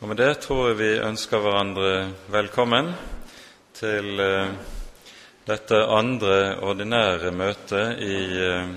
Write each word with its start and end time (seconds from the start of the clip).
Og 0.00 0.08
Med 0.08 0.16
det 0.16 0.38
tror 0.40 0.70
jeg 0.70 0.76
vi 0.78 0.92
ønsker 1.04 1.42
hverandre 1.44 1.88
velkommen 2.32 2.86
til 3.76 4.22
eh, 4.24 4.52
dette 5.44 5.76
andre 5.92 6.54
ordinære 6.64 7.28
møtet 7.36 8.00
i 8.00 8.20
eh, 8.46 8.70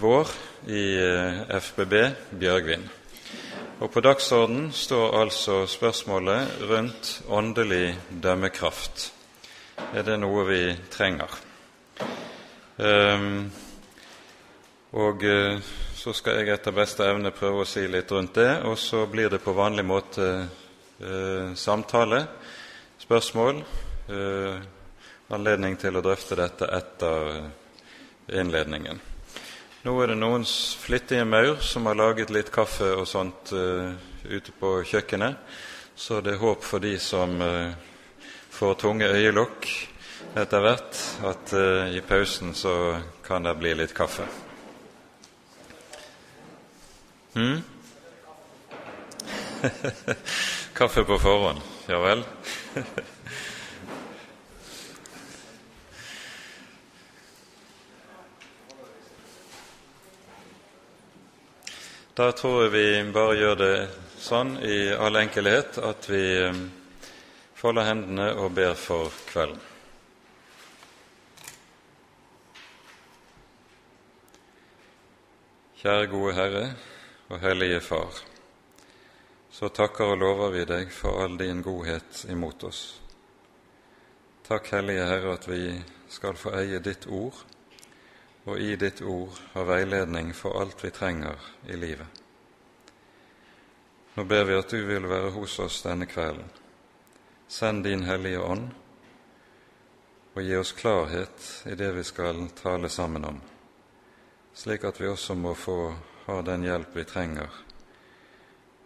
vår 0.00 0.32
i 0.72 0.86
eh, 0.96 1.42
FBB 1.60 1.92
Bjørgvin. 2.40 2.88
Og 3.84 3.92
På 3.92 4.00
dagsorden 4.00 4.70
står 4.72 5.20
altså 5.20 5.66
spørsmålet 5.68 6.64
rundt 6.70 7.12
åndelig 7.28 7.98
dømmekraft. 8.08 9.10
Er 9.92 10.08
det 10.08 10.16
noe 10.24 10.48
vi 10.48 10.62
trenger? 10.88 11.36
Um, 12.80 13.52
og 14.96 15.28
så 16.04 16.12
skal 16.12 16.42
jeg 16.42 16.52
etter 16.52 16.74
beste 16.76 17.06
evne 17.08 17.30
prøve 17.32 17.62
å 17.62 17.68
si 17.68 17.86
litt 17.88 18.10
rundt 18.12 18.34
det, 18.36 18.58
og 18.68 18.76
så 18.76 19.06
blir 19.08 19.30
det 19.32 19.38
på 19.40 19.54
vanlig 19.56 19.86
måte 19.88 20.26
eh, 20.36 21.54
samtale, 21.56 22.18
spørsmål, 23.00 23.62
eh, 24.12 24.58
anledning 25.32 25.78
til 25.80 25.96
å 25.96 26.02
drøfte 26.04 26.36
dette 26.36 26.68
etter 26.76 27.40
innledningen. 28.36 29.00
Nå 29.88 29.96
er 30.02 30.12
det 30.12 30.18
noen 30.20 30.44
flittige 30.44 31.24
maur 31.24 31.56
som 31.64 31.88
har 31.88 31.96
laget 31.96 32.36
litt 32.36 32.52
kaffe 32.52 32.90
og 32.98 33.08
sånt 33.08 33.52
ute 33.54 34.54
på 34.60 34.76
kjøkkenet, 34.84 35.40
så 35.96 36.20
det 36.20 36.36
er 36.36 36.44
håp 36.44 36.64
for 36.64 36.84
de 36.84 36.98
som 37.00 37.32
får 38.52 38.80
tunge 38.84 39.08
øyelokk 39.08 39.72
etter 40.36 40.64
hvert 40.64 41.04
at 41.32 41.52
uh, 41.56 41.92
i 41.94 42.00
pausen 42.04 42.56
så 42.56 42.96
kan 43.24 43.44
det 43.48 43.56
bli 43.60 43.76
litt 43.78 43.96
kaffe. 43.96 44.43
Hmm? 47.34 47.62
kaffe 50.74 51.04
på 51.04 51.18
forhånd. 51.18 51.60
Ja 51.86 51.98
vel? 51.98 52.24
Da 62.14 62.28
tror 62.30 62.60
jeg 62.62 62.70
vi 62.70 63.10
bare 63.10 63.34
gjør 63.34 63.56
det 63.58 63.76
sånn 64.22 64.52
i 64.62 64.76
all 64.94 65.18
enkelhet 65.18 65.80
at 65.82 66.06
vi 66.06 66.22
eh, 66.44 66.60
folder 67.58 67.88
hendene 67.88 68.28
og 68.38 68.52
ber 68.54 68.76
for 68.78 69.10
kvelden. 69.26 69.58
Kjære 75.82 76.06
gode 76.14 76.36
Herre 76.38 76.68
og 77.34 77.40
Hellige 77.40 77.80
Far. 77.80 78.14
Så 79.50 79.68
takker 79.68 80.12
og 80.12 80.20
lover 80.22 80.52
vi 80.54 80.64
deg 80.70 80.92
for 80.94 81.18
all 81.24 81.32
din 81.38 81.64
godhet 81.66 82.20
imot 82.30 82.62
oss. 82.68 82.82
Takk, 84.46 84.68
Hellige 84.70 85.06
Herre, 85.08 85.32
at 85.34 85.48
vi 85.48 85.72
skal 86.08 86.38
få 86.38 86.52
eie 86.60 86.78
ditt 86.78 87.08
ord, 87.10 87.34
og 88.46 88.60
i 88.62 88.76
ditt 88.78 89.02
ord 89.02 89.40
ha 89.54 89.64
veiledning 89.66 90.30
for 90.36 90.60
alt 90.60 90.84
vi 90.84 90.92
trenger 90.94 91.42
i 91.66 91.78
livet. 91.80 92.22
Nå 94.14 94.26
ber 94.30 94.46
vi 94.46 94.54
at 94.54 94.70
du 94.70 94.84
vil 94.86 95.08
være 95.10 95.32
hos 95.34 95.58
oss 95.64 95.80
denne 95.82 96.06
kvelden. 96.06 96.46
Send 97.50 97.82
din 97.88 98.06
Hellige 98.06 98.44
Ånd, 98.46 98.70
og 100.34 100.42
gi 100.42 100.54
oss 100.60 100.70
klarhet 100.78 101.50
i 101.66 101.74
det 101.74 101.90
vi 101.98 102.06
skal 102.06 102.46
tale 102.62 102.92
sammen 102.92 103.26
om 103.32 103.42
slik 104.54 104.84
at 104.84 105.00
vi 105.00 105.10
også 105.10 105.34
må 105.34 105.54
få 105.58 105.94
ha 106.26 106.42
den 106.42 106.64
hjelp 106.64 106.96
vi 106.96 107.04
trenger 107.04 107.50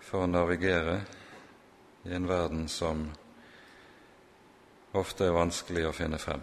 for 0.02 0.24
å 0.24 0.30
navigere 0.30 1.00
i 2.08 2.14
en 2.16 2.26
verden 2.26 2.68
som 2.68 3.04
ofte 4.98 5.28
er 5.28 5.36
vanskelig 5.36 5.84
å 5.86 5.94
finne 5.94 6.18
frem. 6.18 6.42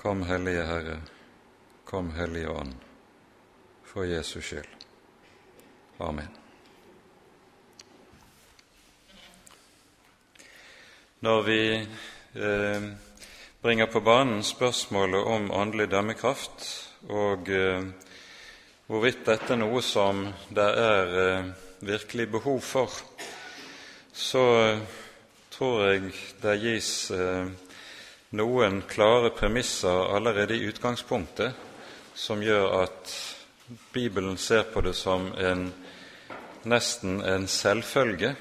Kom, 0.00 0.22
Hellige 0.24 0.64
Herre, 0.64 0.98
kom, 1.84 2.12
Hellige 2.16 2.48
Ånd, 2.48 2.76
for 3.84 4.08
Jesus 4.08 4.44
skyld. 4.48 4.86
Amen. 6.00 6.30
Når 11.20 11.42
vi 11.44 11.62
eh, 11.76 12.86
bringer 13.60 13.90
på 13.92 14.00
banen 14.00 14.40
spørsmålet 14.46 15.26
om 15.26 15.50
åndelig 15.52 15.90
dømmekraft 15.92 16.89
og 17.08 17.48
eh, 17.48 17.84
hvorvidt 18.86 19.24
dette 19.26 19.54
er 19.54 19.60
noe 19.62 19.80
som 19.82 20.26
det 20.52 20.68
er 20.82 21.16
eh, 21.22 21.50
virkelig 21.80 22.28
behov 22.30 22.60
for, 22.60 22.92
så 24.12 24.44
tror 25.50 25.86
jeg 25.88 26.12
det 26.42 26.56
gis 26.60 26.90
eh, 27.16 27.48
noen 28.36 28.82
klare 28.90 29.32
premisser 29.34 30.14
allerede 30.14 30.58
i 30.58 30.68
utgangspunktet 30.68 31.66
som 32.14 32.42
gjør 32.44 32.82
at 32.82 33.16
Bibelen 33.94 34.36
ser 34.36 34.66
på 34.72 34.82
det 34.84 34.96
som 34.98 35.30
en, 35.38 35.68
nesten 36.68 37.20
en 37.22 37.46
selvfølge 37.48 38.34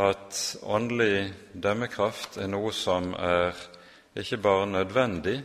at 0.00 0.40
åndelig 0.62 1.30
dømmekraft 1.52 2.38
er 2.38 2.50
noe 2.50 2.72
som 2.74 3.12
er 3.14 3.56
ikke 4.18 4.40
bare 4.42 4.66
nødvendig, 4.66 5.40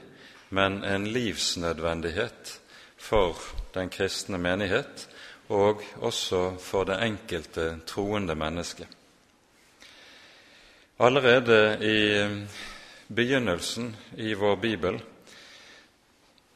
men 0.55 0.83
en 0.87 1.07
livsnødvendighet 1.11 2.59
for 2.97 3.35
den 3.75 3.89
kristne 3.91 4.39
menighet 4.39 5.07
og 5.51 5.83
også 6.01 6.55
for 6.63 6.87
det 6.87 7.01
enkelte 7.03 7.67
troende 7.87 8.35
menneske. 8.39 8.87
Allerede 10.99 11.59
i 11.83 11.99
begynnelsen 13.13 13.91
i 14.17 14.33
vår 14.33 14.55
bibel, 14.55 15.01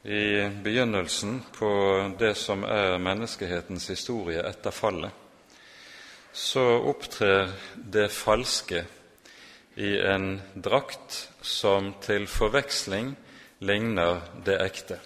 i 0.04 0.48
begynnelsen 0.64 1.42
på 1.52 1.70
det 2.18 2.32
som 2.40 2.64
er 2.64 2.96
menneskehetens 2.98 3.90
historie 3.92 4.40
etter 4.48 4.72
fallet, 4.72 5.10
så 6.32 6.64
opptrer 6.88 7.52
det 7.74 8.08
falske 8.14 8.86
i 9.76 9.98
en 10.00 10.38
drakt 10.56 11.26
som 11.42 11.92
til 12.00 12.24
forveksling 12.26 13.12
ligner 13.60 14.20
det 14.44 14.56
ekte. 14.64 14.98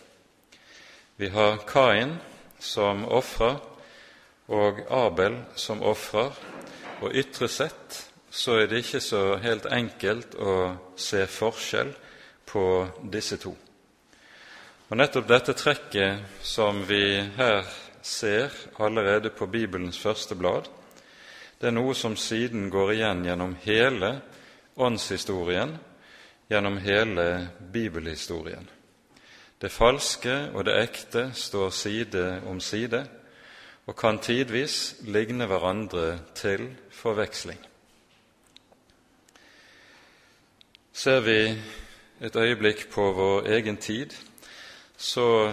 Vi 1.16 1.28
har 1.28 1.56
Kain 1.66 2.16
som 2.58 3.04
ofrer 3.04 3.58
og 4.46 4.80
Abel 4.90 5.38
som 5.56 5.82
ofrer, 5.82 6.32
og 7.02 7.14
ytre 7.16 7.48
sett 7.48 8.00
så 8.30 8.58
er 8.60 8.68
det 8.70 8.82
ikke 8.84 9.00
så 9.02 9.22
helt 9.42 9.66
enkelt 9.66 10.34
å 10.34 10.54
se 10.96 11.24
forskjell 11.30 11.92
på 12.46 12.64
disse 13.12 13.38
to. 13.42 13.54
Og 14.90 14.98
Nettopp 14.98 15.28
dette 15.28 15.54
trekket 15.56 16.42
som 16.44 16.82
vi 16.86 17.22
her 17.38 17.64
ser 18.04 18.52
allerede 18.78 19.30
på 19.32 19.46
Bibelens 19.46 19.98
første 19.98 20.36
blad, 20.36 20.68
det 21.58 21.70
er 21.70 21.76
noe 21.78 21.94
som 21.96 22.18
siden 22.20 22.68
går 22.70 22.92
igjen 22.98 23.24
gjennom 23.24 23.54
hele 23.64 24.10
åndshistorien 24.76 25.78
gjennom 26.48 26.76
hele 26.78 27.48
bibelhistorien. 27.72 28.68
Det 29.58 29.72
falske 29.72 30.50
og 30.54 30.64
det 30.66 30.76
ekte 30.82 31.28
står 31.34 31.70
side 31.70 32.24
om 32.46 32.60
side 32.60 33.04
og 33.86 33.96
kan 33.96 34.18
tidvis 34.18 34.96
ligne 35.04 35.46
hverandre 35.46 36.18
til 36.34 36.68
forveksling. 36.92 37.58
Ser 40.92 41.20
vi 41.20 41.38
et 42.20 42.36
øyeblikk 42.36 42.88
på 42.92 43.10
vår 43.12 43.48
egen 43.56 43.76
tid, 43.76 44.14
så 44.96 45.52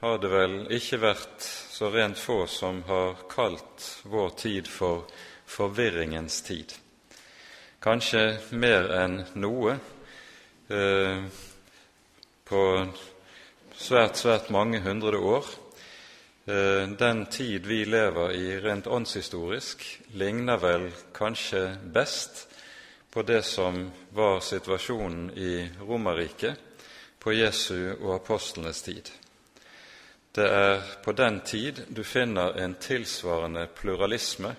har 0.00 0.16
det 0.18 0.30
vel 0.30 0.56
ikke 0.74 1.00
vært 1.00 1.44
så 1.74 1.88
rent 1.94 2.18
få 2.18 2.46
som 2.46 2.82
har 2.88 3.26
kalt 3.30 3.90
vår 4.04 4.34
tid 4.40 4.68
for 4.68 5.06
forvirringens 5.46 6.42
tid 6.42 6.74
kanskje 7.84 8.38
mer 8.56 8.86
enn 8.96 9.18
noe 9.36 9.76
eh, 10.68 11.24
på 12.44 12.62
svært, 13.74 14.16
svært 14.16 14.50
mange 14.50 14.80
hundre 14.80 15.18
år. 15.18 15.46
Eh, 16.46 16.88
den 16.98 17.26
tid 17.26 17.66
vi 17.66 17.84
lever 17.84 18.32
i 18.36 18.60
rent 18.60 18.86
åndshistorisk, 18.86 19.84
ligner 20.14 20.60
vel 20.60 20.90
kanskje 21.16 21.76
best 21.92 22.46
på 23.10 23.22
det 23.22 23.42
som 23.42 23.90
var 24.10 24.40
situasjonen 24.40 25.30
i 25.38 25.68
Romerriket 25.80 26.56
på 27.18 27.32
Jesu 27.32 27.94
og 27.94 28.14
apostlenes 28.16 28.82
tid. 28.82 29.10
Det 30.34 30.48
er 30.50 30.80
på 31.04 31.12
den 31.12 31.40
tid 31.46 31.84
du 31.88 32.02
finner 32.04 32.58
en 32.58 32.74
tilsvarende 32.74 33.68
pluralisme 33.70 34.50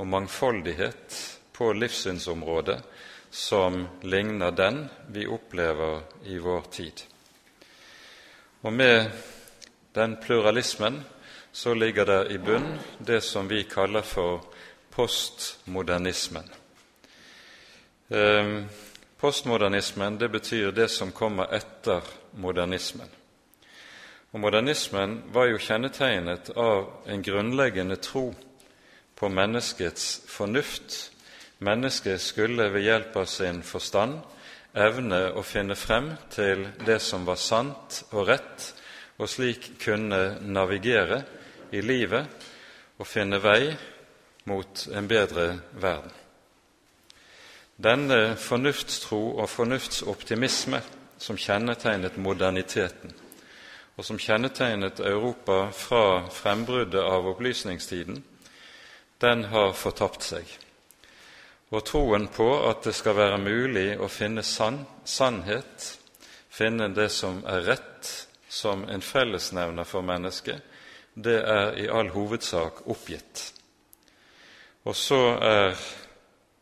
og 0.00 0.06
mangfoldighet 0.08 1.18
på 1.52 1.72
livssynsområdet 1.76 2.78
som 3.32 3.88
ligner 4.00 4.50
den 4.50 4.88
vi 5.08 5.26
opplever 5.26 6.02
i 6.24 6.38
vår 6.38 6.60
tid. 6.60 7.02
Og 8.60 8.72
med 8.72 9.10
den 9.92 10.16
pluralismen 10.16 11.00
så 11.52 11.74
ligger 11.74 12.04
det 12.04 12.32
i 12.32 12.38
bunn 12.38 12.78
det 12.98 13.20
som 13.20 13.48
vi 13.48 13.62
kaller 13.64 14.02
for 14.02 14.44
postmodernismen. 14.90 16.50
Eh, 18.08 18.64
postmodernismen 19.20 20.18
det 20.18 20.28
betyr 20.28 20.70
det 20.70 20.88
som 20.88 21.12
kommer 21.12 21.54
etter 21.54 22.00
modernismen. 22.36 23.08
Og 24.32 24.40
Modernismen 24.40 25.22
var 25.32 25.46
jo 25.50 25.58
kjennetegnet 25.60 26.50
av 26.56 26.86
en 27.06 27.22
grunnleggende 27.22 27.96
tro 27.96 28.34
på 29.14 29.28
menneskets 29.28 30.22
fornuft. 30.26 31.11
Mennesket 31.62 32.20
skulle 32.20 32.66
ved 32.74 32.82
hjelp 32.82 33.16
av 33.16 33.28
sin 33.30 33.60
forstand 33.62 34.18
evne 34.74 35.28
å 35.36 35.44
finne 35.46 35.76
frem 35.78 36.08
til 36.32 36.64
det 36.86 36.98
som 37.04 37.26
var 37.28 37.38
sant 37.38 38.02
og 38.10 38.26
rett, 38.30 38.64
og 39.20 39.30
slik 39.30 39.76
kunne 39.82 40.40
navigere 40.42 41.20
i 41.70 41.82
livet 41.84 42.48
og 42.98 43.06
finne 43.06 43.38
vei 43.42 43.70
mot 44.50 44.86
en 44.90 45.08
bedre 45.08 45.46
verden. 45.78 46.10
Denne 47.82 48.34
fornuftstro 48.38 49.20
og 49.42 49.48
fornuftsoptimisme 49.50 50.82
som 51.22 51.38
kjennetegnet 51.38 52.18
moderniteten, 52.18 53.14
og 53.96 54.06
som 54.06 54.18
kjennetegnet 54.18 55.00
Europa 55.00 55.68
fra 55.76 56.26
frembruddet 56.30 57.02
av 57.02 57.30
opplysningstiden, 57.36 58.22
den 59.22 59.44
har 59.54 59.74
fortapt 59.78 60.26
seg. 60.26 60.46
Og 61.72 61.84
troen 61.88 62.26
på 62.28 62.48
at 62.68 62.84
det 62.84 62.92
skal 62.92 63.16
være 63.16 63.40
mulig 63.40 63.86
å 63.96 64.08
finne 64.12 64.44
sann, 64.44 64.82
sannhet, 65.08 65.86
finne 66.52 66.90
det 66.92 67.08
som 67.12 67.40
er 67.48 67.64
rett, 67.64 68.10
som 68.52 68.84
en 68.84 69.00
fellesnevner 69.00 69.88
for 69.88 70.04
mennesket, 70.04 70.60
det 71.14 71.38
er 71.40 71.72
i 71.80 71.88
all 71.88 72.10
hovedsak 72.12 72.84
oppgitt. 72.92 73.46
Og 74.84 74.96
så 74.96 75.20
er 75.40 75.76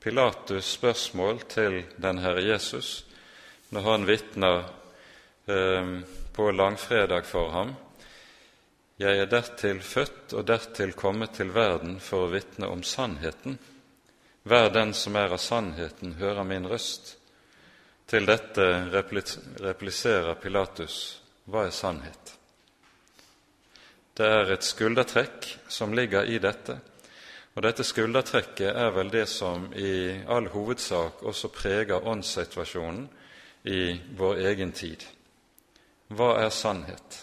Pilatus' 0.01 0.77
spørsmål 0.77 1.43
til 1.51 1.83
den 1.99 2.23
Herre 2.23 2.43
Jesus 2.47 3.05
når 3.71 3.87
han 3.87 4.07
vitner 4.07 4.63
eh, 5.47 5.91
på 6.33 6.51
langfredag 6.51 7.27
for 7.27 7.51
ham. 7.51 7.75
Jeg 9.01 9.19
er 9.19 9.31
dertil 9.31 9.83
født 9.83 10.35
og 10.37 10.47
dertil 10.47 10.93
kommet 10.93 11.35
til 11.39 11.55
verden 11.55 11.99
for 12.01 12.27
å 12.27 12.33
vitne 12.33 12.69
om 12.71 12.83
sannheten. 12.85 13.59
Hver 14.43 14.71
den 14.73 14.95
som 14.95 15.17
er 15.17 15.33
av 15.35 15.41
sannheten, 15.43 16.15
hører 16.17 16.45
min 16.49 16.69
røst. 16.69 17.17
Til 18.09 18.27
dette 18.27 18.65
repliserer 18.91 20.35
Pilatus, 20.41 20.97
hva 21.45 21.67
er 21.69 21.75
sannhet? 21.75 22.33
Det 24.17 24.27
er 24.27 24.51
et 24.53 24.65
skuldertrekk 24.67 25.47
som 25.69 25.93
ligger 25.95 26.27
i 26.29 26.41
dette, 26.43 26.79
og 27.55 27.63
dette 27.67 27.85
skuldertrekket 27.85 28.73
er 28.73 28.91
vel 28.97 29.13
det 29.13 29.27
som 29.29 29.69
i 29.77 30.23
all 30.29 30.49
hovedsak 30.53 31.23
også 31.27 31.51
preger 31.55 32.07
åndssituasjonen 32.09 33.07
i 33.69 33.83
vår 34.17 34.43
egen 34.51 34.73
tid. 34.73 35.05
Hva 36.09 36.33
er 36.41 36.51
sannhet? 36.55 37.21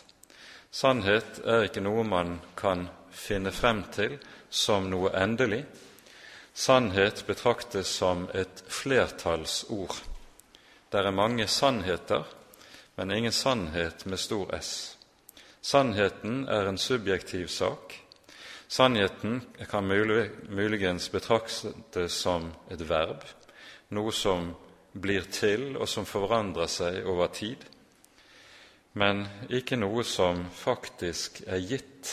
Sannhet 0.72 1.42
er 1.46 1.66
ikke 1.66 1.81
noe 1.81 2.06
man 2.06 2.38
kan 2.56 2.86
finne 3.10 3.52
frem 3.52 3.81
til 3.92 4.20
som 4.50 4.88
noe 4.92 5.12
endelig. 5.18 5.63
Sannhet 6.57 7.21
betraktes 7.27 7.92
som 8.00 8.24
et 8.33 8.63
flertallsord. 8.74 9.94
Det 10.89 11.04
er 11.04 11.13
mange 11.13 11.45
sannheter, 11.48 12.25
men 12.98 13.13
ingen 13.13 13.36
sannhet 13.36 14.06
med 14.09 14.18
stor 14.18 14.56
S. 14.57 14.98
Sannheten 15.62 16.48
er 16.50 16.65
en 16.65 16.81
subjektiv 16.81 17.48
sak. 17.54 18.00
Sannheten 18.68 19.42
kan 19.69 19.86
muligens 19.86 21.12
betraktes 21.13 22.18
som 22.25 22.50
et 22.74 22.81
verb, 22.89 23.21
noe 23.94 24.12
som 24.12 24.56
blir 24.98 25.30
til, 25.30 25.75
og 25.77 25.86
som 25.88 26.10
forandrer 26.10 26.71
seg 26.71 27.06
over 27.06 27.30
tid 27.30 27.69
men 28.98 29.27
ikke 29.53 29.77
noe 29.77 30.03
som 30.07 30.45
faktisk 30.53 31.44
er 31.45 31.62
gitt, 31.62 32.12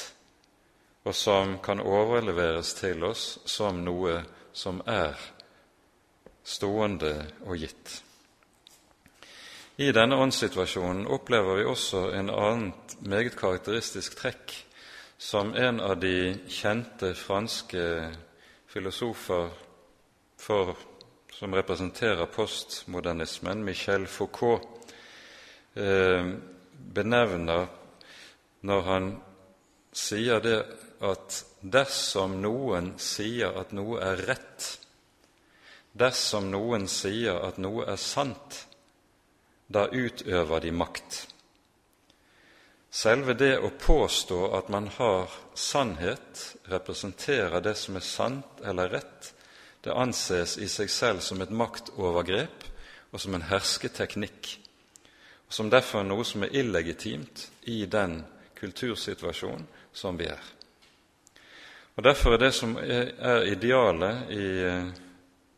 og 1.04 1.16
som 1.16 1.58
kan 1.64 1.80
overleveres 1.80 2.74
til 2.76 3.04
oss 3.08 3.24
som 3.48 3.80
noe 3.84 4.18
som 4.54 4.80
er 4.86 5.18
stående 6.44 7.14
og 7.44 7.58
gitt. 7.58 8.00
I 9.76 9.90
denne 9.90 10.16
åndssituasjonen 10.22 11.08
opplever 11.10 11.58
vi 11.58 11.66
også 11.66 12.06
en 12.14 12.30
annet 12.30 12.94
meget 13.02 13.34
karakteristisk 13.34 14.14
trekk 14.20 14.54
som 15.18 15.54
en 15.58 15.80
av 15.82 15.96
de 15.98 16.36
kjente 16.46 17.14
franske 17.18 17.82
filosofer 18.70 19.50
for, 20.38 20.74
som 21.32 21.54
representerer 21.54 22.30
postmodernismen, 22.30 23.64
Michel 23.64 24.06
Foucault, 24.06 24.62
eh, 25.74 26.34
benevner 26.94 27.66
når 28.62 28.86
han 28.86 29.10
sier 29.94 30.42
det 30.44 30.60
at 31.02 31.40
dersom 31.64 32.36
noen 32.42 32.92
sier 33.00 33.56
at 33.56 33.72
noe 33.72 34.00
er 34.04 34.20
rett, 34.28 34.66
dersom 35.96 36.50
noen 36.52 36.84
sier 36.90 37.40
at 37.46 37.60
noe 37.62 37.86
er 37.88 38.00
sant, 38.00 38.64
da 39.66 39.86
utøver 39.88 40.60
de 40.60 40.72
makt. 40.76 41.20
Selve 42.94 43.34
det 43.34 43.56
å 43.58 43.72
påstå 43.74 44.40
at 44.54 44.68
man 44.70 44.90
har 44.98 45.32
sannhet, 45.58 46.44
representerer 46.70 47.64
det 47.64 47.74
som 47.80 47.96
er 47.98 48.06
sant 48.06 48.60
eller 48.62 48.92
rett, 49.00 49.32
det 49.82 49.96
anses 49.96 50.58
i 50.62 50.68
seg 50.70 50.92
selv 50.92 51.24
som 51.24 51.42
et 51.42 51.52
maktovergrep 51.52 52.68
og 53.10 53.20
som 53.20 53.34
en 53.36 53.48
hersketeknikk 53.50 54.54
som 55.54 55.70
derfor 55.70 56.02
er 56.02 56.08
noe 56.08 56.24
som 56.26 56.42
er 56.42 56.54
illegitimt 56.56 57.48
i 57.70 57.84
den 57.86 58.22
kultursituasjonen 58.58 59.66
som 59.94 60.16
vi 60.18 60.26
er. 60.26 60.40
Og 61.94 62.02
Derfor 62.02 62.34
er 62.34 62.38
det 62.38 62.52
som 62.52 62.76
er 62.76 63.44
idealet 63.46 64.30
i 64.34 64.46
eh, 64.66 64.86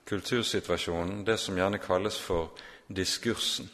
kultursituasjonen, 0.04 1.24
det 1.24 1.38
som 1.40 1.56
gjerne 1.56 1.78
kalles 1.80 2.18
for 2.20 2.50
diskursen. 2.88 3.70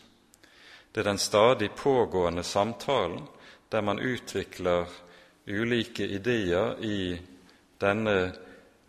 Det 0.93 1.01
er 1.01 1.11
den 1.11 1.19
stadig 1.19 1.73
pågående 1.75 2.43
samtalen 2.43 3.27
der 3.69 3.83
man 3.83 3.99
utvikler 3.99 4.87
ulike 5.47 6.05
ideer 6.05 6.79
i 6.85 7.19
denne 7.81 8.17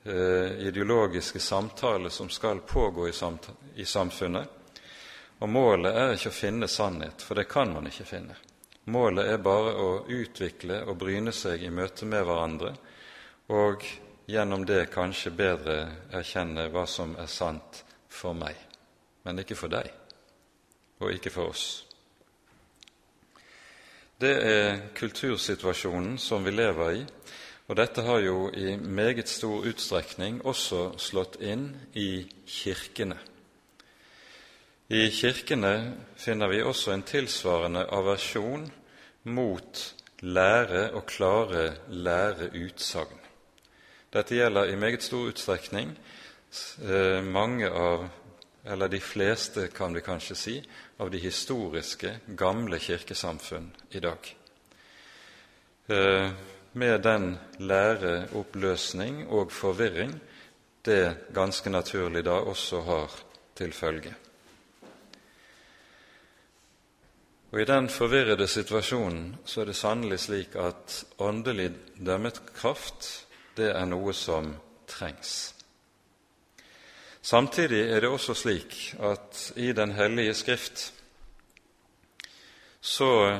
eh, 0.03 0.51
ideologiske 0.67 1.39
samtale 1.39 2.09
som 2.09 2.29
skal 2.29 2.59
pågå 2.59 3.07
i, 3.07 3.13
i 3.75 3.86
samfunnet, 3.86 4.48
og 5.39 5.50
målet 5.50 5.95
er 5.95 6.13
ikke 6.13 6.29
å 6.29 6.41
finne 6.43 6.67
sannhet, 6.67 7.21
for 7.21 7.36
det 7.36 7.50
kan 7.50 7.74
man 7.74 7.88
ikke 7.89 8.05
finne. 8.05 8.36
Målet 8.86 9.31
er 9.31 9.41
bare 9.41 9.74
å 9.79 10.03
utvikle 10.07 10.83
og 10.86 10.98
bryne 11.00 11.31
seg 11.31 11.63
i 11.63 11.71
møte 11.71 12.05
med 12.05 12.21
hverandre, 12.27 12.75
og 13.51 13.83
gjennom 14.29 14.65
det 14.65 14.91
kanskje 14.93 15.33
bedre 15.35 15.77
erkjenne 16.15 16.69
hva 16.71 16.85
som 16.88 17.15
er 17.19 17.27
sant 17.31 17.83
for 18.07 18.38
meg, 18.38 18.55
men 19.25 19.41
ikke 19.43 19.57
for 19.59 19.71
deg, 19.73 19.89
og 21.01 21.12
ikke 21.12 21.33
for 21.33 21.51
oss. 21.51 21.65
Det 24.23 24.33
er 24.47 24.79
kultursituasjonen 24.95 26.15
som 26.21 26.45
vi 26.45 26.53
lever 26.53 27.01
i, 27.01 27.03
og 27.67 27.77
dette 27.79 28.03
har 28.05 28.19
jo 28.23 28.50
i 28.51 28.75
meget 28.77 29.29
stor 29.31 29.65
utstrekning 29.67 30.41
også 30.45 30.93
slått 31.00 31.39
inn 31.41 31.69
i 31.95 32.23
kirkene. 32.47 33.17
I 34.93 35.07
kirkene 35.15 35.73
finner 36.19 36.51
vi 36.51 36.62
også 36.62 36.93
en 36.93 37.05
tilsvarende 37.07 37.85
aversjon 37.95 38.67
mot 39.23 39.83
lære 40.21 40.89
og 40.93 41.05
klare 41.07 41.65
læreutsagn. 41.88 43.23
Dette 44.13 44.36
gjelder 44.38 44.70
i 44.70 44.75
meget 44.77 45.01
stor 45.01 45.32
utstrekning 45.32 45.96
eh, 46.86 47.24
mange 47.25 47.70
av, 47.70 48.03
eller 48.65 48.88
de 48.88 49.00
fleste, 49.01 49.67
kan 49.74 49.93
vi 49.93 50.03
kanskje 50.05 50.36
si, 50.38 50.53
av 51.01 51.10
de 51.10 51.17
historiske, 51.17 52.12
gamle 52.38 52.77
kirkesamfunn 52.79 53.72
i 53.89 54.00
dag. 54.03 54.29
Eh, 55.89 56.29
med 56.74 57.01
den 57.01 57.39
læreoppløsning 57.58 59.25
og 59.34 59.51
forvirring 59.51 60.13
det 60.86 61.34
ganske 61.34 61.74
naturlig 61.74 62.25
da 62.25 62.38
også 62.38 62.82
har 62.86 63.17
til 63.58 63.74
følge. 63.74 64.13
Og 67.51 67.62
I 67.62 67.65
den 67.65 67.89
forvirrede 67.89 68.48
situasjonen 68.48 69.36
så 69.46 69.62
er 69.62 69.70
det 69.70 69.75
sannelig 69.77 70.20
slik 70.20 70.55
at 70.55 71.03
åndelig 71.17 71.72
dømmekraft 71.98 73.23
det 73.55 73.69
er 73.72 73.86
noe 73.86 74.13
som 74.13 74.53
trengs. 74.89 75.53
Samtidig 77.24 77.86
er 77.88 78.03
det 78.03 78.10
også 78.12 78.36
slik 78.36 78.95
at 79.00 79.53
i 79.55 79.72
Den 79.72 79.91
hellige 79.95 80.33
Skrift 80.33 80.93
så 82.81 83.39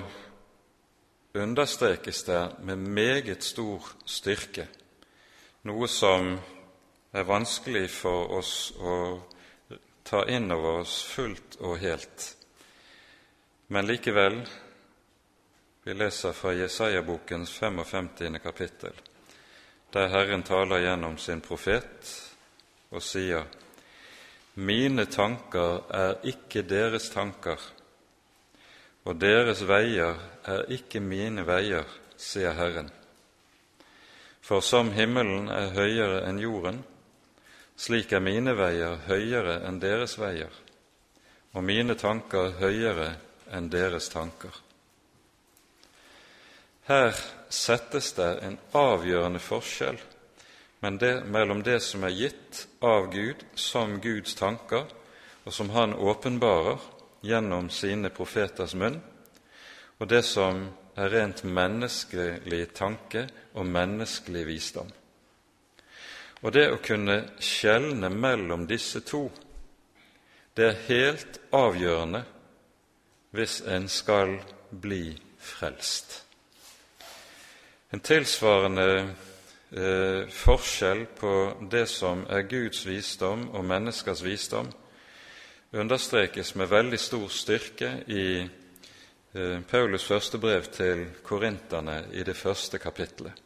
understrekes 1.34 2.24
det 2.24 2.56
med 2.60 2.76
meget 2.76 3.44
stor 3.44 3.90
styrke, 4.06 4.68
noe 5.64 5.88
som 5.88 6.38
er 7.14 7.28
vanskelig 7.28 7.90
for 7.92 8.32
oss 8.38 8.72
å 8.80 8.96
ta 10.04 10.24
inn 10.32 10.52
over 10.52 10.84
oss 10.84 11.02
fullt 11.04 11.58
og 11.60 11.78
helt. 11.84 12.30
Men 13.68 13.88
likevel, 13.88 14.40
vi 15.84 15.94
leser 15.94 16.32
fra 16.32 16.54
Jesaja-bokens 16.56 17.52
55. 17.60 18.40
kapittel, 18.44 18.96
der 19.94 20.10
Herren 20.10 20.44
taler 20.44 20.82
gjennom 20.82 21.18
sin 21.18 21.42
profet 21.42 22.14
og 22.92 23.02
sier:" 23.02 23.46
Mine 24.56 25.06
tanker 25.06 25.82
er 25.90 26.20
ikke 26.30 26.62
deres 26.62 27.10
tanker, 27.10 27.58
og 29.06 29.16
deres 29.22 29.64
veier 29.66 30.20
er 30.46 30.68
ikke 30.70 31.00
mine 31.02 31.42
veier, 31.48 31.88
sier 32.18 32.54
Herren. 32.54 32.92
For 34.42 34.62
som 34.62 34.92
himmelen 34.94 35.50
er 35.50 35.74
høyere 35.74 36.22
enn 36.30 36.38
jorden, 36.44 36.84
slik 37.76 38.14
er 38.14 38.22
mine 38.22 38.54
veier 38.54 39.00
høyere 39.08 39.64
enn 39.66 39.80
deres 39.82 40.20
veier, 40.22 40.54
og 41.54 41.64
mine 41.64 41.96
tanker 41.98 42.54
høyere 42.60 43.16
enn 43.50 43.72
deres 43.74 44.10
tanker. 44.14 44.54
Her 46.86 47.16
settes 47.54 48.14
det 48.18 48.32
en 48.48 48.58
avgjørende 48.78 49.42
forskjell 49.44 50.02
det, 50.92 51.24
mellom 51.26 51.64
det 51.64 51.80
som 51.80 52.04
er 52.04 52.10
gitt 52.10 52.68
av 52.84 53.08
Gud 53.14 53.46
som 53.56 54.00
Guds 54.02 54.36
tanker, 54.36 54.84
og 55.44 55.54
som 55.54 55.70
Han 55.70 55.94
åpenbarer 55.94 56.80
gjennom 57.22 57.70
sine 57.70 58.10
profeters 58.10 58.76
munn, 58.76 59.00
og 60.00 60.08
det 60.08 60.24
som 60.28 60.66
er 60.96 61.10
rent 61.10 61.44
menneskelig 61.44 62.74
tanke 62.76 63.28
og 63.54 63.66
menneskelig 63.66 64.44
visdom. 64.48 64.92
Og 66.44 66.52
det 66.52 66.68
å 66.74 66.82
kunne 66.84 67.22
skjelne 67.40 68.10
mellom 68.12 68.68
disse 68.68 69.00
to, 69.08 69.30
det 70.54 70.68
er 70.68 70.84
helt 70.90 71.40
avgjørende 71.56 72.26
hvis 73.32 73.62
en 73.66 73.88
skal 73.90 74.36
bli 74.70 75.16
frelst. 75.40 76.23
En 77.94 78.00
tilsvarende 78.02 78.86
eh, 79.72 80.30
forskjell 80.34 81.04
på 81.14 81.34
det 81.72 81.86
som 81.92 82.24
er 82.26 82.48
Guds 82.50 82.88
visdom 82.88 83.44
og 83.54 83.66
menneskers 83.70 84.24
visdom, 84.26 84.72
understrekes 85.74 86.56
med 86.58 86.72
veldig 86.72 87.00
stor 87.00 87.28
styrke 87.30 87.92
i 88.10 88.26
eh, 88.42 89.60
Paulus 89.70 90.08
første 90.10 90.42
brev 90.42 90.66
til 90.74 91.06
korinterne 91.22 92.00
i 92.18 92.26
det 92.26 92.36
første 92.38 92.82
kapittelet. 92.82 93.38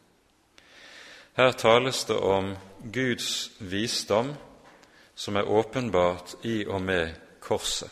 Her 1.36 1.52
tales 1.52 2.06
det 2.08 2.16
om 2.16 2.54
Guds 2.94 3.52
visdom 3.60 4.32
som 5.16 5.36
er 5.36 5.52
åpenbart 5.52 6.38
i 6.48 6.64
og 6.66 6.82
med 6.82 7.12
korset. 7.44 7.92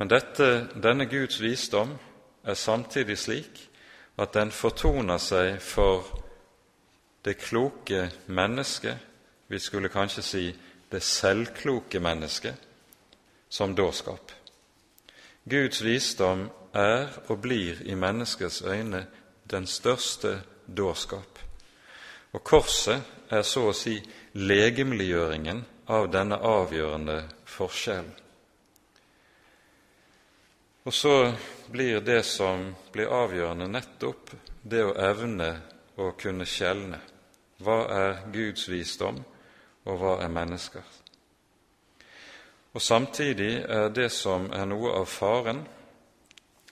Men 0.00 0.08
dette, 0.08 0.68
denne 0.72 1.04
Guds 1.04 1.36
visdom 1.42 1.98
er 2.44 2.54
samtidig 2.54 3.18
slik 3.18 3.65
at 4.18 4.34
den 4.34 4.50
fortoner 4.50 5.18
seg 5.20 5.58
for 5.60 6.06
det 7.24 7.36
kloke 7.38 8.10
mennesket, 8.26 8.96
vi 9.48 9.58
skulle 9.58 9.92
kanskje 9.92 10.22
si 10.22 10.44
det 10.90 11.02
selvkloke 11.02 12.00
mennesket, 12.00 12.54
som 13.48 13.74
dårskap. 13.74 14.32
Guds 15.44 15.82
visdom 15.84 16.48
er 16.74 17.08
og 17.28 17.40
blir 17.42 17.82
i 17.86 17.94
menneskets 17.94 18.62
øyne 18.62 19.06
den 19.50 19.66
største 19.66 20.40
dårskap. 20.66 21.38
Og 22.32 22.44
korset 22.44 23.02
er 23.30 23.42
så 23.42 23.68
å 23.70 23.74
si 23.74 23.96
legemliggjøringen 24.34 25.64
av 25.88 26.10
denne 26.12 26.38
avgjørende 26.42 27.22
forskjellen. 27.46 28.25
Og 30.86 30.94
så 30.94 31.32
blir 31.66 32.00
det 32.00 32.22
som 32.22 32.68
blir 32.92 33.10
avgjørende, 33.10 33.66
nettopp 33.66 34.30
det 34.62 34.84
å 34.86 34.92
evne 34.94 35.48
å 35.98 36.12
kunne 36.14 36.46
skjelne. 36.46 37.00
Hva 37.58 37.78
er 37.90 38.20
Guds 38.30 38.68
visdom, 38.70 39.18
og 39.82 39.98
hva 39.98 40.12
er 40.22 40.30
mennesker? 40.30 40.84
Og 42.70 42.82
Samtidig 42.82 43.64
er 43.66 43.88
det 43.90 44.12
som 44.14 44.46
er 44.54 44.68
noe 44.70 44.92
av 45.00 45.08
faren, 45.10 45.64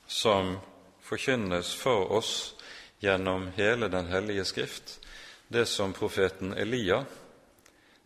som 0.06 0.60
forkynnes 1.02 1.74
for 1.74 2.14
oss 2.14 2.54
gjennom 3.02 3.48
hele 3.56 3.88
Den 3.88 4.06
hellige 4.12 4.44
Skrift, 4.44 5.00
det 5.48 5.66
som 5.66 5.92
profeten 5.92 6.54
Elia 6.54 7.02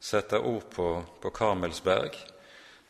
setter 0.00 0.40
ord 0.40 0.70
på 0.72 0.88
på 1.20 1.30
Karmelsberg 1.30 2.16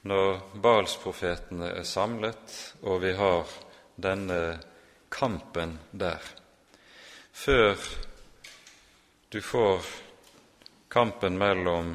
når 0.09 0.41
Balsprofetene 0.63 1.73
er 1.81 1.87
samlet 1.87 2.55
og 2.83 3.03
vi 3.05 3.13
har 3.19 3.49
denne 4.01 4.41
kampen 5.13 5.77
der. 5.91 6.23
Før 7.33 7.77
du 9.29 9.41
får 9.45 9.85
kampen 10.89 11.37
mellom 11.39 11.93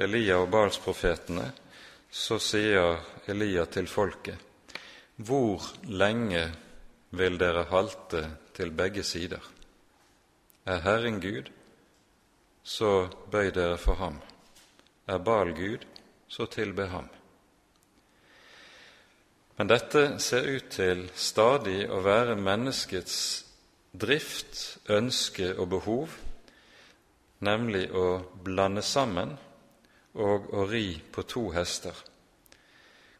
Elia 0.00 0.38
og 0.40 0.48
Balsprofetene, 0.52 1.50
så 2.10 2.40
sier 2.40 3.02
Elia 3.28 3.66
til 3.66 3.88
folket:" 3.88 4.38
Hvor 5.20 5.60
lenge 5.84 6.46
vil 7.10 7.36
dere 7.38 7.66
halte 7.68 8.22
til 8.56 8.70
begge 8.72 9.02
sider? 9.04 9.42
Er 10.64 10.80
Herren 10.80 11.20
Gud, 11.20 11.50
så 12.64 13.08
bøy 13.30 13.50
dere 13.52 13.76
for 13.78 13.94
ham. 14.00 14.16
Er 15.06 15.18
Baal 15.18 15.52
Gud, 15.52 15.84
så 16.30 16.46
tilbe 16.46 16.86
ham. 16.86 17.08
Men 19.58 19.68
dette 19.68 20.18
ser 20.22 20.46
ut 20.46 20.70
til 20.72 21.02
stadig 21.18 21.82
å 21.90 21.98
være 22.00 22.38
menneskets 22.38 23.16
drift, 23.92 24.78
ønske 24.88 25.50
og 25.58 25.68
behov, 25.74 26.14
nemlig 27.44 27.90
å 27.92 28.06
blande 28.46 28.82
sammen 28.86 29.34
og 30.14 30.48
å 30.54 30.64
ri 30.70 30.94
på 31.12 31.26
to 31.28 31.48
hester. 31.52 31.94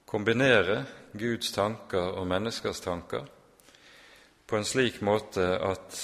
Kombinere 0.06 0.84
Guds 1.12 1.52
tanker 1.52 2.16
og 2.16 2.28
menneskers 2.30 2.80
tanker 2.82 3.26
på 4.46 4.58
en 4.58 4.66
slik 4.66 5.02
måte 5.06 5.44
at 5.62 5.98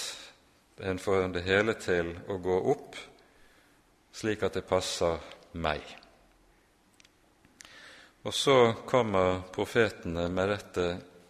en 0.87 0.99
får 1.01 1.31
det 1.35 1.47
hele 1.47 1.75
til 1.81 2.13
å 2.29 2.37
gå 2.43 2.59
opp 2.75 2.99
slik 4.17 4.45
at 4.47 4.59
det 4.59 4.69
passer 4.69 5.17
meg. 5.53 5.83
Og 8.27 8.35
så 8.35 8.75
kommer 8.87 9.45
profetene 9.55 10.25
med 10.35 10.49
dette 10.51 10.87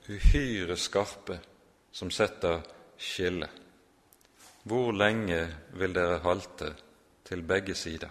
uhyre 0.08 0.78
skarpe 0.80 1.36
som 1.92 2.08
setter 2.08 2.62
skille. 2.96 3.50
Hvor 4.64 4.96
lenge 4.96 5.42
vil 5.76 5.92
dere 5.92 6.22
halte 6.24 6.70
til 7.28 7.44
begge 7.44 7.76
sider? 7.76 8.08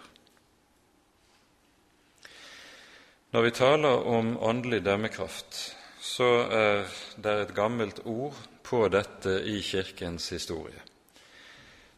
Når 3.34 3.42
vi 3.48 3.56
taler 3.58 4.06
om 4.06 4.36
åndelig 4.38 4.84
dømmekraft, 4.86 5.58
så 6.00 6.32
er 6.46 6.86
det 7.18 7.38
et 7.42 7.58
gammelt 7.58 8.06
ord 8.06 8.38
på 8.63 8.86
dette 8.94 9.39
i 9.50 9.63
Kirkens 9.65 10.30
historie. 10.30 10.82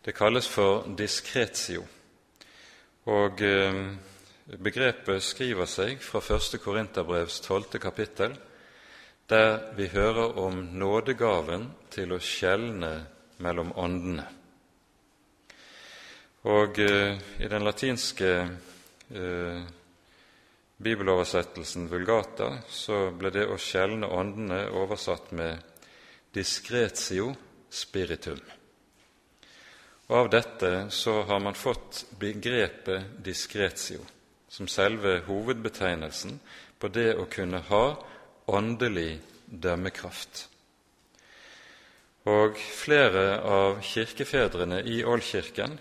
Det 0.06 0.16
kalles 0.16 0.48
for 0.48 0.88
diskretio, 0.98 1.84
og 3.12 3.42
eh, 3.44 3.84
begrepet 4.48 5.24
skriver 5.24 5.68
seg 5.68 6.00
fra 6.04 6.22
første 6.24 6.60
Korinterbrevs 6.64 7.42
tolvte 7.44 7.82
kapittel, 7.84 8.38
der 9.28 9.74
vi 9.76 9.90
hører 9.92 10.38
om 10.40 10.62
nådegaven 10.80 11.68
til 11.92 12.16
å 12.16 12.22
skjelne 12.24 12.94
mellom 13.44 13.74
åndene. 13.76 14.24
Og 16.48 16.80
eh, 16.80 17.20
i 17.44 17.50
den 17.52 17.66
latinske 17.68 18.32
eh, 18.40 19.62
bibeloversettelsen 20.78 21.90
Vulgata 21.92 22.54
så 22.72 23.10
ble 23.12 23.34
det 23.36 23.48
å 23.52 23.60
skjelne 23.60 24.08
åndene 24.08 24.62
oversatt 24.72 25.34
med 25.36 25.60
discretio 26.32 27.34
spiritum. 27.68 28.40
Og 30.08 30.22
Av 30.22 30.30
dette 30.32 30.76
så 30.94 31.24
har 31.28 31.42
man 31.44 31.58
fått 31.58 32.06
begrepet 32.16 33.18
diskretio 33.26 34.06
som 34.50 34.68
selve 34.68 35.20
hovedbetegnelsen 35.28 36.40
på 36.80 36.90
det 36.94 37.16
å 37.18 37.26
kunne 37.32 37.62
ha 37.70 37.86
åndelig 38.48 39.20
dømmekraft. 39.48 40.48
Og 42.28 42.60
flere 42.60 43.40
av 43.40 43.82
kirkefedrene 43.84 44.82
i 44.84 45.00
Ålkirken 45.08 45.78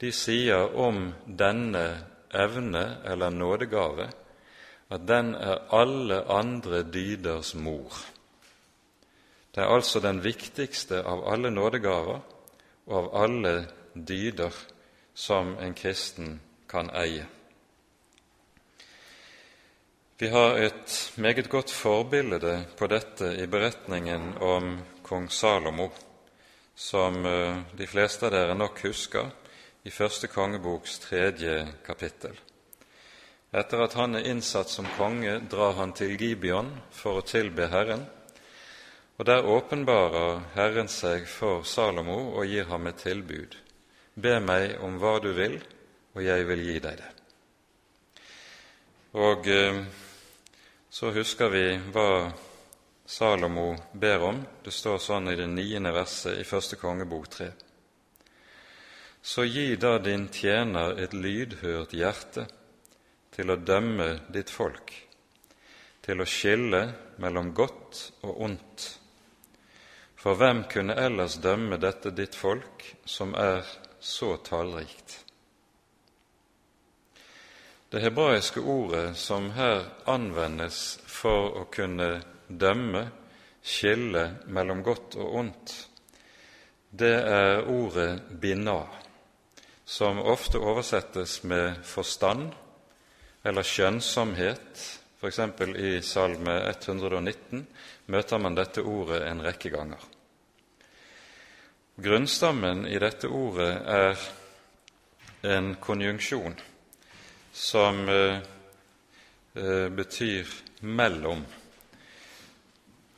de 0.00 0.12
sier 0.12 0.76
om 0.76 1.10
denne 1.24 1.84
evne 2.30 2.84
eller 3.04 3.32
nådegave 3.32 4.10
at 4.90 5.06
den 5.08 5.34
er 5.34 5.62
alle 5.72 6.22
andre 6.28 6.82
dyders 6.82 7.54
mor. 7.54 7.94
Det 9.54 9.62
er 9.62 9.72
altså 9.72 10.00
den 10.00 10.22
viktigste 10.24 11.02
av 11.06 11.24
alle 11.32 11.50
nådegaver 11.50 12.20
og 12.86 12.96
av 12.96 13.10
alle 13.24 13.54
dyder 13.94 14.54
som 15.14 15.56
en 15.58 15.74
kristen 15.74 16.40
kan 16.68 16.90
eie. 16.94 17.26
Vi 20.20 20.28
har 20.28 20.58
et 20.58 21.12
meget 21.16 21.48
godt 21.48 21.70
forbilde 21.72 22.64
på 22.76 22.86
dette 22.92 23.30
i 23.40 23.46
beretningen 23.48 24.34
om 24.44 24.74
kong 25.02 25.30
Salomo, 25.32 25.86
som 26.76 27.24
eh, 27.26 27.62
de 27.72 27.86
fleste 27.88 28.26
av 28.28 28.34
dere 28.34 28.52
nok 28.52 28.82
husker 28.84 29.30
i 29.88 29.90
første 29.90 30.28
kongeboks 30.28 30.98
tredje 31.06 31.54
kapittel. 31.86 32.36
Etter 33.48 33.80
at 33.80 33.96
han 33.96 34.18
er 34.18 34.28
innsatt 34.28 34.68
som 34.68 34.90
konge, 34.98 35.38
drar 35.48 35.72
han 35.78 35.96
til 35.96 36.12
Gibeon 36.20 36.68
for 36.92 37.22
å 37.22 37.24
tilbe 37.24 37.70
Herren, 37.72 38.04
og 39.16 39.24
der 39.24 39.48
åpenbarer 39.48 40.44
Herren 40.58 40.92
seg 40.92 41.24
for 41.32 41.64
Salomo 41.64 42.18
og 42.34 42.44
gir 42.44 42.68
ham 42.68 42.92
et 42.92 43.00
tilbud. 43.06 43.56
Be 44.20 44.36
meg 44.44 44.76
om 44.84 45.00
hva 45.00 45.16
du 45.24 45.32
vil, 45.40 45.56
og 46.12 46.22
jeg 46.28 46.44
vil 46.52 46.66
gi 46.68 46.78
deg 46.90 47.00
det. 47.00 47.10
Og 49.16 49.48
eh, 49.48 49.82
så 50.90 51.10
husker 51.14 51.48
vi 51.48 51.64
hva 51.94 52.32
Salomo 53.06 53.76
ber 53.92 54.22
om. 54.22 54.40
Det 54.62 54.72
står 54.74 54.98
sånn 55.02 55.30
i 55.30 55.36
det 55.38 55.46
niende 55.50 55.92
verset 55.94 56.38
i 56.38 56.46
første 56.46 56.78
kongebok 56.78 57.28
tre. 57.30 57.50
Så 59.22 59.44
gi 59.44 59.76
da 59.76 59.98
din 60.02 60.28
tjener 60.32 60.98
et 60.98 61.14
lydhørt 61.14 61.94
hjerte 61.94 62.46
til 63.34 63.50
å 63.50 63.58
dømme 63.58 64.08
ditt 64.34 64.50
folk, 64.50 64.92
til 66.02 66.22
å 66.22 66.28
skille 66.28 66.82
mellom 67.22 67.52
godt 67.54 68.02
og 68.26 68.44
ondt. 68.48 68.86
For 70.20 70.36
hvem 70.36 70.64
kunne 70.72 70.98
ellers 70.98 71.38
dømme 71.40 71.78
dette 71.80 72.10
ditt 72.10 72.34
folk, 72.34 72.84
som 73.04 73.34
er 73.38 73.62
så 74.00 74.34
tallrikt? 74.44 75.20
Det 77.90 78.00
hebraiske 78.00 78.60
ordet 78.60 79.16
som 79.18 79.48
her 79.50 79.80
anvendes 80.06 81.00
for 81.10 81.56
å 81.58 81.64
kunne 81.74 82.20
dømme, 82.46 83.08
skille 83.66 84.22
mellom 84.46 84.84
godt 84.86 85.16
og 85.18 85.32
ondt, 85.40 85.72
det 86.94 87.16
er 87.18 87.66
ordet 87.66 88.22
bina, 88.30 88.84
som 89.82 90.22
ofte 90.22 90.62
oversettes 90.62 91.40
med 91.42 91.82
forstand 91.82 92.54
eller 93.42 93.66
skjønnsomhet. 93.66 94.86
F.eks. 95.18 95.42
i 95.74 95.92
Salme 96.06 96.60
119 96.70 97.66
møter 98.06 98.38
man 98.38 98.54
dette 98.54 98.86
ordet 98.86 99.24
en 99.26 99.42
rekke 99.42 99.74
ganger. 99.74 100.08
Grunnstammen 101.98 102.86
i 102.86 103.02
dette 103.02 103.26
ordet 103.26 103.72
er 103.98 104.28
en 105.58 105.74
konjunksjon 105.82 106.69
som 107.52 108.08
eh, 108.08 108.38
eh, 109.54 109.88
betyr 109.88 110.46
mellom. 110.80 111.44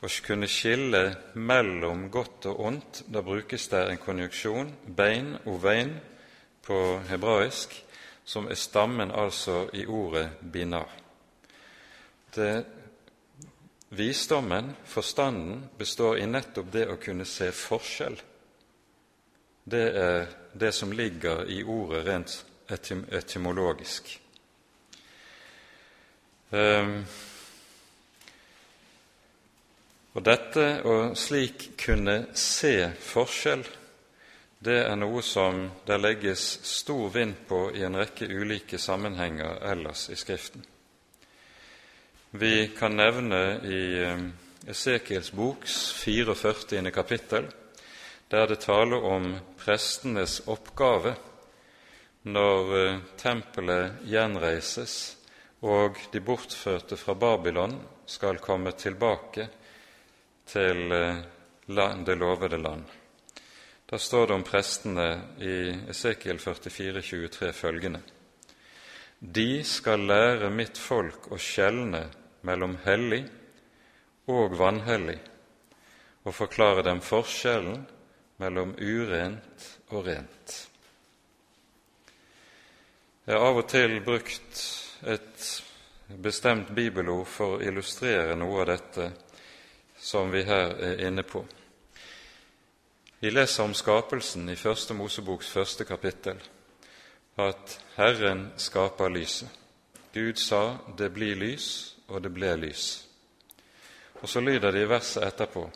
Å 0.03 0.09
kunne 0.25 0.49
skille 0.51 1.03
mellom 1.39 2.09
godt 2.11 2.49
og 2.51 2.59
ondt, 2.67 3.03
da 3.07 3.21
brukes 3.23 3.69
det 3.71 3.85
en 3.87 4.01
konjunksjon, 4.01 4.73
bein, 4.85 5.37
og 5.45 5.61
vein, 5.63 5.95
på 6.63 6.79
hebraisk, 7.09 7.75
som 8.23 8.47
er 8.47 8.59
stammen 8.59 9.11
altså 9.11 9.65
i 9.75 9.85
ordet 9.85 10.29
binar. 10.41 10.91
Det, 12.35 12.65
visdommen, 13.93 14.73
forstanden, 14.85 15.67
består 15.77 16.17
i 16.19 16.27
nettopp 16.27 16.71
det 16.71 16.87
å 16.89 16.99
kunne 16.99 17.27
se 17.27 17.51
forskjell. 17.51 18.15
Det 19.63 19.85
er 19.95 20.25
det 20.53 20.71
som 20.75 20.91
ligger 20.91 21.45
i 21.51 21.61
ordet 21.63 22.03
rent 22.07 22.39
etym 22.71 23.05
etymologisk. 23.11 24.22
Um, 26.53 26.97
og 30.13 30.21
dette 30.21 30.65
å 30.85 30.97
slik 31.17 31.71
kunne 31.81 32.19
se 32.37 32.75
forskjell 33.01 33.63
det 34.63 34.77
er 34.85 34.95
noe 34.95 35.19
som 35.25 35.65
det 35.83 35.97
legges 35.99 36.43
stor 36.63 37.09
vind 37.11 37.33
på 37.49 37.65
i 37.75 37.81
en 37.83 37.97
rekke 37.99 38.29
ulike 38.29 38.77
sammenhenger 38.79 39.57
ellers 39.73 40.05
i 40.13 40.15
Skriften. 40.15 40.63
Vi 42.31 42.69
kan 42.77 42.95
nevne 42.95 43.41
i 43.67 43.81
eh, 43.99 44.23
Esekiels 44.71 45.33
boks 45.35 45.91
44. 45.99 46.91
kapittel, 46.95 47.49
der 48.31 48.47
det 48.47 48.61
taler 48.63 49.03
om 49.03 49.27
prestenes 49.59 50.39
oppgave 50.47 51.17
når 52.23 52.73
eh, 52.79 53.03
tempelet 53.19 53.99
gjenreises 54.07 54.95
og 55.63 55.99
de 56.11 56.19
bortførte 56.19 56.97
fra 56.99 57.15
Babylon 57.15 57.77
skal 58.05 58.41
komme 58.43 58.73
tilbake 58.75 59.47
til 60.45 60.91
eh, 60.91 61.21
det 62.05 62.15
lovede 62.19 62.57
land. 62.57 62.83
Da 63.87 63.97
står 63.97 64.27
det 64.27 64.33
om 64.33 64.43
prestene 64.43 65.07
i 65.39 65.55
Esekiel 65.89 66.39
44, 66.39 67.01
23 67.01 67.53
følgende.: 67.53 68.01
De 69.19 69.63
skal 69.63 69.99
lære 69.99 70.49
mitt 70.49 70.77
folk 70.77 71.31
å 71.31 71.39
skjelne 71.39 72.09
mellom 72.41 72.77
hellig 72.83 73.23
og 74.27 74.57
vanhellig, 74.59 75.19
og 76.23 76.35
forklare 76.35 76.83
dem 76.83 76.99
forskjellen 77.01 77.85
mellom 78.37 78.75
urent 78.79 79.67
og 79.91 80.07
rent. 80.07 80.55
Jeg 83.23 83.37
har 83.37 83.45
av 83.47 83.61
og 83.61 83.69
til 83.71 84.01
brukt 84.03 84.63
et 85.05 85.63
bestemt 86.07 86.71
bibelord 86.75 87.27
for 87.27 87.57
å 87.57 87.61
illustrere 87.63 88.35
noe 88.35 88.61
av 88.61 88.69
dette 88.71 89.11
som 89.99 90.31
vi 90.31 90.43
her 90.43 90.75
er 90.83 91.05
inne 91.07 91.23
på. 91.23 91.43
Vi 93.19 93.31
leser 93.31 93.63
om 93.63 93.73
skapelsen 93.73 94.49
i 94.51 94.59
Første 94.59 94.93
Moseboks 94.93 95.49
første 95.49 95.85
kapittel, 95.87 96.41
at 97.39 97.79
Herren 97.95 98.49
skaper 98.57 99.09
lyset. 99.09 99.49
Gud 100.13 100.35
sa 100.37 100.77
'det 100.97 101.13
blir 101.13 101.35
lys', 101.35 101.95
og 102.07 102.23
det 102.23 102.33
ble 102.33 102.55
lys. 102.55 103.07
Og 104.21 104.29
så 104.29 104.39
lyder 104.39 104.71
det 104.71 104.81
i 104.81 104.89
verset 104.89 105.23
etterpå 105.23 105.71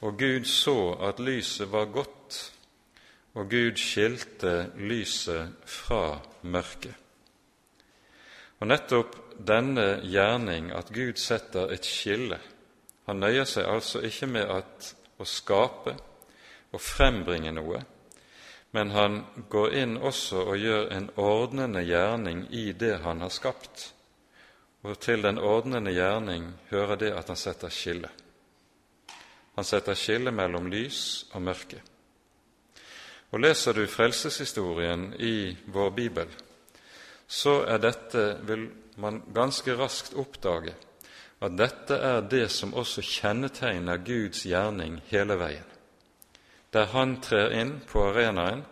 Og 0.00 0.18
Gud 0.18 0.44
så 0.44 0.98
at 1.00 1.20
lyset 1.20 1.72
var 1.72 1.84
godt, 1.84 2.52
og 3.34 3.50
Gud 3.50 3.76
skilte 3.76 4.72
lyset 4.76 5.52
fra 5.64 6.18
mørket. 6.42 7.01
Og 8.62 8.68
nettopp 8.70 9.16
denne 9.42 9.98
gjerning, 10.06 10.68
at 10.70 10.92
Gud 10.94 11.18
setter 11.18 11.72
et 11.74 11.86
skille 11.86 12.38
Han 13.08 13.18
nøyer 13.18 13.48
seg 13.50 13.66
altså 13.66 13.98
ikke 14.06 14.28
med 14.30 14.46
at, 14.46 14.92
å 15.18 15.26
skape, 15.26 15.96
og 16.70 16.80
frembringe 16.80 17.50
noe, 17.52 17.80
men 18.70 18.92
han 18.94 19.16
går 19.50 19.74
inn 19.80 19.96
også 19.98 20.44
og 20.52 20.62
gjør 20.62 20.86
en 20.94 21.08
ordnende 21.18 21.82
gjerning 21.82 22.44
i 22.54 22.70
det 22.72 23.00
han 23.02 23.20
har 23.20 23.32
skapt. 23.34 23.88
Og 24.86 24.94
til 25.02 25.26
den 25.26 25.42
ordnende 25.42 25.90
gjerning 25.92 26.46
hører 26.70 27.00
det 27.02 27.10
at 27.18 27.34
han 27.34 27.40
setter 27.42 27.74
skille. 27.74 28.08
Han 29.58 29.66
setter 29.66 29.98
skille 29.98 30.30
mellom 30.30 30.70
lys 30.70 31.26
og 31.34 31.42
mørke. 31.42 31.82
Og 33.34 33.42
Leser 33.42 33.74
du 33.74 33.82
frelseshistorien 33.90 35.10
i 35.18 35.52
vår 35.74 35.92
bibel, 35.98 36.32
så 37.32 37.62
er 37.64 37.80
dette, 37.80 38.22
vil 38.44 38.66
man 39.00 39.22
ganske 39.32 39.72
raskt 39.78 40.12
oppdage, 40.20 40.74
at 41.42 41.54
dette 41.56 41.96
er 41.96 42.20
det 42.28 42.50
som 42.52 42.74
også 42.76 43.02
kjennetegner 43.02 44.02
Guds 44.04 44.44
gjerning 44.46 45.00
hele 45.08 45.38
veien. 45.40 45.68
Der 46.72 46.92
han 46.92 47.16
trer 47.24 47.54
inn 47.56 47.78
på 47.88 48.04
arenaen, 48.10 48.62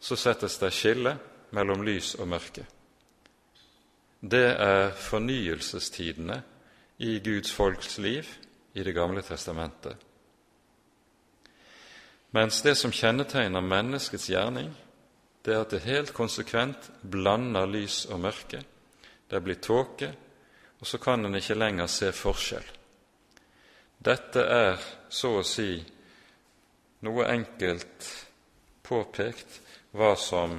så 0.00 0.16
settes 0.16 0.56
det 0.60 0.72
skille 0.72 1.14
mellom 1.56 1.84
lys 1.84 2.14
og 2.18 2.28
mørke. 2.32 2.64
Det 4.20 4.46
er 4.56 4.90
fornyelsestidene 4.96 6.42
i 6.98 7.18
Guds 7.24 7.52
folks 7.52 7.98
liv 7.98 8.26
i 8.74 8.82
Det 8.82 8.94
gamle 8.94 9.22
testamentet. 9.22 9.96
Mens 12.30 12.62
det 12.62 12.76
som 12.76 12.92
kjennetegner 12.92 13.60
menneskets 13.60 14.28
gjerning, 14.30 14.72
det 15.48 15.54
er 15.56 15.64
at 15.64 15.72
det 15.72 15.84
helt 15.88 16.10
konsekvent 16.12 16.90
blander 17.00 17.68
lys 17.68 18.02
og 18.12 18.20
mørke. 18.20 18.60
Det 19.28 19.40
blir 19.40 19.56
tåke, 19.64 20.10
og 20.78 20.86
så 20.86 20.98
kan 21.00 21.24
en 21.24 21.38
ikke 21.38 21.56
lenger 21.56 21.88
se 21.88 22.10
forskjell. 22.12 22.66
Dette 23.98 24.44
er 24.44 24.82
så 25.08 25.38
å 25.40 25.46
si 25.46 25.72
noe 27.02 27.24
enkelt 27.32 28.10
påpekt 28.84 29.60
hva 29.96 30.12
som 30.20 30.58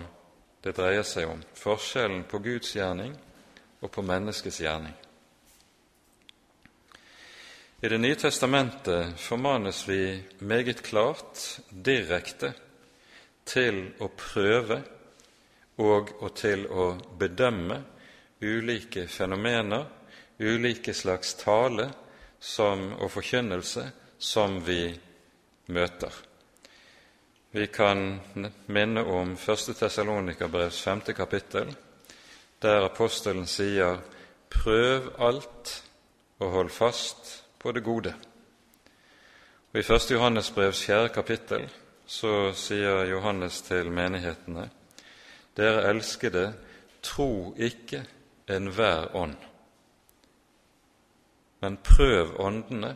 det 0.66 0.74
dreier 0.76 1.06
seg 1.08 1.30
om, 1.30 1.44
forskjellen 1.56 2.26
på 2.28 2.42
Guds 2.44 2.74
gjerning 2.76 3.14
og 3.80 3.92
på 3.94 4.04
menneskets 4.04 4.60
gjerning. 4.64 4.96
I 7.80 7.88
Det 7.88 8.02
nye 8.02 8.18
testamentet 8.20 9.14
formanes 9.22 9.86
vi 9.88 10.20
meget 10.40 10.82
klart, 10.84 11.62
direkte, 11.72 12.52
til 13.50 13.82
å 14.00 14.10
prøve 14.14 14.82
og, 15.80 16.12
og 16.20 16.34
til 16.38 16.66
å 16.70 16.92
bedømme 17.20 17.80
ulike 18.42 19.08
fenomener, 19.08 19.86
ulike 20.40 20.94
slags 20.94 21.34
tale 21.40 21.90
som, 22.40 22.94
og 23.00 23.12
forkynnelse 23.12 23.86
som 24.20 24.60
vi 24.64 24.94
møter. 25.74 26.14
Vi 27.52 27.66
kan 27.74 28.20
minne 28.70 29.04
om 29.10 29.34
1. 29.34 29.74
Tessalonikerbrevs 29.80 30.82
5. 30.86 31.02
kapittel, 31.18 31.76
der 32.62 32.86
apostelen 32.86 33.48
sier:" 33.48 34.00
Prøv 34.50 35.12
alt 35.22 35.84
og 36.40 36.52
hold 36.52 36.70
fast 36.70 37.44
på 37.60 37.72
det 37.72 37.84
gode. 37.84 38.14
Og 39.74 39.78
I 39.78 39.84
1. 39.86 40.12
Johannes 40.12 40.50
brevs 40.52 40.82
4. 40.86 41.10
kapittel 41.14 41.68
så 42.10 42.52
sier 42.58 43.06
Johannes 43.06 43.62
til 43.62 43.92
menighetene:" 43.94 44.70
Dere 45.58 45.90
elskede, 45.90 46.54
tro 47.04 47.54
ikke 47.58 48.06
enhver 48.50 49.16
ånd, 49.16 49.36
men 51.62 51.78
prøv 51.84 52.36
åndene 52.40 52.96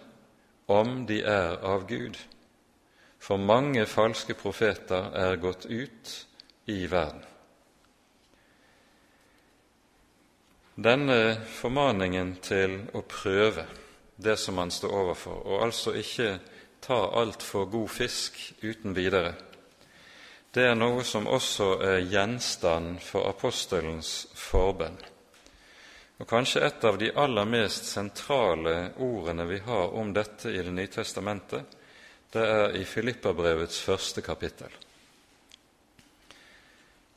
om 0.68 1.06
de 1.08 1.22
er 1.28 1.60
av 1.60 1.88
Gud, 1.88 2.18
for 3.20 3.38
mange 3.38 3.86
falske 3.86 4.34
profeter 4.34 5.12
er 5.16 5.36
gått 5.36 5.66
ut 5.66 6.14
i 6.66 6.86
verden. 6.92 7.24
Denne 10.76 11.38
formaningen 11.46 12.38
til 12.42 12.80
å 12.98 13.04
prøve 13.06 13.68
det 14.18 14.40
som 14.40 14.56
man 14.58 14.72
står 14.72 14.96
overfor, 15.04 15.44
og 15.46 15.66
altså 15.68 15.94
ikke 16.00 16.40
ta 16.84 17.00
altfor 17.22 17.66
god 17.72 17.90
fisk 17.90 18.40
uten 18.62 18.94
videre, 18.94 19.34
det 20.54 20.68
er 20.70 20.76
noe 20.78 21.02
som 21.02 21.26
også 21.26 21.68
er 21.82 22.04
gjenstand 22.12 23.00
for 23.02 23.26
apostelens 23.26 24.28
forbønn. 24.38 25.00
Og 26.22 26.30
Kanskje 26.30 26.62
et 26.68 26.86
av 26.86 27.00
de 27.02 27.10
aller 27.10 27.48
mest 27.50 27.90
sentrale 27.90 28.92
ordene 29.02 29.48
vi 29.50 29.58
har 29.66 29.96
om 29.98 30.14
dette 30.14 30.52
i 30.54 30.62
Det 30.62 30.72
nye 30.72 30.92
testamentet, 30.94 31.66
det 32.32 32.46
er 32.46 32.78
i 32.78 32.86
Filippabrevets 32.86 33.82
første 33.82 34.22
kapittel. 34.22 34.70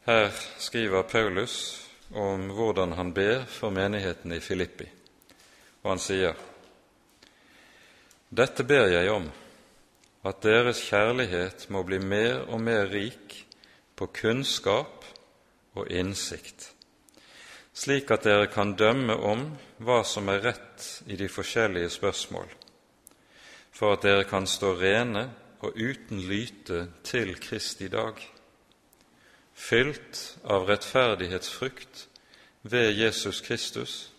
Her 0.07 0.33
skriver 0.59 1.03
Paulus 1.03 1.87
om 2.15 2.49
hvordan 2.51 2.93
han 2.93 3.13
ber 3.13 3.45
for 3.45 3.71
menigheten 3.71 4.33
i 4.33 4.41
Filippi, 4.41 4.87
og 5.83 5.91
han 5.91 5.99
sier:" 5.99 6.35
Dette 8.31 8.65
ber 8.65 8.89
jeg 8.89 9.11
om, 9.11 9.31
at 10.27 10.43
deres 10.43 10.81
kjærlighet 10.89 11.69
må 11.71 11.85
bli 11.87 12.01
mer 12.03 12.47
og 12.51 12.61
mer 12.61 12.89
rik 12.91 13.37
på 13.97 14.09
kunnskap 14.11 15.05
og 15.77 15.91
innsikt, 15.93 16.73
slik 17.77 18.11
at 18.11 18.27
dere 18.27 18.49
kan 18.51 18.75
dømme 18.79 19.15
om 19.15 19.47
hva 19.79 20.01
som 20.09 20.29
er 20.33 20.43
rett 20.49 20.87
i 21.07 21.19
de 21.21 21.29
forskjellige 21.31 21.93
spørsmål, 21.99 22.49
for 23.71 23.95
at 23.95 24.03
dere 24.07 24.25
kan 24.29 24.49
stå 24.51 24.75
rene 24.81 25.29
og 25.61 25.77
uten 25.77 26.21
lyte 26.21 26.87
til 27.05 27.37
Kristi 27.41 27.89
dag, 27.93 28.19
fylt 29.55 30.37
av 30.45 30.67
rettferdighetsfrukt 30.69 32.07
ved 32.63 32.93
Jesus 32.99 33.41
Kristus, 33.41 34.13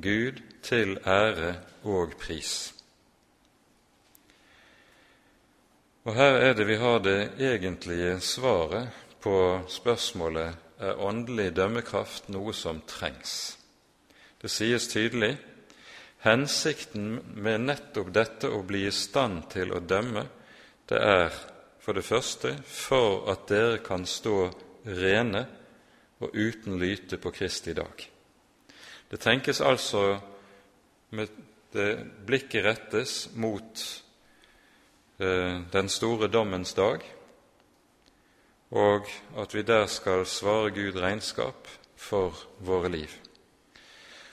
Gud 0.00 0.40
til 0.62 0.96
ære 1.06 1.56
og 1.84 2.16
pris. 2.18 2.79
Og 6.08 6.14
her 6.16 6.38
er 6.40 6.54
det 6.56 6.64
vi 6.64 6.78
har 6.80 7.02
det 7.04 7.34
egentlige 7.36 8.14
svaret 8.24 8.88
på 9.20 9.34
spørsmålet 9.68 10.80
er 10.80 11.02
åndelig 11.04 11.50
dømmekraft 11.58 12.30
noe 12.32 12.54
som 12.56 12.80
trengs. 12.88 13.58
Det 14.40 14.48
sies 14.48 14.88
tydelig 14.88 15.34
hensikten 16.24 17.18
med 17.36 17.66
nettopp 17.68 18.14
dette 18.16 18.48
å 18.48 18.62
bli 18.64 18.86
i 18.88 18.94
stand 18.96 19.50
til 19.52 19.76
å 19.76 19.84
dømme, 19.84 20.24
det 20.88 21.04
er 21.04 21.36
for 21.84 21.92
det 21.96 22.08
første 22.08 22.56
for 22.64 23.28
at 23.28 23.44
dere 23.52 23.84
kan 23.84 24.08
stå 24.08 24.36
rene 24.88 25.46
og 26.24 26.32
uten 26.32 26.80
lyte 26.80 27.20
på 27.20 27.32
Kristi 27.36 27.76
dag. 27.76 28.08
Det 29.10 29.20
tenkes 29.20 29.60
altså 29.60 30.14
med 31.12 31.28
det 31.76 31.90
blikket 32.24 32.64
rettes 32.64 33.26
mot 33.36 33.84
den 35.72 35.88
store 35.88 36.28
dommens 36.28 36.74
dag, 36.74 37.00
og 38.70 39.06
at 39.36 39.54
vi 39.54 39.62
der 39.62 39.86
skal 39.86 40.26
svare 40.26 40.70
Gud 40.70 40.96
regnskap 40.96 41.68
for 41.96 42.36
våre 42.58 42.88
liv. 42.88 43.08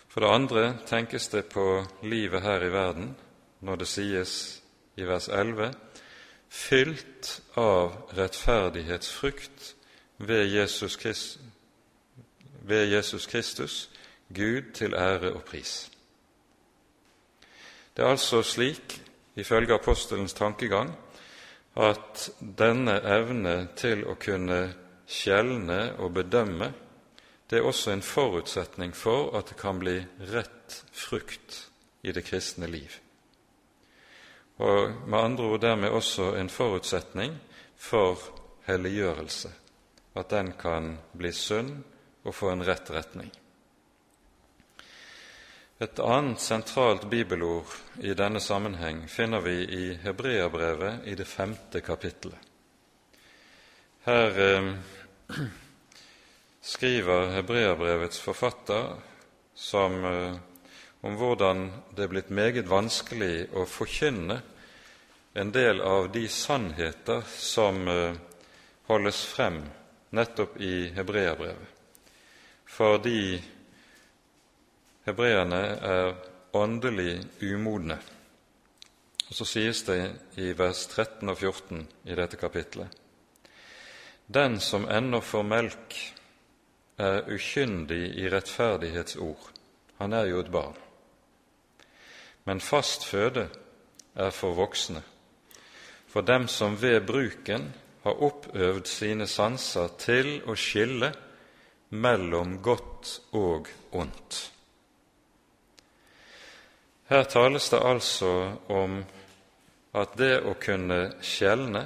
For 0.08 0.22
det 0.22 0.30
andre 0.34 0.78
tenkes 0.88 1.28
det 1.28 1.46
på 1.46 1.86
livet 2.04 2.42
her 2.42 2.64
i 2.64 2.72
verden 2.72 3.16
når 3.62 3.76
det 3.76 3.88
sies 3.88 4.62
i 4.98 5.04
vers 5.04 5.28
11 5.28 5.74
fylt 6.50 7.42
av 7.56 8.14
rettferdighetsfrukt 8.18 9.74
ved 10.18 10.46
Jesus, 10.46 10.98
Christ, 11.02 11.40
ved 12.62 12.88
Jesus 12.92 13.28
Kristus, 13.28 13.90
Gud 14.34 14.74
til 14.74 14.94
ære 14.94 15.34
og 15.34 15.44
pris. 15.44 15.92
Det 17.98 18.06
er 18.06 18.10
altså 18.10 18.42
slik 18.42 19.02
ifølge 19.38 19.76
apostelens 19.78 20.34
tankegang, 20.34 20.92
at 21.78 22.30
denne 22.40 22.98
evne 23.06 23.68
til 23.78 24.04
å 24.10 24.18
kunne 24.20 24.62
skjelne 25.08 25.94
og 26.02 26.16
bedømme, 26.18 26.72
det 27.48 27.60
er 27.60 27.68
også 27.68 27.94
en 27.94 28.04
forutsetning 28.04 28.96
for 28.98 29.38
at 29.38 29.52
det 29.52 29.60
kan 29.62 29.80
bli 29.80 30.02
rett 30.34 30.82
frukt 30.92 31.62
i 32.04 32.12
det 32.12 32.26
kristne 32.28 32.68
liv. 32.68 32.98
Og 34.58 35.06
med 35.08 35.20
andre 35.20 35.46
ord 35.46 35.62
dermed 35.62 35.94
også 35.94 36.34
en 36.36 36.50
forutsetning 36.50 37.38
for 37.78 38.20
helliggjørelse, 38.68 39.52
at 40.18 40.32
den 40.34 40.56
kan 40.60 40.96
bli 41.14 41.32
sunn 41.32 41.78
og 42.26 42.36
få 42.36 42.52
en 42.52 42.66
rett 42.66 42.90
retning. 42.92 43.30
Et 45.78 46.00
annet 46.02 46.42
sentralt 46.42 47.04
bibelord 47.06 47.70
i 48.02 48.16
denne 48.18 48.40
sammenheng 48.42 49.04
finner 49.14 49.44
vi 49.46 49.60
i 49.62 49.82
Hebreabrevet 50.02 51.04
i 51.06 51.14
det 51.14 51.28
femte 51.30 51.84
kapittelet. 51.86 52.40
Her 54.08 54.40
eh, 54.42 54.70
skriver 56.66 57.30
Hebreabrevets 57.36 58.18
forfatter 58.20 58.96
som, 59.54 60.00
eh, 60.06 60.40
om 61.06 61.18
hvordan 61.20 61.68
det 61.94 62.08
er 62.08 62.14
blitt 62.16 62.32
meget 62.34 62.70
vanskelig 62.72 63.46
å 63.54 63.68
forkynne 63.70 64.40
en 65.38 65.52
del 65.54 65.84
av 65.86 66.10
de 66.10 66.24
sannheter 66.26 67.22
som 67.30 67.84
eh, 67.86 68.18
holdes 68.90 69.22
frem 69.30 69.62
nettopp 70.10 70.58
i 70.58 70.88
Hebreabrevet. 70.98 71.70
Fordi 72.66 73.38
Hebreerne 75.08 75.60
er 75.88 76.16
åndelig 76.54 77.22
umodne. 77.42 77.96
Og 79.30 79.36
Så 79.36 79.46
sies 79.46 79.84
det 79.88 80.02
i 80.36 80.52
vers 80.52 80.82
13 80.88 81.30
og 81.30 81.38
14 81.38 81.88
i 82.06 82.16
dette 82.16 82.36
kapitlet 82.36 82.92
Den 84.28 84.60
som 84.60 84.90
ennå 84.92 85.22
får 85.22 85.44
melk, 85.44 85.96
er 86.98 87.30
ukyndig 87.30 88.18
i 88.20 88.28
rettferdighetsord. 88.30 89.48
Han 90.00 90.14
er 90.14 90.26
jo 90.26 90.40
et 90.40 90.52
barn. 90.52 90.76
Men 92.44 92.60
fast 92.60 93.06
føde 93.06 93.48
er 94.16 94.32
for 94.32 94.58
voksne, 94.58 95.04
for 96.08 96.22
dem 96.22 96.48
som 96.48 96.76
ved 96.82 97.06
bruken 97.08 97.72
har 98.04 98.24
oppøvd 98.24 98.86
sine 98.88 99.28
sanser 99.28 99.88
til 100.00 100.42
å 100.44 100.56
skille 100.56 101.14
mellom 101.90 102.60
godt 102.60 103.20
og 103.32 103.70
ondt. 103.92 104.57
Her 107.08 107.24
tales 107.24 107.70
det 107.70 107.80
altså 107.80 108.32
om 108.68 109.00
at 109.96 110.18
det 110.20 110.42
å 110.44 110.58
kunne 110.60 111.00
skjelne, 111.24 111.86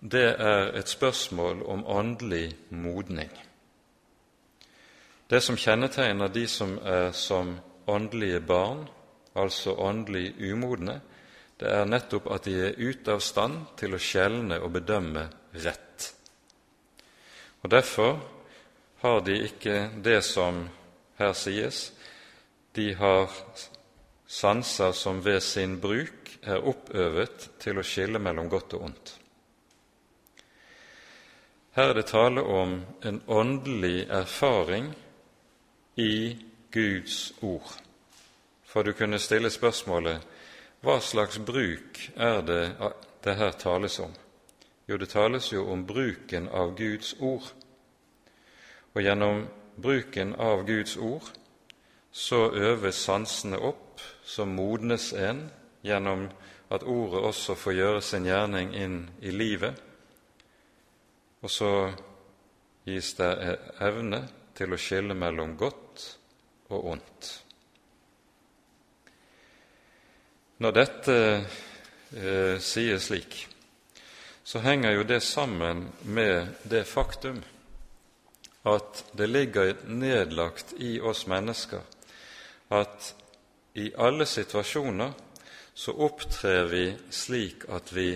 det 0.00 0.26
er 0.34 0.72
et 0.76 0.88
spørsmål 0.90 1.62
om 1.62 1.84
åndelig 1.86 2.48
modning. 2.70 3.30
Det 5.30 5.40
som 5.42 5.56
kjennetegner 5.58 6.28
de 6.30 6.46
som 6.50 6.76
er 6.78 7.12
som 7.14 7.56
åndelige 7.86 8.40
barn, 8.40 8.84
altså 9.34 9.74
åndelig 9.78 10.34
umodne, 10.38 11.00
det 11.60 11.70
er 11.72 11.88
nettopp 11.88 12.28
at 12.34 12.44
de 12.44 12.54
er 12.68 12.76
ute 12.78 13.14
av 13.14 13.22
stand 13.24 13.62
til 13.80 13.96
å 13.96 14.02
skjelne 14.02 14.58
og 14.60 14.74
bedømme 14.74 15.24
rett. 15.64 16.10
Og 17.62 17.70
Derfor 17.70 18.18
har 19.02 19.22
de 19.24 19.38
ikke 19.46 19.88
det 20.04 20.20
som 20.24 20.66
her 21.18 21.32
sies. 21.32 21.92
De 22.76 22.92
har 22.94 23.32
sanser 24.26 24.92
som 24.92 25.24
ved 25.24 25.40
sin 25.40 25.80
bruk 25.80 26.32
er 26.42 26.66
oppøvet 26.66 27.50
til 27.62 27.78
å 27.78 27.86
skille 27.86 28.18
mellom 28.18 28.50
godt 28.50 28.74
og 28.78 28.88
ondt. 28.90 29.14
Her 31.76 31.90
er 31.90 31.98
det 31.98 32.06
tale 32.08 32.40
om 32.40 32.78
en 33.04 33.20
åndelig 33.26 34.06
erfaring 34.08 34.94
i 35.96 36.36
Guds 36.72 37.32
ord. 37.42 37.74
For 38.64 38.82
du 38.82 38.92
kunne 38.92 39.18
stille 39.20 39.50
spørsmålet 39.52 40.24
hva 40.84 41.00
slags 41.00 41.38
bruk 41.38 42.00
er 42.16 42.42
det 42.46 42.62
det 43.24 43.34
her 43.36 43.52
tales 43.60 43.98
om? 44.00 44.12
Jo, 44.88 44.96
det 44.96 45.08
tales 45.10 45.50
jo 45.52 45.66
om 45.72 45.84
bruken 45.86 46.48
av 46.48 46.76
Guds 46.78 47.14
ord. 47.20 47.48
Og 48.94 49.02
gjennom 49.02 49.46
bruken 49.76 50.34
av 50.38 50.62
Guds 50.68 50.96
ord 50.96 51.32
så 52.12 52.46
øves 52.54 53.02
sansene 53.04 53.58
opp, 53.58 54.00
så 54.26 54.46
modnes 54.50 55.12
en 55.14 55.44
gjennom 55.86 56.26
at 56.74 56.82
ordet 56.82 57.22
også 57.22 57.54
får 57.54 57.76
gjøre 57.78 58.02
sin 58.02 58.26
gjerning 58.26 58.72
inn 58.74 58.98
i 59.22 59.30
livet, 59.30 59.78
og 61.42 61.52
så 61.52 61.70
gis 62.86 63.12
det 63.18 63.30
evne 63.86 64.24
til 64.56 64.74
å 64.74 64.78
skille 64.80 65.14
mellom 65.14 65.54
godt 65.58 66.06
og 66.74 66.88
ondt. 66.96 67.28
Når 70.58 70.74
dette 70.74 71.16
eh, 71.36 72.56
sies 72.62 73.10
slik, 73.10 73.36
så 74.46 74.62
henger 74.64 74.96
jo 74.96 75.04
det 75.06 75.20
sammen 75.26 75.84
med 76.02 76.54
det 76.64 76.86
faktum 76.88 77.42
at 78.66 79.04
det 79.14 79.28
ligger 79.30 79.74
nedlagt 79.86 80.72
i 80.82 80.96
oss 80.98 81.26
mennesker 81.30 81.84
at 82.74 83.12
i 83.76 83.90
alle 83.96 84.26
situasjoner 84.26 85.12
så 85.74 85.92
opptrer 85.92 86.64
vi 86.70 86.84
slik 87.12 87.66
at 87.68 87.92
vi 87.92 88.14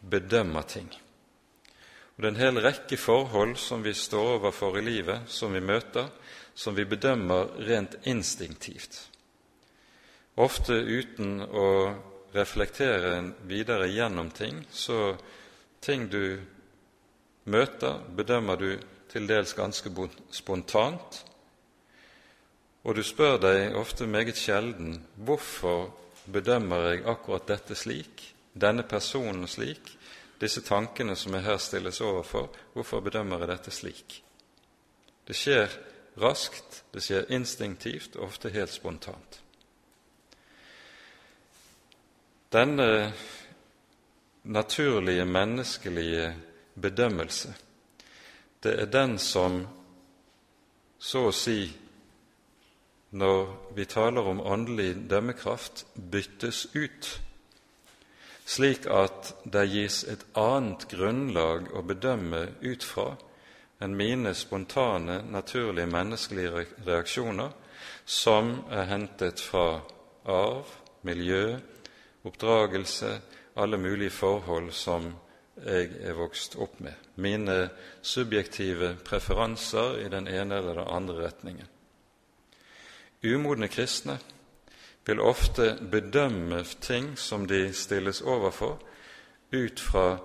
bedømmer 0.00 0.62
ting. 0.66 0.88
Og 2.16 2.22
Det 2.22 2.24
er 2.26 2.32
en 2.32 2.40
hel 2.40 2.58
rekke 2.64 2.96
forhold 2.98 3.54
som 3.62 3.84
vi 3.84 3.92
står 3.94 4.38
overfor 4.38 4.78
i 4.78 4.82
livet, 4.82 5.28
som 5.30 5.52
vi 5.54 5.60
møter, 5.60 6.08
som 6.54 6.74
vi 6.74 6.84
bedømmer 6.84 7.52
rent 7.68 7.94
instinktivt, 8.08 8.98
ofte 10.36 10.74
uten 10.74 11.42
å 11.44 11.68
reflektere 12.34 13.20
videre 13.46 13.86
gjennom 13.86 14.30
ting. 14.30 14.64
Så 14.70 15.14
ting 15.80 16.08
du 16.10 16.40
møter, 17.44 18.00
bedømmer 18.16 18.56
du 18.56 18.70
til 19.12 19.28
dels 19.28 19.54
ganske 19.54 19.92
spontant, 20.30 21.22
og 22.86 22.94
du 22.94 23.02
spør 23.02 23.40
deg 23.42 23.74
ofte 23.74 24.06
meget 24.06 24.38
sjelden 24.38 25.00
hvorfor 25.26 25.88
bedømmer 26.30 26.90
jeg 26.92 27.02
akkurat 27.10 27.48
dette 27.50 27.74
slik, 27.74 28.22
denne 28.54 28.84
personen 28.86 29.48
slik, 29.50 29.90
disse 30.38 30.62
tankene 30.62 31.16
som 31.18 31.34
jeg 31.34 31.46
her 31.48 31.58
stilles 31.58 31.98
overfor, 32.00 32.46
hvorfor 32.74 33.02
bedømmer 33.02 33.42
jeg 33.42 33.50
dette 33.50 33.74
slik? 33.74 34.20
Det 35.26 35.34
skjer 35.34 35.72
raskt, 36.22 36.84
det 36.94 37.02
skjer 37.02 37.26
instinktivt, 37.34 38.16
ofte 38.22 38.52
helt 38.54 38.70
spontant. 38.70 39.40
Denne 42.54 43.12
naturlige 44.46 45.24
menneskelige 45.26 46.28
bedømmelse, 46.78 47.50
det 48.62 48.76
er 48.80 48.94
den 48.94 49.18
som 49.18 49.58
så 50.98 51.26
å 51.28 51.34
si 51.34 51.66
når 53.16 53.72
vi 53.76 53.84
taler 53.88 54.28
om 54.28 54.40
åndelig 54.40 55.08
dømmekraft, 55.10 55.86
byttes 55.96 56.66
ut, 56.74 57.08
slik 58.46 58.86
at 58.92 59.32
det 59.44 59.64
gis 59.72 60.02
et 60.04 60.22
annet 60.38 60.86
grunnlag 60.90 61.70
å 61.74 61.82
bedømme 61.86 62.42
ut 62.62 62.84
fra 62.84 63.14
enn 63.82 63.96
mine 63.96 64.32
spontane, 64.34 65.20
naturlige 65.32 65.90
menneskelige 65.90 66.66
reaksjoner, 66.86 67.52
som 68.04 68.52
er 68.70 68.88
hentet 68.88 69.42
fra 69.42 69.80
arv, 70.24 70.70
miljø, 71.06 71.56
oppdragelse, 72.26 73.12
alle 73.56 73.78
mulige 73.78 74.14
forhold 74.14 74.72
som 74.74 75.12
jeg 75.64 75.92
er 76.04 76.16
vokst 76.16 76.56
opp 76.60 76.80
med, 76.84 76.92
mine 77.16 77.68
subjektive 78.04 78.94
preferanser 79.04 80.02
i 80.04 80.10
den 80.12 80.28
ene 80.28 80.58
eller 80.60 80.82
den 80.82 80.92
andre 80.98 81.22
retningen. 81.28 81.75
Umodne 83.24 83.68
kristne 83.68 84.18
vil 85.06 85.20
ofte 85.20 85.76
bedømme 85.90 86.64
ting 86.80 87.14
som 87.18 87.46
de 87.46 87.72
stilles 87.72 88.20
overfor, 88.22 88.78
ut 89.52 89.80
fra 89.80 90.18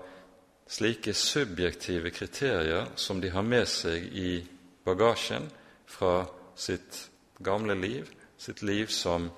slike 0.66 1.14
subjektive 1.14 2.10
kriterier 2.10 2.90
som 2.96 3.20
de 3.20 3.30
har 3.30 3.46
med 3.46 3.68
seg 3.68 4.04
i 4.12 4.42
bagasjen 4.84 5.48
fra 5.86 6.24
sitt 6.56 7.08
gamle 7.42 7.76
liv, 7.78 8.08
sitt 8.38 8.62
liv 8.62 8.90
som 8.90 9.30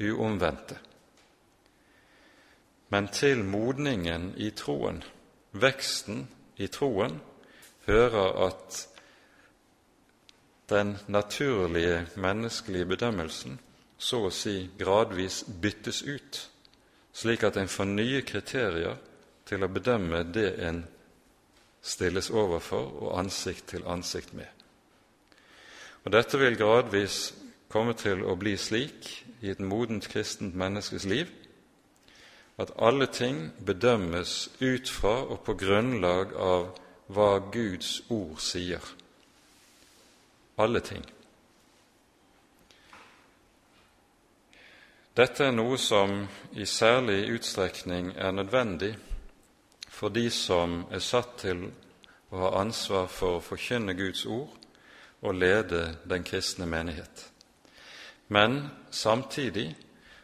uomvendte. 0.00 0.78
Men 2.90 3.08
til 3.14 3.44
modningen 3.46 4.32
i 4.36 4.50
troen, 4.50 5.02
veksten 5.52 6.24
i 6.58 6.66
troen, 6.66 7.20
hører 7.86 8.46
at 8.48 8.86
den 10.70 10.96
naturlige 11.06 12.06
menneskelige 12.16 12.86
bedømmelsen 12.94 13.58
så 14.00 14.22
å 14.26 14.30
si 14.32 14.70
gradvis 14.78 15.42
byttes 15.62 16.02
ut, 16.06 16.38
slik 17.12 17.44
at 17.44 17.58
en 17.60 17.68
får 17.68 17.88
nye 17.90 18.22
kriterier 18.24 18.96
til 19.48 19.64
å 19.66 19.68
bedømme 19.68 20.22
det 20.32 20.54
en 20.64 20.84
stilles 21.82 22.30
overfor 22.30 22.86
og 23.02 23.18
ansikt 23.18 23.66
til 23.74 23.84
ansikt 23.88 24.32
med. 24.36 24.48
Og 26.04 26.12
Dette 26.12 26.38
vil 26.40 26.56
gradvis 26.56 27.34
komme 27.68 27.92
til 27.98 28.24
å 28.24 28.36
bli 28.40 28.56
slik 28.56 29.10
i 29.40 29.52
et 29.52 29.60
modent 29.60 30.08
kristent 30.08 30.56
menneskes 30.56 31.04
liv 31.04 31.28
at 32.60 32.72
alle 32.76 33.06
ting 33.06 33.50
bedømmes 33.66 34.48
ut 34.60 34.88
fra 34.88 35.16
og 35.24 35.42
på 35.44 35.56
grunnlag 35.60 36.34
av 36.36 36.72
hva 37.10 37.30
Guds 37.52 38.00
ord 38.12 38.40
sier 38.44 38.84
alle 40.60 40.80
ting. 40.80 41.04
Dette 45.16 45.44
er 45.44 45.52
noe 45.52 45.78
som 45.78 46.22
i 46.54 46.64
særlig 46.64 47.32
utstrekning 47.34 48.12
er 48.16 48.30
nødvendig 48.32 48.94
for 49.90 50.08
de 50.08 50.30
som 50.30 50.84
er 50.90 51.02
satt 51.02 51.34
til 51.42 51.66
å 52.30 52.44
ha 52.44 52.50
ansvar 52.60 53.08
for 53.10 53.36
å 53.36 53.44
forkynne 53.44 53.96
Guds 53.98 54.22
ord 54.26 54.54
og 55.20 55.34
lede 55.34 55.96
den 56.08 56.24
kristne 56.24 56.66
menighet. 56.66 57.26
Men 58.28 58.70
samtidig 58.90 59.74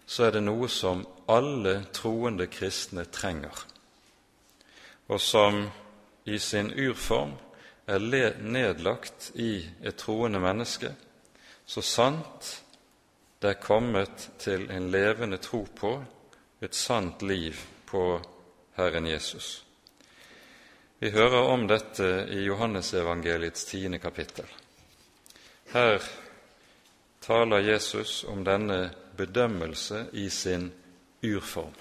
så 0.06 0.28
er 0.28 0.36
det 0.36 0.44
noe 0.46 0.68
som 0.70 1.02
alle 1.28 1.80
troende 1.92 2.46
kristne 2.46 3.04
trenger, 3.10 3.66
og 5.08 5.20
som 5.20 5.64
i 6.24 6.38
sin 6.38 6.70
urform 6.70 7.34
er 7.86 8.38
nedlagt 8.42 9.30
i 9.34 9.68
et 9.82 9.96
troende 9.96 10.40
menneske, 10.42 10.90
så 11.66 11.82
sant 11.82 12.62
det 13.42 13.52
er 13.52 13.62
kommet 13.62 14.30
til 14.42 14.70
en 14.70 14.90
levende 14.90 15.38
tro 15.38 15.66
på 15.76 15.92
et 16.60 16.74
sant 16.74 17.22
liv 17.22 17.54
på 17.86 18.20
Herren 18.76 19.06
Jesus. 19.06 19.64
Vi 20.98 21.10
hører 21.10 21.50
om 21.52 21.66
dette 21.68 22.26
i 22.32 22.46
Johannesevangeliets 22.46 23.64
tiende 23.68 23.98
kapittel. 23.98 24.46
Her 25.72 26.00
taler 27.20 27.58
Jesus 27.68 28.24
om 28.24 28.44
denne 28.44 28.90
bedømmelse 29.16 30.06
i 30.12 30.30
sin 30.30 30.70
urform. 31.22 31.74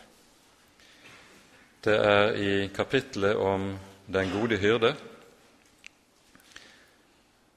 Det 1.86 1.96
er 1.96 2.34
i 2.36 2.68
kapittelet 2.76 3.36
om 3.38 3.70
den 4.06 4.32
gode 4.34 4.58
hyrde, 4.58 4.96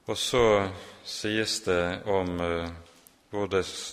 og 0.09 0.17
så 0.17 0.69
sies 1.05 1.59
det 1.67 2.01
om 2.09 2.39
uh, 2.41 2.69
hvor 3.29 3.51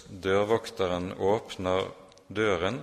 dørvokteren 0.09 1.11
åpner 1.12 1.90
døren 2.33 2.79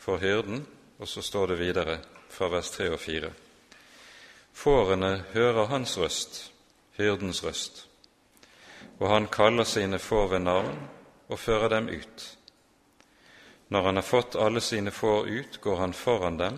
for 0.00 0.16
hyrden, 0.22 0.62
og 0.98 1.08
så 1.08 1.22
står 1.22 1.52
det 1.52 1.58
videre 1.60 1.98
fra 2.32 2.48
vers 2.48 2.70
3 2.72 2.86
og 2.94 3.00
4. 3.00 3.30
Fårene 4.56 5.10
hører 5.34 5.68
hans 5.68 5.98
røst, 6.00 6.38
hyrdens 6.96 7.42
røst, 7.44 7.84
og 8.98 9.12
han 9.12 9.28
kaller 9.28 9.68
sine 9.68 10.00
får 10.00 10.32
ved 10.32 10.46
navn 10.46 10.80
og 11.28 11.38
fører 11.38 11.68
dem 11.68 11.92
ut. 11.92 12.24
Når 13.68 13.82
han 13.84 14.00
har 14.00 14.08
fått 14.08 14.40
alle 14.40 14.64
sine 14.64 14.90
får 14.90 15.28
ut, 15.28 15.60
går 15.60 15.76
han 15.76 15.92
foran 15.92 16.40
dem, 16.40 16.56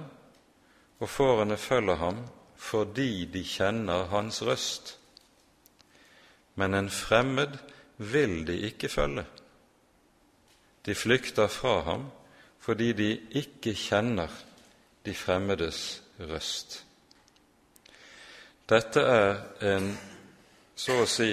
og 1.01 1.11
fårene 1.11 1.59
følger 1.59 1.99
ham 1.99 2.23
fordi 2.61 3.25
de 3.33 3.43
kjenner 3.45 4.07
hans 4.13 4.43
røst 4.47 5.00
men 6.55 6.75
en 6.75 6.91
fremmed 6.91 7.59
vil 7.97 8.47
de 8.47 8.57
ikke 8.71 8.89
følge. 8.89 9.25
De 10.87 10.95
flykter 10.95 11.47
fra 11.47 11.81
ham 11.83 12.11
fordi 12.61 12.93
de 12.93 13.11
ikke 13.31 13.75
kjenner 13.75 14.29
de 15.05 15.15
fremmedes 15.15 16.03
røst. 16.21 16.85
Dette 18.69 19.01
er 19.01 19.39
en, 19.67 19.89
så 20.77 21.01
å 21.03 21.07
si, 21.09 21.33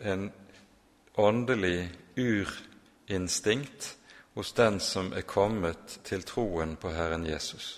en 0.00 0.24
åndelig 1.20 1.92
urinstinkt 2.18 3.92
hos 4.34 4.50
den 4.56 4.80
som 4.80 5.12
er 5.12 5.28
kommet 5.28 6.00
til 6.08 6.24
troen 6.26 6.74
på 6.80 6.90
Herren 6.96 7.28
Jesus. 7.28 7.76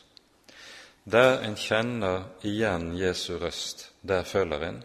Der 1.04 1.42
en 1.44 1.58
kjenner 1.60 2.30
igjen 2.46 2.94
Jesu 2.96 3.36
røst, 3.42 3.90
der 4.00 4.24
følger 4.24 4.68
en. 4.70 4.82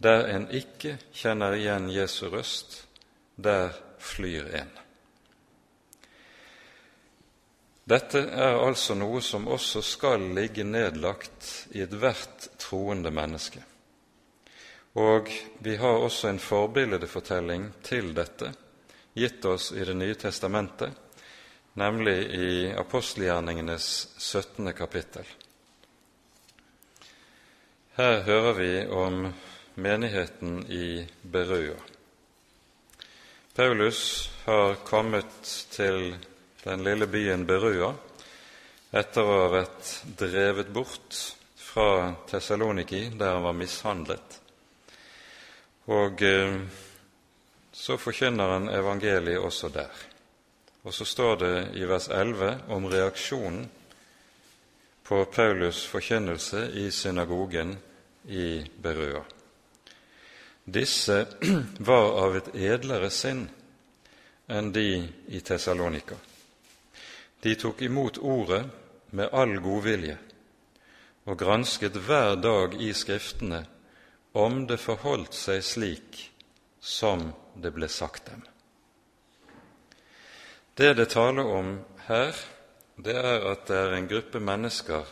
Der 0.00 0.28
en 0.32 0.46
ikke 0.48 0.96
kjenner 1.12 1.58
igjen 1.58 1.90
Jesu 1.92 2.30
røst, 2.32 2.86
der 3.36 3.74
flyr 4.00 4.48
en. 4.56 4.70
Dette 7.90 8.22
er 8.22 8.60
altså 8.60 8.94
noe 8.94 9.20
som 9.24 9.48
også 9.50 9.82
skal 9.82 10.24
ligge 10.36 10.64
nedlagt 10.64 11.66
i 11.74 11.82
ethvert 11.84 12.46
troende 12.62 13.10
menneske. 13.10 13.60
Og 15.00 15.28
vi 15.58 15.76
har 15.76 15.98
også 15.98 16.30
en 16.30 16.38
forbildefortelling 16.42 17.68
til 17.82 18.12
dette, 18.14 18.52
gitt 19.14 19.44
oss 19.44 19.72
i 19.72 19.84
Det 19.84 19.96
nye 19.96 20.14
testamentet, 20.14 20.90
nemlig 21.74 22.18
i 22.34 22.72
apostelgjerningenes 22.72 24.14
17. 24.18 24.72
kapittel. 24.72 25.26
Her 27.96 28.22
hører 28.22 28.52
vi 28.52 28.86
om 28.86 29.32
menigheten 29.80 30.64
i 30.68 31.06
Berøa. 31.22 31.78
Paulus 33.54 34.30
har 34.44 34.74
kommet 34.74 35.66
til 35.70 36.14
den 36.64 36.84
lille 36.84 37.06
byen 37.06 37.46
Berøa 37.46 37.90
etter 38.90 39.26
å 39.26 39.38
ha 39.42 39.48
vært 39.52 39.90
drevet 40.18 40.70
bort 40.74 41.18
fra 41.56 42.12
Tessaloniki, 42.30 43.08
der 43.14 43.36
han 43.36 43.44
var 43.46 43.56
mishandlet. 43.58 44.38
Og 45.90 46.22
eh, 46.22 46.56
så 47.72 47.98
forkynner 47.98 48.54
han 48.54 48.68
evangeliet 48.68 49.42
også 49.42 49.70
der. 49.74 49.90
Og 50.82 50.94
så 50.94 51.04
står 51.04 51.36
det 51.36 51.54
i 51.76 51.84
vers 51.88 52.08
11 52.08 52.70
om 52.72 52.88
reaksjonen 52.90 53.66
på 55.04 55.24
Paulus' 55.34 55.86
forkynnelse 55.90 56.70
i 56.80 56.90
synagogen 56.90 57.76
i 58.28 58.62
Berøa. 58.82 59.22
Disse 60.70 61.26
var 61.78 62.24
av 62.24 62.36
et 62.36 62.48
edlere 62.54 63.10
sinn 63.10 63.48
enn 64.46 64.70
de 64.72 65.08
i 65.26 65.40
Tessalonika. 65.42 66.14
De 67.42 67.54
tok 67.58 67.82
imot 67.82 68.20
ordet 68.22 68.62
med 69.10 69.34
all 69.34 69.56
godvilje 69.64 70.14
og 71.26 71.38
gransket 71.42 71.98
hver 72.06 72.36
dag 72.38 72.76
i 72.78 72.92
Skriftene 72.94 73.64
om 74.38 74.62
det 74.70 74.78
forholdt 74.78 75.34
seg 75.34 75.66
slik 75.66 76.22
som 76.78 77.32
det 77.58 77.74
ble 77.74 77.90
sagt 77.90 78.30
dem. 78.30 78.46
Det 80.78 80.94
det 80.94 81.10
taler 81.16 81.50
om 81.50 81.74
her, 82.06 82.36
det 82.94 83.18
er 83.18 83.50
at 83.50 83.66
det 83.66 83.76
er 83.76 83.98
en 83.98 84.10
gruppe 84.14 84.38
mennesker 84.38 85.06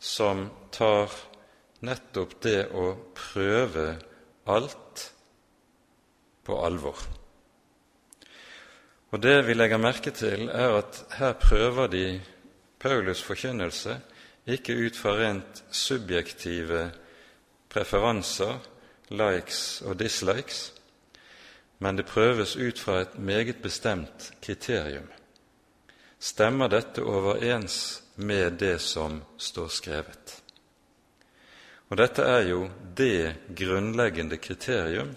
som 0.00 0.48
tar 0.72 1.12
nettopp 1.84 2.38
det 2.40 2.60
å 2.72 2.94
prøve 3.12 3.90
alt 4.46 5.12
på 6.44 6.58
alvor. 6.66 6.98
Og 9.10 9.22
Det 9.22 9.46
vi 9.46 9.54
legger 9.54 9.78
merke 9.78 10.10
til, 10.10 10.48
er 10.48 10.78
at 10.78 11.04
her 11.18 11.32
prøver 11.32 11.86
de 11.86 12.20
Paulus' 12.84 13.24
forkynnelse 13.24 14.00
ikke 14.46 14.76
ut 14.86 14.96
fra 14.96 15.10
rent 15.10 15.64
subjektive 15.70 16.90
preferanser, 17.68 18.58
likes 19.10 19.82
og 19.82 19.98
dislikes, 19.98 20.72
men 21.78 21.96
det 21.96 22.06
prøves 22.06 22.56
ut 22.56 22.78
fra 22.78 23.00
et 23.00 23.18
meget 23.18 23.62
bestemt 23.62 24.32
kriterium. 24.42 25.08
Stemmer 26.18 26.68
dette 26.68 27.02
overens 27.02 28.02
med 28.16 28.50
det 28.50 28.80
som 28.80 29.22
står 29.38 29.68
skrevet? 29.68 30.45
Og 31.86 32.00
Dette 32.00 32.24
er 32.26 32.48
jo 32.48 32.66
det 32.98 33.52
grunnleggende 33.54 34.40
kriterium 34.42 35.12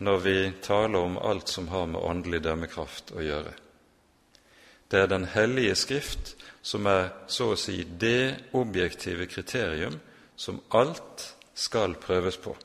når 0.00 0.22
vi 0.24 0.36
taler 0.64 0.98
om 1.00 1.18
alt 1.18 1.48
som 1.48 1.68
har 1.72 1.86
med 1.88 2.00
åndelig 2.00 2.42
dømmekraft 2.44 3.12
å 3.16 3.24
gjøre. 3.24 3.52
Det 4.90 5.00
er 5.00 5.06
Den 5.06 5.24
hellige 5.24 5.74
Skrift 5.76 6.34
som 6.62 6.86
er 6.86 7.12
så 7.30 7.52
å 7.52 7.58
si 7.58 7.84
det 7.84 8.50
objektive 8.56 9.28
kriterium 9.30 10.00
som 10.36 10.60
alt 10.68 11.30
skal 11.54 11.94
prøves 12.00 12.36
på. 12.36 12.56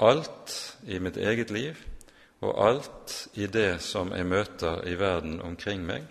Alt 0.00 0.76
i 0.86 1.00
mitt 1.00 1.16
eget 1.16 1.50
liv 1.50 1.80
og 2.44 2.58
alt 2.60 3.14
i 3.40 3.46
det 3.46 3.80
som 3.80 4.12
jeg 4.12 4.26
møter 4.28 4.84
i 4.88 4.96
verden 5.00 5.38
omkring 5.40 5.84
meg, 5.86 6.04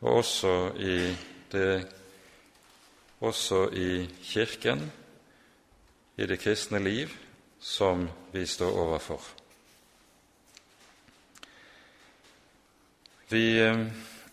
og 0.00 0.22
også 0.22 0.52
i, 0.80 0.96
det, 1.52 1.84
også 3.22 3.68
i 3.72 4.06
Kirken, 4.22 4.90
i 6.16 6.26
det 6.26 6.40
kristne 6.42 6.78
liv, 6.82 7.08
som 7.60 8.08
vi 8.32 8.46
står 8.46 8.78
overfor. 8.82 9.22
Vi 13.30 13.46
eh, 13.62 13.86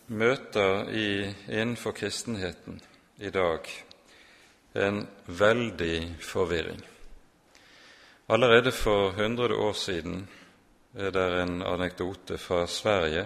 møter 0.08 0.90
i, 0.92 1.30
innenfor 1.48 1.96
kristenheten 1.96 2.82
i 3.22 3.30
dag 3.32 3.70
en 4.74 5.06
veldig 5.26 6.18
forvirring. 6.22 6.82
Allerede 8.30 8.72
for 8.76 9.16
hundre 9.16 9.56
år 9.56 9.74
siden 9.74 10.28
er 10.94 11.14
det 11.16 11.28
en 11.42 11.62
anekdote 11.62 12.38
fra 12.38 12.68
Sverige. 12.68 13.26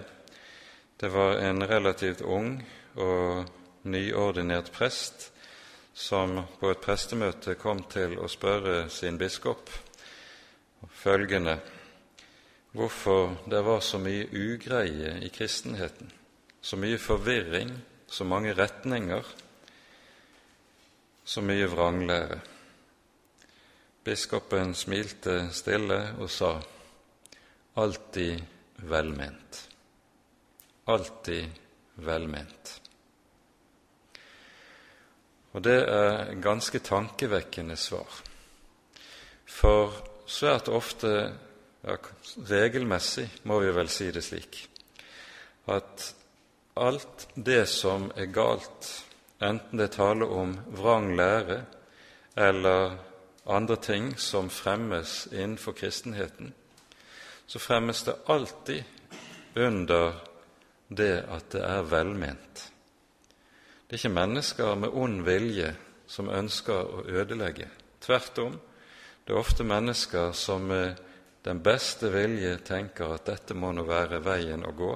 Det 0.99 1.09
var 1.11 1.39
en 1.41 1.63
relativt 1.69 2.21
ung 2.21 2.59
og 2.95 3.49
nyordinert 3.83 4.71
prest 4.71 5.32
som 5.93 6.39
på 6.59 6.71
et 6.73 6.81
prestemøte 6.81 7.55
kom 7.61 7.83
til 7.89 8.17
å 8.17 8.29
spørre 8.31 8.87
sin 8.89 9.17
biskop 9.21 9.69
følgende 11.03 11.57
hvorfor 12.73 13.35
det 13.49 13.61
var 13.65 13.81
så 13.85 13.99
mye 14.01 14.25
ugreie 14.33 15.17
i 15.21 15.29
kristenheten, 15.29 16.09
så 16.61 16.77
mye 16.77 16.97
forvirring, 16.97 17.71
så 18.07 18.25
mange 18.25 18.53
retninger, 18.57 19.23
så 21.25 21.41
mye 21.41 21.69
vranglære. 21.69 22.39
Biskopen 24.03 24.73
smilte 24.75 25.47
stille 25.55 25.99
og 26.19 26.31
sa 26.31 26.57
alltid 27.79 28.41
velment. 28.89 29.61
Alltid 30.91 31.47
velment. 31.95 32.82
Og 35.53 35.61
det 35.61 35.79
er 35.85 36.33
ganske 36.41 36.79
tankevekkende 36.81 37.77
svar. 37.77 38.09
For 39.45 39.93
svært 40.25 40.69
ofte, 40.73 41.11
ja, 41.83 41.97
regelmessig 42.49 43.27
må 43.49 43.59
vi 43.61 43.73
vel 43.75 43.89
si 43.91 44.09
det 44.11 44.23
slik, 44.25 44.63
at 45.69 46.09
alt 46.73 47.27
det 47.35 47.67
som 47.69 48.09
er 48.17 48.31
galt, 48.33 48.89
enten 49.43 49.77
det 49.77 49.93
taler 49.97 50.31
om 50.31 50.55
vrang 50.73 51.11
lære 51.17 51.61
eller 52.39 52.97
andre 53.45 53.77
ting 53.77 54.13
som 54.17 54.49
fremmes 54.49 55.27
innenfor 55.31 55.77
kristenheten, 55.77 56.53
så 57.45 57.59
fremmes 57.59 58.03
det 58.03 58.15
alltid 58.25 58.83
under 59.55 60.15
det 60.87 61.25
at 61.29 61.51
det 61.53 61.61
er 61.61 61.89
velment. 61.91 62.69
Det 63.93 63.99
er 63.99 64.07
ikke 64.07 64.17
mennesker 64.17 64.75
med 64.81 64.95
ond 64.97 65.19
vilje 65.21 65.67
som 66.09 66.25
ønsker 66.33 66.87
å 66.97 67.01
ødelegge. 67.13 67.67
Tvert 68.01 68.39
om, 68.41 68.53
det 69.21 69.35
er 69.35 69.37
ofte 69.37 69.65
mennesker 69.69 70.31
som 70.33 70.63
med 70.65 70.95
den 71.45 71.59
beste 71.61 72.09
vilje 72.09 72.55
tenker 72.65 73.11
at 73.13 73.27
dette 73.27 73.53
må 73.53 73.69
nå 73.69 73.83
være 73.85 74.17
veien 74.25 74.63
å 74.65 74.71
gå 74.73 74.95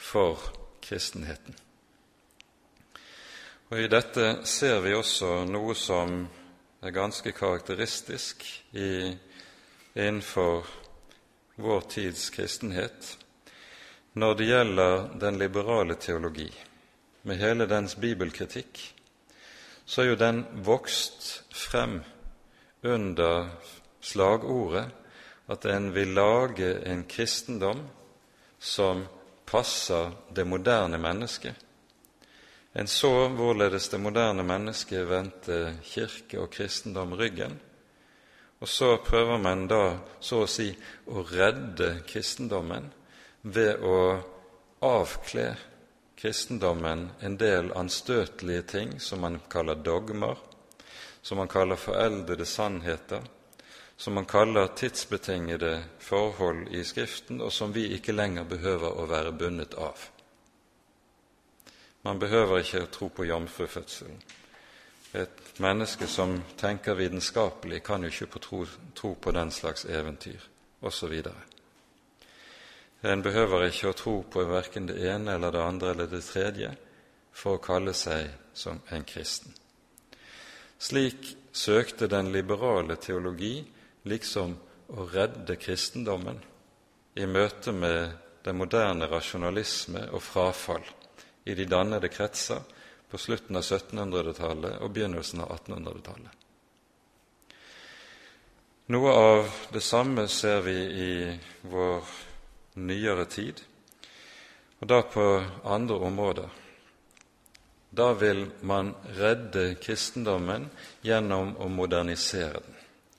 for 0.00 0.40
kristenheten. 0.80 1.52
Og 3.68 3.82
I 3.84 3.90
dette 3.92 4.30
ser 4.48 4.80
vi 4.86 4.94
også 4.96 5.42
noe 5.50 5.74
som 5.76 6.14
er 6.80 6.94
ganske 6.96 7.34
karakteristisk 7.36 8.46
i, 8.80 9.10
innenfor 9.92 10.64
vår 11.60 11.84
tids 11.98 12.30
kristenhet 12.32 13.12
når 14.16 14.40
det 14.40 14.48
gjelder 14.48 15.06
den 15.20 15.36
liberale 15.44 15.98
teologi, 16.00 16.48
med 17.26 17.40
hele 17.42 17.66
dens 17.66 17.96
bibelkritikk, 17.98 18.78
så 19.86 20.02
er 20.02 20.12
jo 20.12 20.18
den 20.20 20.44
vokst 20.66 21.42
frem 21.54 21.98
under 22.86 23.50
slagordet 24.00 24.86
at 25.50 25.66
en 25.70 25.92
vil 25.94 26.14
lage 26.14 26.72
en 26.86 27.04
kristendom 27.10 27.82
som 28.58 29.04
passer 29.46 30.10
det 30.34 30.46
moderne 30.46 30.98
mennesket. 30.98 31.54
En 32.76 32.86
så 32.86 33.28
hvorledes 33.32 33.88
det 33.88 34.00
moderne 34.00 34.42
mennesket 34.46 35.06
vendte 35.08 35.78
kirke 35.82 36.40
og 36.42 36.50
kristendom 36.50 37.14
ryggen, 37.16 37.58
og 38.60 38.68
så 38.68 38.96
prøver 39.04 39.38
man 39.38 39.66
da 39.68 39.98
så 40.20 40.42
å 40.44 40.50
si 40.50 40.70
å 41.12 41.22
redde 41.26 42.02
kristendommen 42.08 42.90
ved 43.42 43.82
å 43.84 43.96
avkle 44.84 45.50
kristendommen 46.16 47.10
en 47.20 47.36
del 47.36 47.72
anstøtelige 47.76 48.62
ting 48.62 49.00
som 49.00 49.20
man 49.20 49.40
kaller 49.52 49.74
dogmer, 49.74 50.36
som 51.22 51.38
man 51.38 51.48
kaller 51.48 51.76
foreldede 51.76 52.46
sannheter, 52.46 53.22
som 53.96 54.14
man 54.14 54.24
kaller 54.24 54.66
tidsbetingede 54.66 55.84
forhold 55.98 56.68
i 56.68 56.84
Skriften, 56.84 57.40
og 57.40 57.52
som 57.52 57.74
vi 57.74 57.86
ikke 57.96 58.12
lenger 58.12 58.44
behøver 58.44 59.00
å 59.00 59.06
være 59.06 59.32
bundet 59.32 59.74
av. 59.74 60.08
Man 62.02 62.18
behøver 62.18 62.60
ikke 62.62 62.84
å 62.84 62.90
tro 62.92 63.08
på 63.08 63.26
jomfrufødselen. 63.26 64.20
Et 65.16 65.58
menneske 65.58 66.06
som 66.06 66.36
tenker 66.56 66.94
vitenskapelig, 66.94 67.82
kan 67.82 68.04
jo 68.04 68.12
ikke 68.12 68.40
tro, 68.40 68.64
tro 68.94 69.14
på 69.14 69.32
den 69.32 69.50
slags 69.50 69.84
eventyr, 69.84 70.40
osv. 70.80 71.22
En 73.02 73.22
behøver 73.22 73.66
ikke 73.68 73.90
å 73.90 73.96
tro 73.96 74.16
på 74.30 74.44
verken 74.48 74.88
det 74.88 74.96
ene 75.04 75.36
eller 75.36 75.52
det 75.52 75.62
andre 75.62 75.92
eller 75.92 76.10
det 76.10 76.22
tredje 76.24 76.72
for 77.36 77.56
å 77.56 77.62
kalle 77.62 77.92
seg 77.94 78.30
som 78.56 78.80
en 78.90 79.04
kristen. 79.04 79.52
Slik 80.78 81.36
søkte 81.52 82.08
den 82.08 82.32
liberale 82.32 82.96
teologi 83.00 83.58
liksom 84.08 84.56
å 84.92 85.08
redde 85.12 85.56
kristendommen 85.60 86.38
i 87.16 87.26
møte 87.26 87.72
med 87.72 88.16
den 88.44 88.56
moderne 88.60 89.08
rasjonalisme 89.10 90.06
og 90.12 90.22
frafall 90.22 90.84
i 91.44 91.54
de 91.54 91.66
dannede 91.68 92.10
kretser 92.12 92.62
på 93.10 93.18
slutten 93.18 93.58
av 93.58 93.64
1700-tallet 93.64 94.80
og 94.82 94.92
begynnelsen 94.94 95.42
av 95.44 95.52
1800-tallet. 95.56 96.32
Noe 98.94 99.12
av 99.18 99.48
det 99.74 99.82
samme 99.82 100.28
ser 100.30 100.60
vi 100.62 100.76
i 100.78 101.12
vår 101.66 102.04
nyere 102.76 103.24
tid, 103.24 103.60
og 104.80 104.88
da 104.88 105.02
på 105.02 105.26
andre 105.64 105.96
områder. 106.08 106.48
Da 107.96 108.12
vil 108.12 108.46
man 108.60 108.92
redde 109.16 109.76
kristendommen 109.80 110.68
gjennom 111.02 111.54
å 111.56 111.68
modernisere 111.72 112.60
den. 112.60 112.74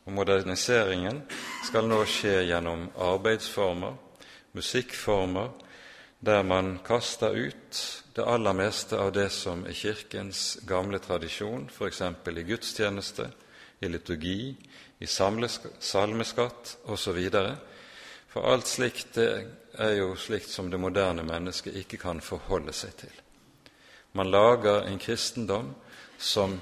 Og 0.08 0.14
Moderniseringen 0.16 1.24
skal 1.68 1.88
nå 1.90 2.04
skje 2.08 2.46
gjennom 2.48 2.86
arbeidsformer, 2.96 3.98
musikkformer, 4.56 5.50
der 6.20 6.44
man 6.44 6.78
kaster 6.86 7.36
ut 7.36 7.82
det 8.16 8.26
aller 8.26 8.54
meste 8.54 8.98
av 8.98 9.12
det 9.14 9.28
som 9.36 9.66
er 9.68 9.76
Kirkens 9.78 10.58
gamle 10.66 11.00
tradisjon, 11.04 11.68
f.eks. 11.70 12.02
i 12.02 12.46
gudstjeneste, 12.48 13.28
i 13.82 13.90
liturgi, 13.92 14.56
i 15.00 15.08
salmeskatt 15.08 16.78
osv., 16.90 17.20
for 18.28 18.48
alt 18.52 18.68
slikt 18.68 19.14
det 19.18 19.30
er 19.78 19.94
jo 20.00 20.16
slikt 20.16 20.50
som 20.50 20.72
det 20.72 20.80
moderne 20.82 21.24
mennesket 21.24 21.76
ikke 21.84 22.00
kan 22.02 22.22
forholde 22.22 22.74
seg 22.74 22.96
til. 22.98 23.14
Man 24.18 24.32
lager 24.32 24.88
en 24.88 25.00
kristendom 25.00 25.74
som 26.18 26.58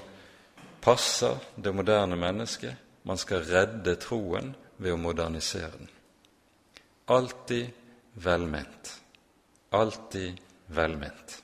passer 0.80 1.38
det 1.56 1.72
moderne 1.74 2.16
mennesket. 2.16 2.74
Man 3.02 3.18
skal 3.18 3.44
redde 3.46 3.96
troen 4.02 4.52
ved 4.76 4.92
å 4.92 5.00
modernisere 5.00 5.70
den. 5.78 5.88
Alltid 7.06 7.70
velment. 8.12 8.92
Alltid 9.70 10.40
velment. 10.66 11.42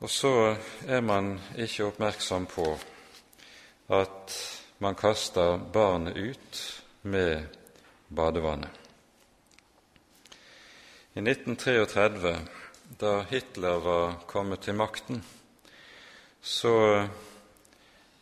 Og 0.00 0.10
så 0.10 0.56
er 0.88 1.00
man 1.04 1.34
ikke 1.60 1.90
oppmerksom 1.90 2.46
på 2.48 2.66
at 3.92 4.36
man 4.80 4.96
kaster 4.96 5.58
barnet 5.72 6.16
ut 6.16 6.60
med 7.02 7.46
badevannet. 8.08 8.70
I 11.12 11.20
1933, 11.20 12.36
da 12.98 13.20
Hitler 13.30 13.80
var 13.82 14.12
kommet 14.26 14.62
til 14.62 14.76
makten, 14.78 15.22
så 16.40 16.74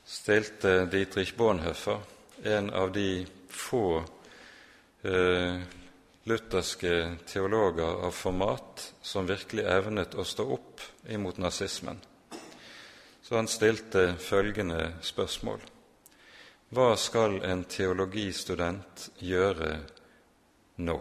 stilte 0.08 0.86
Dietrich 0.90 1.34
Bonhoeffer, 1.36 2.00
en 2.44 2.70
av 2.70 2.92
de 2.92 3.26
få 3.50 4.02
eh, 5.02 5.60
lutherske 6.28 7.16
teologer 7.26 8.04
av 8.08 8.10
format 8.10 8.92
som 9.02 9.28
virkelig 9.28 9.64
evnet 9.68 10.16
å 10.16 10.24
stå 10.24 10.48
opp 10.56 10.84
imot 11.08 11.40
nazismen. 11.40 12.00
Så 13.22 13.36
han 13.36 13.48
stilte 13.48 14.14
følgende 14.16 14.94
spørsmål. 15.04 15.60
Hva 16.68 16.96
skal 17.00 17.38
en 17.48 17.62
teologistudent 17.64 19.08
gjøre 19.24 19.70
nå? 20.84 20.98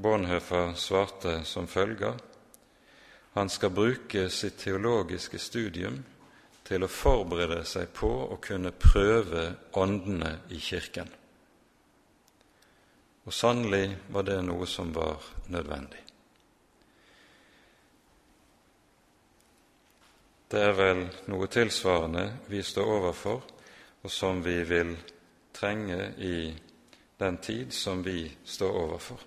Bonhoeffer 0.00 0.76
svarte 0.78 1.40
som 1.44 1.66
følger 1.66 2.18
han 3.32 3.48
skal 3.48 3.70
bruke 3.70 4.30
sitt 4.30 4.58
teologiske 4.58 5.38
studium 5.38 6.00
til 6.66 6.82
å 6.82 6.90
forberede 6.90 7.62
seg 7.66 7.92
på 7.94 8.10
å 8.34 8.38
kunne 8.42 8.72
prøve 8.74 9.44
åndene 9.78 10.32
i 10.50 10.58
Kirken. 10.58 11.08
Og 13.26 13.34
sannelig 13.34 13.84
var 14.10 14.26
det 14.26 14.40
noe 14.42 14.66
som 14.66 14.90
var 14.94 15.22
nødvendig. 15.46 16.02
Det 20.50 20.62
er 20.66 20.74
vel 20.74 21.04
noe 21.30 21.46
tilsvarende 21.46 22.26
vi 22.50 22.64
står 22.66 22.94
overfor 22.96 23.44
og 24.02 24.10
som 24.10 24.42
vi 24.42 24.62
vil 24.64 24.94
trenge 25.52 26.12
i 26.18 26.54
den 27.20 27.36
tid 27.36 27.72
som 27.72 28.02
vi 28.02 28.30
står 28.44 28.72
overfor. 28.84 29.20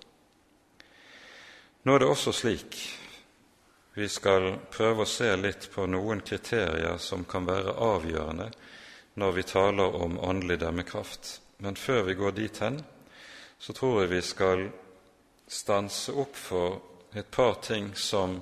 Nå 1.82 1.94
er 1.94 2.02
det 2.02 2.08
også 2.08 2.32
slik 2.32 2.78
vi 3.94 4.08
skal 4.10 4.56
prøve 4.72 5.04
å 5.04 5.08
se 5.08 5.28
litt 5.38 5.68
på 5.70 5.84
noen 5.86 6.24
kriterier 6.26 6.96
som 6.98 7.22
kan 7.28 7.46
være 7.46 7.76
avgjørende 7.78 8.48
når 9.22 9.36
vi 9.36 9.44
taler 9.46 9.94
om 10.02 10.18
åndelig 10.18 10.58
dømmekraft. 10.64 11.28
Men 11.62 11.76
før 11.78 12.02
vi 12.08 12.16
går 12.18 12.34
dit 12.34 12.58
hen, 12.58 12.80
så 13.58 13.72
tror 13.72 14.00
jeg 14.00 14.10
vi 14.10 14.22
skal 14.26 14.64
stanse 15.46 16.12
opp 16.18 16.34
for 16.34 16.80
et 17.14 17.30
par 17.30 17.60
ting 17.62 17.92
som 17.94 18.40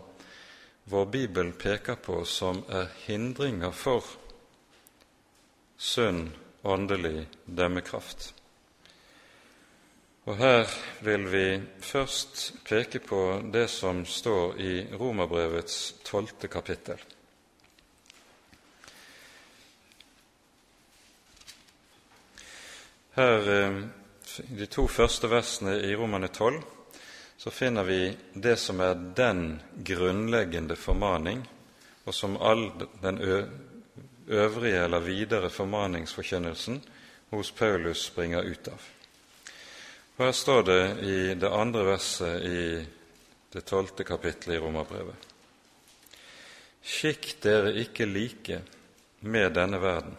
vår 0.88 1.06
bibel 1.12 1.52
peker 1.52 2.00
på 2.00 2.22
som 2.24 2.64
er 2.72 2.88
hindringer 3.04 3.76
for 3.76 4.06
sunn 5.82 6.30
åndelig 6.62 7.26
dømmekraft. 7.44 8.34
Og 10.24 10.36
Her 10.38 10.68
vil 11.02 11.24
vi 11.26 11.46
først 11.82 12.52
peke 12.64 13.00
på 13.02 13.40
det 13.50 13.66
som 13.70 14.04
står 14.06 14.60
i 14.62 14.74
Romerbrevets 14.94 15.78
tolvte 16.06 16.46
kapittel. 16.46 17.02
Her, 23.18 23.50
eh, 23.50 23.82
I 24.38 24.54
de 24.62 24.66
to 24.66 24.86
første 24.86 25.28
versene 25.28 25.74
i 25.82 25.96
Romerne 25.96 26.28
12 26.28 26.62
så 27.36 27.50
finner 27.50 27.82
vi 27.82 28.16
det 28.32 28.56
som 28.56 28.80
er 28.80 28.94
den 28.94 29.60
grunnleggende 29.84 30.76
formaning, 30.76 31.42
og 32.06 32.14
som 32.14 32.38
all 32.38 32.70
den 33.02 33.18
øvrige 34.28 34.84
eller 34.84 35.00
videre 35.00 35.50
formaningsforkynnelsen 35.50 36.82
hos 37.30 37.50
Paulus 37.50 38.04
springer 38.06 38.42
ut 38.42 38.68
av. 38.68 38.82
Og 40.16 40.24
Her 40.24 40.32
står 40.32 40.62
det 40.62 40.82
i 41.02 41.34
det 41.34 41.50
andre 41.50 41.84
verset 41.84 42.44
i 42.44 42.62
det 43.52 43.64
tolvte 43.68 44.04
kapittelet 44.04 44.56
i 44.56 44.60
Romerbrevet. 44.60 45.28
Skikk 46.82 47.36
dere 47.42 47.72
ikke 47.80 48.06
like 48.06 48.60
med 49.20 49.52
denne 49.54 49.78
verden, 49.80 50.16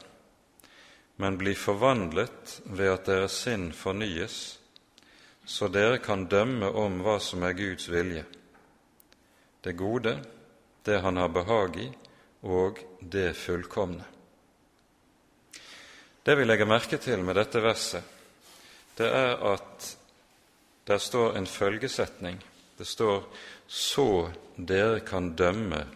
men 1.15 1.37
bli 1.37 1.53
forvandlet 1.55 2.59
ved 2.65 2.91
at 2.93 3.09
deres 3.09 3.35
sinn 3.45 3.71
fornyes, 3.75 4.59
så 5.45 5.67
dere 5.67 5.99
kan 5.99 6.25
dømme 6.31 6.69
om 6.71 7.01
hva 7.03 7.17
som 7.19 7.43
er 7.43 7.57
Guds 7.57 7.89
vilje, 7.91 8.23
det 9.63 9.75
gode, 9.79 10.17
det 10.83 11.01
Han 11.01 11.17
har 11.17 11.29
behag 11.29 11.77
i, 11.79 11.89
og 12.43 12.79
det 13.11 13.33
fullkomne. 13.37 14.03
Det 16.23 16.35
vi 16.39 16.45
legger 16.45 16.69
merke 16.69 16.97
til 16.97 17.23
med 17.23 17.35
dette 17.35 17.59
verset, 17.59 18.03
det 18.95 19.09
er 19.09 19.41
at 19.53 19.89
der 20.87 20.97
står 20.97 21.37
en 21.37 21.47
følgesetning. 21.47 22.43
Det 22.77 22.87
står 22.87 23.23
'så 23.67 24.31
dere 24.57 24.99
kan 24.99 25.35
dømme 25.35 25.87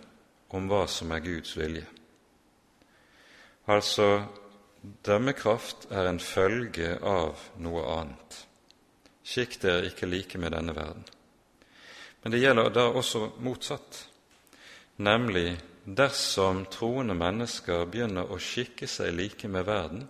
om 0.49 0.67
hva 0.67 0.87
som 0.87 1.11
er 1.11 1.19
Guds 1.19 1.57
vilje'. 1.57 1.85
Altså, 3.67 4.25
dømmekraft 5.05 5.87
er 5.91 6.07
en 6.07 6.19
følge 6.19 6.99
av 7.03 7.39
noe 7.57 7.83
annet. 7.99 8.47
Skikk 9.23 9.61
dere 9.61 9.85
ikke 9.85 10.07
like 10.07 10.37
med 10.37 10.51
denne 10.51 10.75
verden. 10.75 11.05
Men 12.23 12.31
det 12.31 12.39
gjelder 12.39 12.69
da 12.69 12.87
også 12.91 13.31
motsatt, 13.39 14.07
nemlig 14.97 15.57
dersom 15.87 16.65
troende 16.67 17.15
mennesker 17.15 17.85
begynner 17.87 18.27
å 18.27 18.39
skikke 18.43 18.87
seg 18.91 19.13
like 19.15 19.47
med 19.47 19.63
verden, 19.67 20.07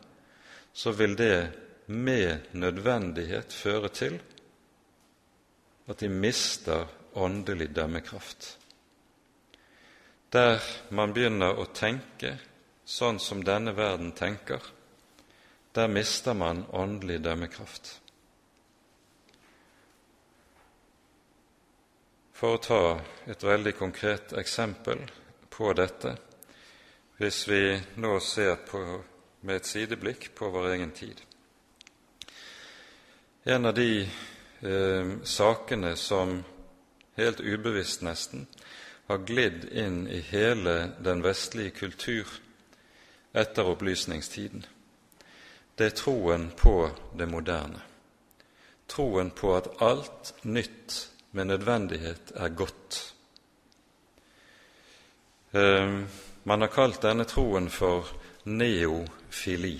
så 0.73 0.93
vil 0.97 1.13
det 1.17 1.49
med 1.93 2.49
nødvendighet 2.57 3.53
føre 3.53 3.91
til 3.93 4.17
at 5.87 5.99
de 6.01 6.09
mister 6.09 6.87
åndelig 7.13 7.69
dømmekraft. 7.75 8.57
Der 10.33 10.65
man 10.89 11.13
begynner 11.13 11.61
å 11.61 11.69
tenke 11.69 12.33
sånn 12.83 13.21
som 13.21 13.45
denne 13.45 13.75
verden 13.77 14.11
tenker, 14.17 14.59
der 15.77 15.87
mister 15.93 16.33
man 16.33 16.65
åndelig 16.73 17.21
dømmekraft. 17.21 17.93
For 22.33 22.57
å 22.57 22.61
ta 22.61 22.81
et 23.29 23.45
veldig 23.45 23.77
konkret 23.77 24.33
eksempel 24.37 25.05
på 25.57 25.73
dette, 25.73 26.13
hvis 27.17 27.47
vi 27.49 27.61
nå 27.97 28.19
ser 28.21 28.59
på, 28.67 28.81
med 29.41 29.55
et 29.57 29.65
sideblikk 29.65 30.29
på 30.37 30.51
vår 30.53 30.67
egen 30.75 30.91
tid. 30.93 31.21
En 33.43 33.65
av 33.65 33.73
de 33.73 34.03
eh, 34.03 35.11
sakene 35.23 35.95
som 35.97 36.43
helt 37.17 37.41
ubevisst 37.41 38.05
nesten 38.05 38.45
har 39.07 39.25
glidd 39.25 39.65
inn 39.71 40.03
i 40.07 40.21
hele 40.29 40.91
den 41.01 41.25
vestlige 41.25 41.73
kultur 41.79 42.37
etter 43.33 43.73
opplysningstiden, 43.73 44.65
det 45.77 45.85
er 45.89 45.97
troen 45.97 46.51
på 46.57 46.89
det 47.17 47.25
moderne. 47.29 47.81
Troen 48.87 49.33
på 49.33 49.57
at 49.57 49.73
alt 49.81 50.33
nytt 50.43 51.03
med 51.31 51.49
nødvendighet 51.49 52.35
er 52.35 52.49
godt. 52.49 53.16
Ehm, 55.51 56.07
man 56.43 56.61
har 56.61 56.67
kalt 56.67 57.01
denne 57.01 57.23
troen 57.23 57.69
for 57.69 58.07
neofili, 58.43 59.77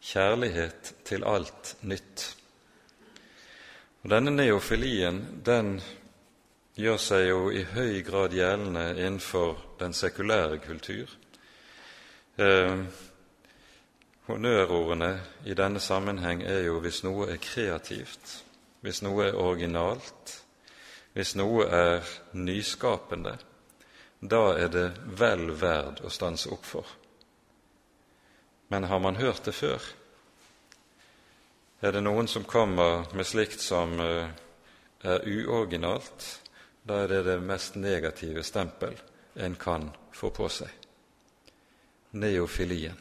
kjærlighet 0.00 0.94
til 1.04 1.24
alt 1.24 1.76
nytt. 1.82 2.36
Og 4.02 4.10
Denne 4.10 4.30
neofilien 4.30 5.42
den 5.44 5.80
gjør 6.76 7.00
seg 7.00 7.26
jo 7.28 7.48
i 7.52 7.64
høy 7.72 8.02
grad 8.04 8.36
gjeldende 8.36 8.84
innenfor 8.96 9.56
den 9.80 9.92
sekulære 9.96 10.58
kultur. 10.64 11.08
Eh, 12.38 12.84
honnørordene 14.28 15.12
i 15.44 15.54
denne 15.54 15.80
sammenheng 15.80 16.42
er 16.42 16.64
jo 16.68 16.80
hvis 16.80 17.02
noe 17.04 17.32
er 17.32 17.40
kreativt, 17.44 18.44
hvis 18.80 19.02
noe 19.02 19.28
er 19.28 19.36
originalt, 19.36 20.36
hvis 21.12 21.34
noe 21.36 21.66
er 21.66 22.04
nyskapende, 22.32 23.38
da 24.20 24.42
er 24.58 24.68
det 24.68 24.88
vel 25.18 25.50
verd 25.56 26.02
å 26.04 26.12
stanse 26.12 26.50
opp 26.52 26.66
for. 26.66 26.86
Men 28.68 28.84
har 28.84 29.00
man 29.00 29.16
hørt 29.16 29.44
det 29.44 29.56
før? 29.56 29.80
Er 31.80 31.96
det 31.96 32.04
noen 32.04 32.28
som 32.28 32.44
kommer 32.44 33.08
med 33.16 33.26
slikt 33.26 33.64
som 33.64 33.96
eh, 34.04 34.28
er 35.02 35.24
uoriginalt, 35.24 36.26
da 36.84 37.02
er 37.02 37.08
det 37.08 37.22
det 37.24 37.40
mest 37.40 37.76
negative 37.80 38.44
stempel 38.44 38.98
en 39.34 39.56
kan 39.56 39.88
få 40.12 40.30
på 40.34 40.48
seg 40.52 40.80
neofilien. 42.10 42.96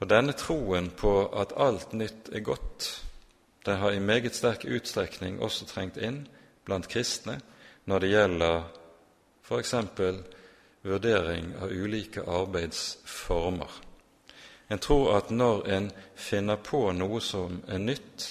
Og 0.00 0.08
denne 0.08 0.32
troen 0.34 0.88
på 0.96 1.12
at 1.36 1.52
alt 1.60 1.92
nytt 1.92 2.30
er 2.32 2.44
godt, 2.44 2.88
den 3.66 3.78
har 3.78 3.92
i 3.92 4.00
meget 4.00 4.34
sterk 4.34 4.64
utstrekning 4.64 5.38
også 5.44 5.68
trengt 5.68 6.00
inn 6.00 6.24
blant 6.64 6.88
kristne 6.88 7.36
når 7.84 8.00
det 8.00 8.12
gjelder 8.14 8.62
f.eks. 9.50 9.74
vurdering 10.82 11.56
av 11.56 11.72
ulike 11.72 12.22
arbeidsformer. 12.22 13.70
En 14.68 14.78
tror 14.78 15.16
at 15.16 15.30
når 15.30 15.68
en 15.68 15.90
finner 16.14 16.56
på 16.56 16.92
noe 16.94 17.20
som 17.20 17.58
er 17.66 17.82
nytt, 17.82 18.26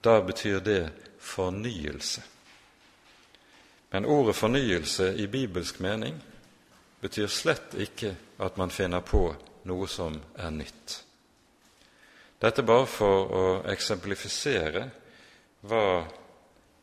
da 0.00 0.22
betyr 0.24 0.60
det 0.64 0.82
fornyelse. 1.20 2.22
Men 3.90 4.04
ordet 4.08 4.36
fornyelse 4.36 5.12
i 5.14 5.26
bibelsk 5.26 5.80
mening 5.84 6.16
betyr 7.00 7.28
slett 7.28 7.76
ikke 7.76 8.14
at 8.38 8.56
man 8.56 8.72
finner 8.72 9.04
på 9.04 9.26
noe 9.68 9.88
som 9.88 10.16
er 10.36 10.50
nytt. 10.50 11.02
Dette 12.40 12.62
bare 12.62 12.86
for 12.88 13.32
å 13.34 13.44
eksemplifisere 13.68 14.86
hva 15.68 15.84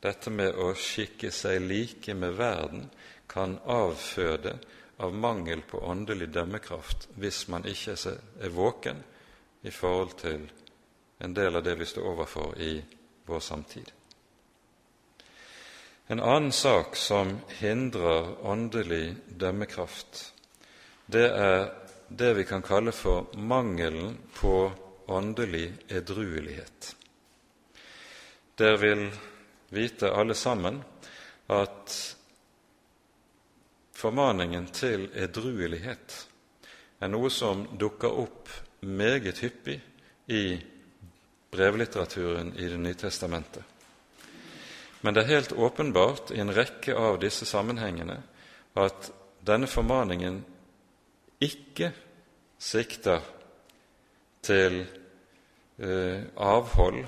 dette 0.05 0.29
med 0.29 0.53
å 0.53 0.73
skikke 0.77 1.31
seg 1.33 1.63
like 1.65 2.13
med 2.13 2.37
verden 2.37 2.85
kan 3.35 3.57
avføde 3.67 4.55
av 5.03 5.13
mangel 5.13 5.61
på 5.67 5.81
åndelig 5.83 6.29
dømmekraft 6.31 7.09
hvis 7.19 7.47
man 7.51 7.67
ikke 7.67 7.97
er 8.07 8.53
våken 8.55 9.01
i 9.67 9.73
forhold 9.75 10.15
til 10.21 10.45
en 11.19 11.35
del 11.35 11.59
av 11.59 11.65
det 11.65 11.75
vi 11.75 11.87
står 11.89 12.07
overfor 12.13 12.55
i 12.63 12.77
vår 13.27 13.43
samtid. 13.43 13.91
En 16.07 16.21
annen 16.23 16.51
sak 16.51 16.95
som 16.95 17.39
hindrer 17.59 18.35
åndelig 18.45 19.15
dømmekraft, 19.27 20.31
det 21.05 21.27
er 21.27 21.71
det 22.07 22.33
vi 22.37 22.45
kan 22.47 22.63
kalle 22.63 22.95
for 22.95 23.35
mangelen 23.35 24.17
på 24.37 24.71
åndelig 25.07 25.73
edruelighet. 25.89 26.95
Der 28.55 28.77
vil 28.77 29.09
vite 29.69 30.13
alle 30.13 30.35
sammen 30.39 30.83
at 31.49 32.14
formaningen 34.05 34.67
til 34.69 35.07
edruelighet 35.17 36.15
er 37.01 37.09
noe 37.09 37.31
som 37.33 37.63
dukker 37.79 38.13
opp 38.21 38.51
meget 38.85 39.39
hyppig 39.41 39.79
i 40.29 40.43
brevlitteraturen 41.51 42.51
i 42.53 42.67
Det 42.69 42.77
nye 42.77 42.93
testamentet. 42.93 43.63
Men 45.01 45.13
det 45.13 45.23
er 45.23 45.33
helt 45.33 45.53
åpenbart 45.53 46.31
i 46.31 46.39
en 46.39 46.53
rekke 46.53 46.93
av 46.93 47.17
disse 47.21 47.45
sammenhengene 47.45 48.19
at 48.75 49.09
denne 49.45 49.67
formaningen 49.69 50.37
ikke 51.41 51.91
sikter 52.57 53.25
til 54.45 54.83
eh, 55.79 56.21
avhold 56.37 57.01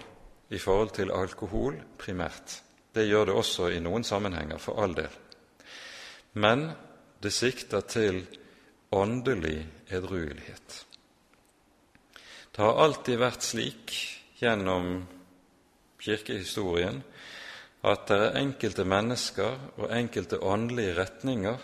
i 0.49 0.57
forhold 0.57 0.95
til 0.97 1.13
alkohol 1.13 1.77
primært. 1.97 2.61
Det 2.93 3.05
gjør 3.05 3.29
det 3.29 3.37
også 3.37 3.69
i 3.69 3.79
noen 3.83 4.03
sammenhenger, 4.03 4.57
for 4.57 4.81
all 4.81 4.93
del. 4.97 5.13
Men 6.37 6.69
det 7.21 7.31
sikter 7.31 7.81
til 7.81 8.25
åndelig 8.91 9.67
edruelighet. 9.89 10.85
Det 12.51 12.63
har 12.63 12.81
alltid 12.83 13.19
vært 13.21 13.45
slik 13.45 13.95
gjennom 14.39 15.05
kirkehistorien 16.01 17.01
at 17.87 18.07
det 18.09 18.17
er 18.17 18.39
enkelte 18.41 18.85
mennesker 18.87 19.57
og 19.77 19.91
enkelte 19.93 20.39
åndelige 20.41 20.95
retninger 20.97 21.61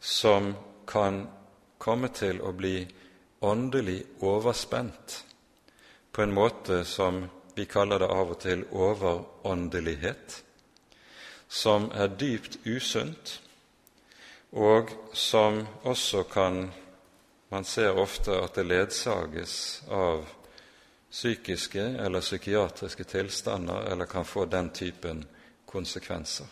som 0.00 0.52
kan 0.88 1.24
komme 1.78 2.10
til 2.14 2.40
å 2.42 2.52
bli 2.56 2.82
åndelig 3.46 4.00
overspent 4.26 5.22
på 6.12 6.22
en 6.22 6.34
måte 6.34 6.84
som 6.84 7.28
vi 7.54 7.66
kaller 7.66 8.02
det 8.02 8.08
av 8.10 8.32
og 8.32 8.40
til 8.42 8.64
overåndelighet, 8.70 10.42
som 11.48 11.88
er 11.94 12.10
dypt 12.18 12.58
usunt, 12.66 13.38
og 14.52 14.90
som 15.12 15.66
også 15.82 16.22
kan 16.22 16.70
Man 17.50 17.64
ser 17.64 17.96
ofte 17.96 18.34
at 18.44 18.54
det 18.54 18.66
ledsages 18.66 19.82
av 19.88 20.26
psykiske 21.10 21.80
eller 21.80 22.20
psykiatriske 22.20 23.04
tilstander, 23.04 23.88
eller 23.92 24.04
kan 24.04 24.24
få 24.24 24.44
den 24.44 24.68
typen 24.70 25.24
konsekvenser. 25.66 26.46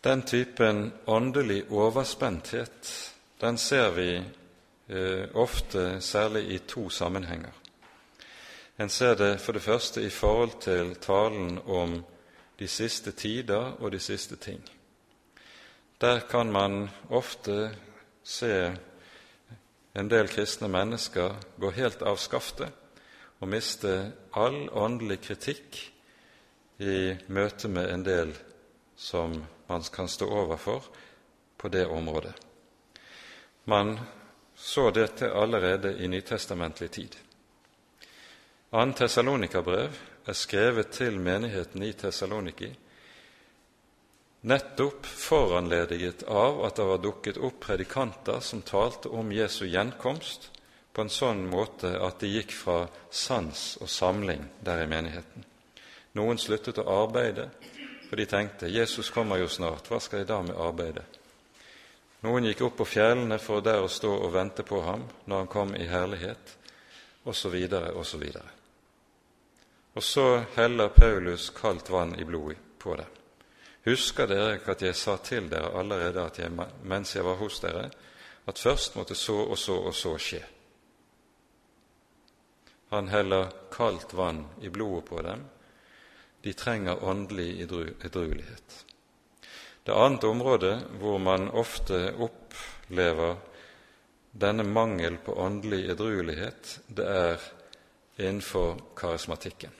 Den 0.00 0.22
typen 0.22 0.92
åndelig 1.04 1.64
overspenthet 1.68 3.12
den 3.40 3.58
ser 3.58 3.90
vi 3.90 4.22
eh, 4.88 5.28
ofte 5.34 6.00
særlig 6.00 6.48
i 6.50 6.58
to 6.58 6.88
sammenhenger. 6.90 7.52
En 8.76 8.88
ser 8.88 9.14
det 9.14 9.40
for 9.40 9.52
det 9.52 9.62
første 9.62 10.02
i 10.02 10.10
forhold 10.10 10.60
til 10.60 10.94
talen 10.94 11.58
om 11.66 12.04
de 12.58 12.68
siste 12.68 13.12
tider 13.12 13.76
og 13.80 13.92
de 13.92 13.98
siste 13.98 14.36
ting. 14.36 14.79
Der 16.00 16.20
kan 16.20 16.52
man 16.52 16.88
ofte 17.08 17.76
se 18.22 18.72
en 19.92 20.08
del 20.08 20.28
kristne 20.32 20.68
mennesker 20.68 21.34
gå 21.60 21.70
helt 21.76 22.00
av 22.02 22.16
skaftet 22.16 22.72
og 23.40 23.50
miste 23.52 23.92
all 24.32 24.62
åndelig 24.72 25.18
kritikk 25.26 25.76
i 26.80 26.96
møte 27.28 27.68
med 27.68 27.92
en 27.92 28.06
del 28.06 28.32
som 28.96 29.36
man 29.68 29.84
kan 29.92 30.08
stå 30.08 30.24
overfor 30.24 30.88
på 31.60 31.68
det 31.68 31.84
området. 31.86 32.32
Man 33.64 33.98
så 34.56 34.88
dette 34.90 35.28
allerede 35.32 35.98
i 36.00 36.08
nytestamentlig 36.08 36.90
tid. 36.90 37.16
Ann 38.72 38.96
Tessalonika-brev 38.96 40.00
er 40.24 40.32
skrevet 40.32 40.96
til 40.96 41.20
menigheten 41.20 41.82
i 41.84 41.92
Tessaloniki 41.92 42.72
nettopp 44.40 45.06
foranlediget 45.06 46.22
av 46.22 46.64
at 46.64 46.76
det 46.76 46.84
var 46.84 46.98
dukket 46.98 47.36
opp 47.36 47.60
predikanter 47.60 48.40
som 48.40 48.62
talte 48.62 49.08
om 49.08 49.32
Jesu 49.32 49.66
gjenkomst 49.66 50.50
på 50.92 51.04
en 51.04 51.12
sånn 51.12 51.44
måte 51.50 51.92
at 52.00 52.22
de 52.22 52.32
gikk 52.32 52.54
fra 52.56 52.86
sans 53.10 53.76
og 53.80 53.88
samling 53.88 54.46
der 54.64 54.84
i 54.84 54.88
menigheten. 54.90 55.44
Noen 56.18 56.40
sluttet 56.40 56.80
å 56.82 56.88
arbeide, 57.04 57.50
for 58.08 58.18
de 58.18 58.26
tenkte 58.26 58.72
Jesus 58.72 59.12
kommer 59.14 59.38
jo 59.38 59.48
snart, 59.48 59.86
hva 59.86 60.00
skal 60.02 60.22
jeg 60.22 60.30
da 60.32 60.40
med 60.42 60.58
arbeidet? 60.58 61.04
Noen 62.24 62.48
gikk 62.48 62.64
opp 62.66 62.80
på 62.80 62.88
fjellene 62.88 63.38
for 63.40 63.62
der 63.64 63.84
å 63.84 63.92
stå 63.92 64.10
og 64.16 64.34
vente 64.34 64.64
på 64.66 64.82
ham 64.84 65.06
når 65.24 65.44
han 65.44 65.52
kom 65.52 65.76
i 65.76 65.86
herlighet, 65.88 66.56
osv., 67.24 67.54
osv. 67.94 68.26
Og 69.94 70.04
så 70.04 70.26
heller 70.56 70.92
Paulus 70.96 71.48
kaldt 71.54 71.88
vann 71.90 72.16
i 72.18 72.26
blodet 72.28 72.58
på 72.78 72.96
dem. 72.98 73.19
Husker 73.84 74.28
dere 74.28 74.58
ikke 74.58 74.74
at 74.74 74.82
jeg 74.84 74.96
sa 74.96 75.16
til 75.24 75.48
dere 75.50 75.72
allerede 75.80 76.26
jeg, 76.38 76.52
mens 76.82 77.14
jeg 77.16 77.24
var 77.24 77.38
hos 77.40 77.60
dere, 77.60 77.90
at 78.46 78.58
først 78.58 78.96
måtte 78.96 79.14
så 79.14 79.36
og 79.46 79.58
så 79.58 79.76
og 79.88 79.94
så 79.94 80.16
skje? 80.18 80.42
Han 82.90 83.08
heller 83.08 83.50
kaldt 83.70 84.14
vann 84.14 84.44
i 84.60 84.68
blodet 84.68 85.04
på 85.04 85.22
dem. 85.22 85.44
De 86.42 86.52
trenger 86.52 87.04
åndelig 87.04 87.60
edruelighet. 88.04 88.84
Det 89.86 89.94
annet 89.94 90.24
området 90.24 90.74
hvor 90.98 91.18
man 91.18 91.48
ofte 91.48 92.12
opplever 92.18 93.36
denne 94.32 94.64
mangel 94.66 95.18
på 95.24 95.34
åndelig 95.38 95.84
edruelighet, 95.90 96.80
det 96.88 97.06
er 97.06 97.46
innenfor 98.18 98.76
karismatikken. 98.96 99.79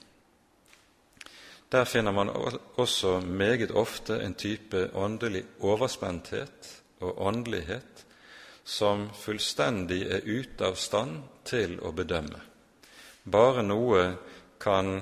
Der 1.71 1.85
finner 1.85 2.13
man 2.13 2.31
også 2.77 3.21
meget 3.21 3.71
ofte 3.71 4.17
en 4.23 4.35
type 4.35 4.91
åndelig 4.95 5.45
overspenthet 5.61 6.71
og 7.01 7.21
åndelighet 7.27 8.07
som 8.65 9.07
fullstendig 9.15 10.01
er 10.11 10.27
ute 10.27 10.67
av 10.67 10.75
stand 10.75 11.21
til 11.47 11.79
å 11.79 11.93
bedømme. 11.95 12.41
Bare 13.23 13.63
noe 13.63 14.03
kan 14.59 14.99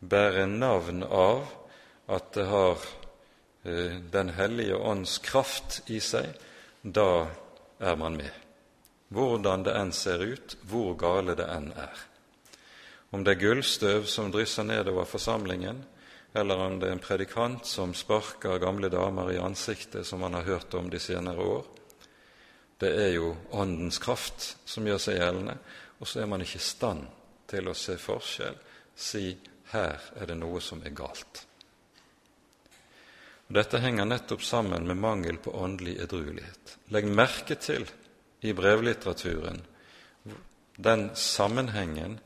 bære 0.00 0.48
navn 0.50 1.06
av 1.06 1.46
at 2.10 2.34
det 2.34 2.46
har 2.50 2.82
eh, 3.62 3.96
Den 4.10 4.34
hellige 4.34 4.76
ånds 4.76 5.18
kraft 5.18 5.82
i 5.86 6.00
seg, 6.00 6.34
da 6.82 7.28
er 7.78 7.96
man 7.96 8.16
med. 8.18 8.34
Hvordan 9.08 9.62
det 9.66 9.74
enn 9.78 9.92
ser 9.92 10.22
ut, 10.22 10.56
hvor 10.66 10.94
gale 10.98 11.38
det 11.38 11.46
enn 11.46 11.72
er 11.76 12.07
om 13.10 13.24
det 13.24 13.34
er 13.34 13.40
gullstøv 13.40 14.06
som 14.06 14.32
drysser 14.32 14.66
nedover 14.68 15.08
forsamlingen, 15.08 15.80
eller 16.34 16.60
om 16.60 16.76
det 16.80 16.88
er 16.88 16.96
en 16.96 17.02
predikant 17.02 17.66
som 17.66 17.94
sparker 17.96 18.60
gamle 18.60 18.90
damer 18.92 19.32
i 19.32 19.40
ansiktet, 19.40 20.06
som 20.06 20.20
man 20.20 20.36
har 20.36 20.44
hørt 20.44 20.74
om 20.74 20.90
de 20.90 21.00
senere 21.00 21.40
år. 21.40 21.64
Det 22.78 22.90
er 22.94 23.12
jo 23.16 23.32
Åndens 23.50 23.98
kraft 23.98 24.56
som 24.68 24.86
gjør 24.86 25.00
seg 25.02 25.18
gjeldende, 25.18 25.56
og 25.98 26.06
så 26.06 26.22
er 26.22 26.30
man 26.30 26.44
ikke 26.44 26.60
i 26.60 26.68
stand 26.68 27.06
til 27.48 27.68
å 27.68 27.74
se 27.74 27.96
forskjell, 27.98 28.58
si 28.94 29.38
'her 29.72 30.00
er 30.20 30.26
det 30.26 30.36
noe 30.36 30.60
som 30.60 30.82
er 30.84 30.90
galt'. 30.90 31.44
Og 33.48 33.54
Dette 33.54 33.80
henger 33.80 34.04
nettopp 34.04 34.42
sammen 34.42 34.86
med 34.86 34.96
mangel 34.96 35.38
på 35.38 35.54
åndelig 35.56 35.96
edruelighet. 36.02 36.76
Legg 36.90 37.04
merke 37.04 37.54
til 37.54 37.86
i 38.42 38.52
brevlitteraturen 38.52 39.62
den 40.76 41.10
sammenhengen 41.14 42.20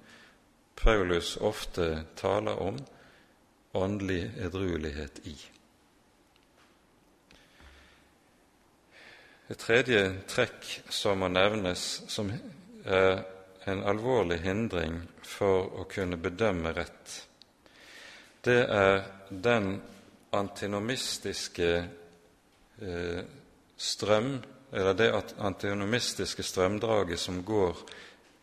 Paulus 0.82 1.36
ofte 1.36 2.04
taler 2.14 2.62
om 2.62 2.78
åndelig 3.72 4.30
edruelighet 4.38 5.20
i. 5.24 5.36
Et 9.46 9.58
tredje 9.58 10.00
trekk 10.26 10.66
som 10.90 11.22
må 11.22 11.28
nevnes, 11.30 11.84
som 12.10 12.32
er 12.84 13.22
en 13.70 13.84
alvorlig 13.86 14.40
hindring 14.42 14.98
for 15.22 15.70
å 15.78 15.86
kunne 15.86 16.18
bedømme 16.18 16.74
rett, 16.74 17.14
det 18.42 18.58
er 18.66 19.04
den 19.30 19.76
antinomistiske 20.34 21.72
eh, 22.82 23.22
strøm, 23.76 24.34
eller 24.72 24.98
det 24.98 25.12
antinomistiske 25.38 26.42
strømdraget 26.42 27.20
som 27.20 27.44
går 27.46 27.84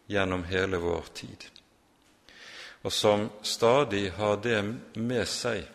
gjennom 0.08 0.48
hele 0.48 0.80
vår 0.80 1.16
tid 1.20 1.50
og 2.84 2.94
som 2.94 3.30
stadig 3.44 4.12
har 4.16 4.40
det 4.44 4.62
med 4.96 5.28
seg 5.28 5.66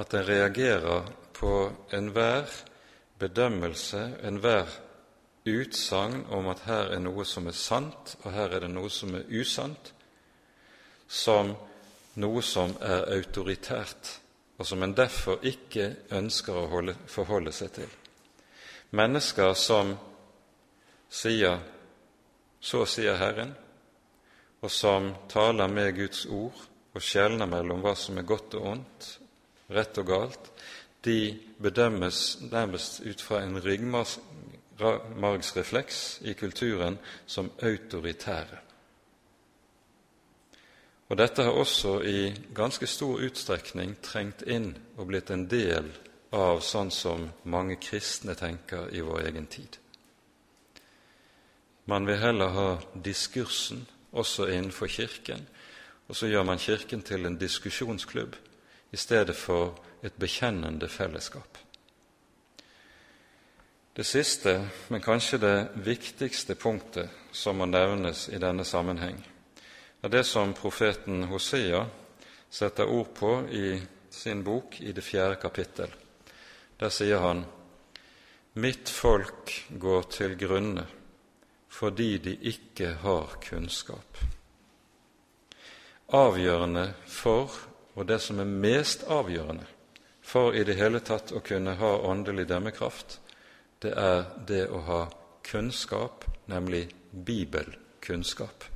at 0.00 0.14
en 0.14 0.26
reagerer 0.26 1.10
på 1.36 1.54
enhver 1.94 2.48
bedømmelse, 3.20 4.00
enhver 4.22 4.68
utsagn 5.48 6.24
om 6.30 6.48
at 6.52 6.64
her 6.66 6.94
er 6.94 7.02
noe 7.02 7.24
som 7.24 7.46
er 7.48 7.56
sant, 7.56 8.16
og 8.24 8.32
her 8.32 8.56
er 8.56 8.64
det 8.64 8.72
noe 8.72 8.90
som 8.92 9.14
er 9.14 9.28
usant, 9.40 9.92
som 11.08 11.54
noe 12.20 12.42
som 12.42 12.74
er 12.80 13.06
autoritært, 13.16 14.16
og 14.58 14.66
som 14.66 14.82
en 14.82 14.94
derfor 14.96 15.40
ikke 15.46 15.94
ønsker 16.16 16.56
å 16.56 16.68
holde, 16.68 16.96
forholde 17.08 17.52
seg 17.56 17.72
til. 17.78 17.88
Mennesker 18.90 19.54
som 19.54 19.96
sier 21.08 21.58
'Så 22.60 22.84
sier 22.86 23.16
Herren', 23.16 23.54
og 24.60 24.70
som 24.70 25.14
taler 25.28 25.68
med 25.72 25.96
Guds 25.96 26.26
ord 26.26 26.68
og 26.94 27.02
skjelner 27.02 27.46
mellom 27.48 27.80
hva 27.84 27.94
som 27.96 28.18
er 28.18 28.22
godt 28.28 28.54
og 28.58 28.66
ondt, 28.74 29.18
rett 29.70 29.98
og 30.02 30.06
galt, 30.06 30.50
de 31.04 31.38
bedømmes 31.62 32.38
nærmest 32.50 33.00
ut 33.06 33.22
fra 33.22 33.42
en 33.44 33.64
ryggmargsrefleks 33.64 36.18
i 36.28 36.32
kulturen 36.34 36.98
som 37.26 37.50
autoritære. 37.62 38.58
Og 41.10 41.18
Dette 41.18 41.42
har 41.42 41.50
også 41.50 42.02
i 42.06 42.30
ganske 42.54 42.86
stor 42.86 43.18
utstrekning 43.26 43.96
trengt 44.02 44.42
inn 44.46 44.78
og 44.96 45.06
blitt 45.10 45.30
en 45.34 45.48
del 45.50 45.90
av 46.30 46.60
sånn 46.62 46.90
som 46.94 47.26
mange 47.50 47.76
kristne 47.82 48.34
tenker 48.38 48.94
i 48.94 49.00
vår 49.02 49.26
egen 49.32 49.46
tid. 49.50 49.78
Man 51.90 52.06
vil 52.06 52.22
heller 52.22 52.54
ha 52.54 52.78
diskursen 52.94 53.82
også 54.12 54.46
innenfor 54.50 54.86
Kirken, 54.86 55.48
og 56.08 56.16
så 56.16 56.26
gjør 56.26 56.42
man 56.42 56.58
Kirken 56.58 57.02
til 57.02 57.26
en 57.26 57.38
diskusjonsklubb 57.38 58.36
i 58.92 58.96
stedet 58.96 59.36
for 59.36 59.78
et 60.02 60.12
bekjennende 60.18 60.88
fellesskap. 60.88 61.58
Det 63.96 64.06
siste, 64.06 64.70
men 64.88 65.02
kanskje 65.02 65.38
det 65.38 65.68
viktigste 65.84 66.54
punktet 66.54 67.10
som 67.32 67.58
må 67.58 67.66
nevnes 67.66 68.28
i 68.28 68.38
denne 68.38 68.64
sammenheng, 68.64 69.18
er 70.02 70.08
det 70.08 70.24
som 70.26 70.54
profeten 70.56 71.26
Hosea 71.28 71.84
setter 72.50 72.88
ord 72.88 73.10
på 73.14 73.32
i 73.50 73.80
sin 74.10 74.44
bok 74.44 74.80
i 74.80 74.92
det 74.92 75.04
fjerde 75.04 75.36
kapittel. 75.42 75.90
Der 76.80 76.88
sier 76.88 77.18
han:" 77.18 77.44
Mitt 78.54 78.88
folk 78.88 79.52
går 79.78 80.02
til 80.02 80.38
grunne 80.38 80.86
fordi 81.80 82.18
de 82.18 82.36
ikke 82.44 82.92
har 83.00 83.38
kunnskap. 83.40 84.18
Avgjørende 86.12 86.90
for, 87.08 87.54
og 87.94 88.08
det 88.08 88.18
som 88.20 88.42
er 88.42 88.50
mest 88.50 89.06
avgjørende 89.08 89.64
for 90.20 90.52
i 90.52 90.64
det 90.64 90.76
hele 90.76 91.00
tatt 91.00 91.32
å 91.32 91.40
kunne 91.40 91.78
ha 91.80 91.92
åndelig 92.10 92.44
dømmekraft, 92.50 93.16
det 93.80 93.94
er 93.96 94.26
det 94.46 94.66
å 94.68 94.82
ha 94.84 95.00
kunnskap, 95.46 96.26
nemlig 96.52 96.82
bibelkunnskap. 97.10 98.66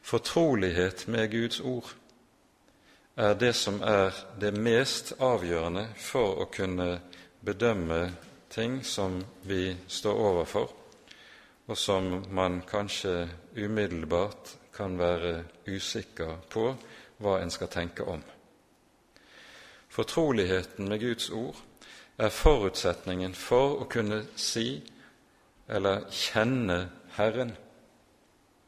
Fortrolighet 0.00 1.04
med 1.12 1.28
Guds 1.30 1.60
ord 1.60 1.92
er 3.20 3.36
det 3.36 3.52
som 3.52 3.82
er 3.84 4.16
det 4.40 4.54
mest 4.56 5.12
avgjørende 5.20 5.90
for 6.00 6.40
å 6.40 6.48
kunne 6.48 6.88
bedømme 7.44 8.00
ting 8.48 8.80
som 8.84 9.20
vi 9.44 9.76
står 9.88 10.24
overfor, 10.30 10.72
og 11.66 11.78
som 11.78 12.24
man 12.30 12.62
kanskje 12.68 13.28
umiddelbart 13.56 14.56
kan 14.76 14.98
være 14.98 15.44
usikker 15.66 16.36
på 16.50 16.70
hva 17.18 17.38
en 17.42 17.50
skal 17.50 17.70
tenke 17.72 18.04
om. 18.04 18.22
Fortroligheten 19.88 20.88
med 20.88 21.00
Guds 21.00 21.30
ord 21.30 21.56
er 22.18 22.28
forutsetningen 22.28 23.34
for 23.34 23.80
å 23.80 23.88
kunne 23.90 24.22
si 24.36 24.82
eller 25.68 26.04
kjenne 26.12 26.88
Herren. 27.16 27.54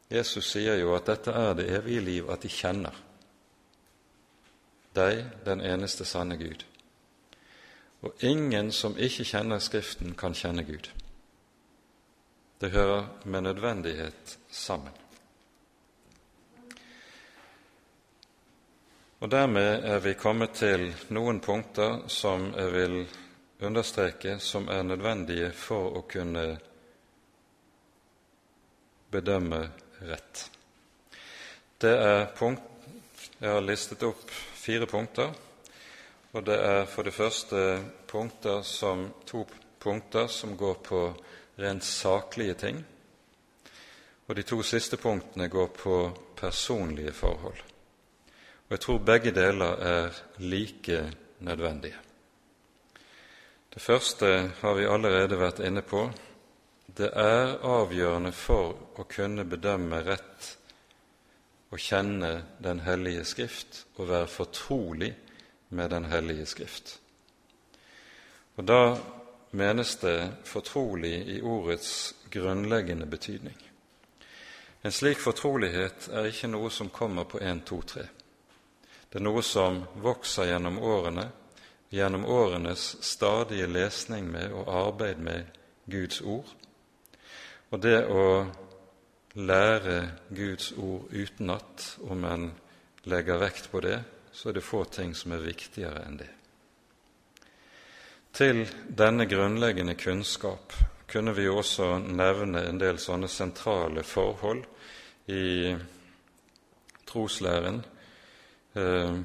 Jesus 0.09 0.49
sier 0.51 0.79
jo 0.81 0.95
at 0.97 1.07
dette 1.07 1.31
er 1.31 1.53
det 1.53 1.69
evige 1.69 2.01
liv, 2.01 2.29
at 2.29 2.41
de 2.41 2.49
kjenner 2.49 2.95
deg, 4.97 5.21
den 5.45 5.61
eneste 5.61 6.05
sanne 6.05 6.35
Gud. 6.37 6.65
Og 8.01 8.23
ingen 8.25 8.71
som 8.71 8.97
ikke 8.97 9.27
kjenner 9.27 9.59
Skriften, 9.59 10.15
kan 10.17 10.33
kjenne 10.33 10.63
Gud. 10.65 10.89
Det 12.59 12.69
hører 12.69 13.05
med 13.23 13.41
nødvendighet 13.41 14.37
sammen. 14.51 14.91
Og 19.19 19.31
Dermed 19.31 19.83
er 19.83 19.99
vi 19.99 20.13
kommet 20.13 20.57
til 20.59 20.89
noen 21.15 21.39
punkter 21.39 22.01
som 22.11 22.49
jeg 22.55 22.71
vil 22.73 22.97
understreke 23.63 24.37
som 24.43 24.67
er 24.67 24.83
nødvendige 24.83 25.53
for 25.55 25.95
å 25.99 26.01
kunne 26.07 26.43
bedømme 29.11 29.61
rett. 30.11 30.43
Det 31.79 31.95
er 31.95 32.25
punkt 32.35 32.65
Jeg 33.39 33.53
har 33.55 33.63
listet 33.63 34.03
opp 34.03 34.31
fire 34.59 34.85
punkter, 34.85 35.29
og 36.35 36.43
det 36.43 36.57
er 36.59 36.85
for 36.91 37.07
det 37.07 37.15
første 37.15 37.61
punkter 38.07 38.61
som, 38.67 39.05
to 39.25 39.45
punkter 39.79 40.27
som 40.27 40.57
går 40.59 40.75
på 40.83 41.03
rent 41.59 41.83
saklige 41.83 42.53
ting, 42.53 42.83
og 44.27 44.35
de 44.35 44.43
to 44.45 44.61
siste 44.63 44.97
punktene 44.97 45.49
går 45.49 45.67
på 45.75 45.95
personlige 46.37 47.13
forhold. 47.13 47.63
Og 48.67 48.75
jeg 48.75 48.79
tror 48.79 48.99
begge 49.01 49.31
deler 49.33 49.81
er 49.81 50.19
like 50.37 51.01
nødvendige. 51.39 51.97
Det 53.73 53.81
første 53.81 54.51
har 54.61 54.73
vi 54.73 54.85
allerede 54.85 55.39
vært 55.39 55.59
inne 55.65 55.81
på. 55.81 56.03
Det 56.97 57.09
er 57.13 57.57
avgjørende 57.65 58.31
for 58.31 58.77
å 58.97 59.05
kunne 59.09 59.45
bedømme 59.45 60.01
rett 60.05 60.55
å 61.69 61.77
kjenne 61.77 62.31
Den 62.59 62.81
hellige 62.85 63.25
Skrift 63.25 63.83
og 63.97 64.09
være 64.09 64.27
fortrolig 64.27 65.11
med 65.69 65.89
Den 65.89 66.05
hellige 66.05 66.45
Skrift. 66.45 66.99
Og 68.57 68.67
Da 68.67 68.97
menes 69.51 69.95
det 69.95 70.31
fortrolig 70.43 71.15
i 71.35 71.41
ordets 71.41 72.15
grunnleggende 72.29 73.05
betydning. 73.05 73.57
En 74.81 74.91
slik 74.91 75.19
fortrolighet 75.19 76.07
er 76.13 76.29
ikke 76.29 76.47
noe 76.47 76.69
som 76.71 76.91
kommer 76.93 77.27
på 77.27 77.41
én, 77.43 77.59
to, 77.67 77.81
tre. 77.81 78.05
Det 79.09 79.19
er 79.19 79.25
noe 79.25 79.41
som 79.43 79.81
vokser 79.99 80.51
gjennom 80.51 80.77
årene, 80.79 81.25
gjennom 81.89 82.25
årenes 82.25 82.93
stadige 83.03 83.67
lesning 83.67 84.29
med 84.31 84.53
og 84.53 84.69
arbeid 84.71 85.19
med 85.19 85.59
Guds 85.89 86.21
ord. 86.21 86.47
Og 87.69 87.81
det 87.81 88.05
å 88.07 88.45
lære 89.35 89.99
Guds 90.29 90.71
ord 90.77 91.11
utenat, 91.11 91.95
om 92.07 92.23
en 92.25 92.51
legger 93.09 93.41
vekt 93.41 93.71
på 93.71 93.81
det, 93.83 93.99
så 94.31 94.49
er 94.49 94.59
det 94.59 94.65
få 94.65 94.85
ting 94.85 95.15
som 95.17 95.33
er 95.35 95.43
viktigere 95.43 96.05
enn 96.05 96.21
det. 96.21 96.29
Til 98.31 98.65
denne 98.87 99.25
grunnleggende 99.25 99.95
kunnskap 99.99 100.73
kunne 101.09 101.33
vi 101.33 101.47
også 101.49 101.97
nevne 102.05 102.63
en 102.69 102.79
del 102.81 102.99
sånne 103.01 103.27
sentrale 103.31 104.03
forhold 104.05 104.63
i 105.29 105.73
troslæren 107.09 107.81
eh, 108.73 109.19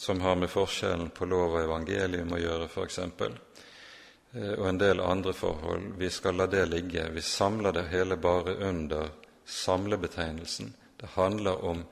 som 0.00 0.20
har 0.20 0.36
med 0.40 0.48
forskjellen 0.48 1.10
på 1.12 1.28
lov 1.28 1.58
og 1.58 1.64
evangelium 1.64 2.32
å 2.32 2.40
gjøre, 2.40 2.68
f.eks., 2.72 2.98
eh, 3.04 4.54
og 4.56 4.66
en 4.70 4.80
del 4.80 5.02
andre 5.04 5.34
forhold. 5.36 5.90
Vi 6.00 6.08
skal 6.10 6.40
la 6.40 6.46
det 6.48 6.64
ligge. 6.70 7.04
Vi 7.12 7.20
samler 7.20 7.76
det 7.76 7.90
hele 7.92 8.16
bare 8.16 8.56
under 8.64 9.10
samlebetegnelsen. 9.44 10.72
Det 10.96 11.12
handler 11.16 11.64
om 11.64 11.84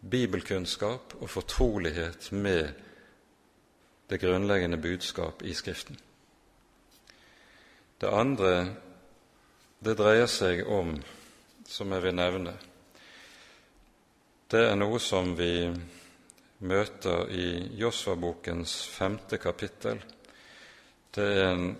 bibelkunnskap 0.00 1.16
og 1.18 1.30
fortrolighet 1.30 2.30
med 2.32 2.70
det 4.08 4.20
grunnleggende 4.22 4.76
budskap 4.76 5.42
i 5.42 5.54
Skriften. 5.54 5.98
Det 7.98 8.12
andre 8.12 8.52
det 9.78 9.96
dreier 9.98 10.28
seg 10.30 10.64
om, 10.68 10.94
som 11.68 11.92
jeg 11.92 12.02
vil 12.04 12.16
nevne, 12.16 12.54
det 14.46 14.62
er 14.68 14.76
noe 14.78 15.00
som 15.02 15.32
vi 15.34 15.66
møter 16.66 17.30
i 17.34 17.46
Josva-bokens 17.76 18.76
femte 18.88 19.40
kapittel. 19.42 19.98
Det 21.10 21.24
er 21.24 21.48
en 21.50 21.72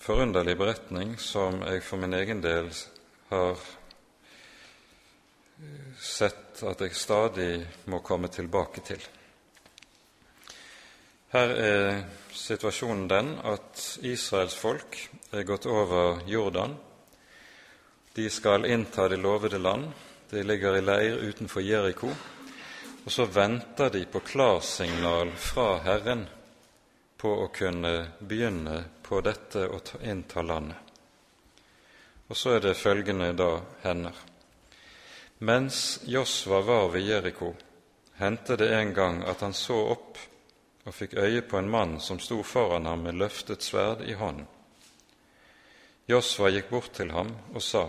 forunderlig 0.00 0.56
beretning 0.56 1.16
som 1.20 1.60
jeg 1.66 1.84
for 1.84 2.00
min 2.00 2.16
egen 2.16 2.40
del 2.40 2.70
har 3.28 3.60
sett 6.00 6.62
at 6.64 6.80
jeg 6.80 6.96
stadig 6.96 7.50
må 7.92 8.00
komme 8.04 8.32
tilbake 8.32 8.82
til. 8.86 9.02
Her 11.36 11.50
er 11.52 11.98
situasjonen 12.32 13.08
den 13.10 13.26
at 13.44 13.80
Israels 14.08 14.54
folk 14.56 14.94
er 15.36 15.42
gått 15.44 15.66
over 15.68 16.22
Jordan. 16.24 16.72
De 18.16 18.30
skal 18.32 18.64
innta 18.64 19.04
det 19.12 19.18
lovede 19.20 19.58
land. 19.60 19.90
De 20.30 20.40
ligger 20.42 20.78
i 20.78 20.80
leir 20.80 21.18
utenfor 21.28 21.60
Jeriko, 21.60 22.08
og 23.04 23.12
så 23.12 23.26
venter 23.28 23.92
de 23.92 24.06
på 24.08 24.22
klarsignal 24.24 25.34
fra 25.36 25.66
Herren 25.84 26.22
på 27.20 27.32
å 27.42 27.50
kunne 27.52 27.92
begynne 28.18 28.78
på 29.04 29.20
dette 29.20 29.66
og 29.68 29.90
innta 30.00 30.40
landet. 30.40 30.94
Og 32.30 32.36
så 32.36 32.54
er 32.56 32.64
det 32.64 32.78
følgende 32.80 33.28
da 33.36 33.50
hender. 33.82 34.16
Mens 35.44 36.00
Josva 36.08 36.62
var 36.64 36.88
ved 36.96 37.04
Jeriko, 37.10 37.52
hendte 38.22 38.56
det 38.56 38.70
en 38.78 38.94
gang 38.96 39.20
at 39.28 39.44
han 39.44 39.52
så 39.52 39.76
opp 39.92 40.24
og 40.86 40.94
fikk 40.94 41.16
øye 41.18 41.42
på 41.42 41.58
en 41.58 41.70
mann 41.70 42.00
som 42.00 42.20
sto 42.22 42.42
foran 42.42 42.86
ham 42.86 43.02
med 43.02 43.18
løftet 43.18 43.62
sverd 43.62 44.04
i 44.06 44.14
hånden. 44.14 44.46
Josva 46.06 46.52
gikk 46.54 46.70
bort 46.70 46.92
til 46.94 47.10
ham 47.10 47.32
og 47.52 47.62
sa, 47.62 47.88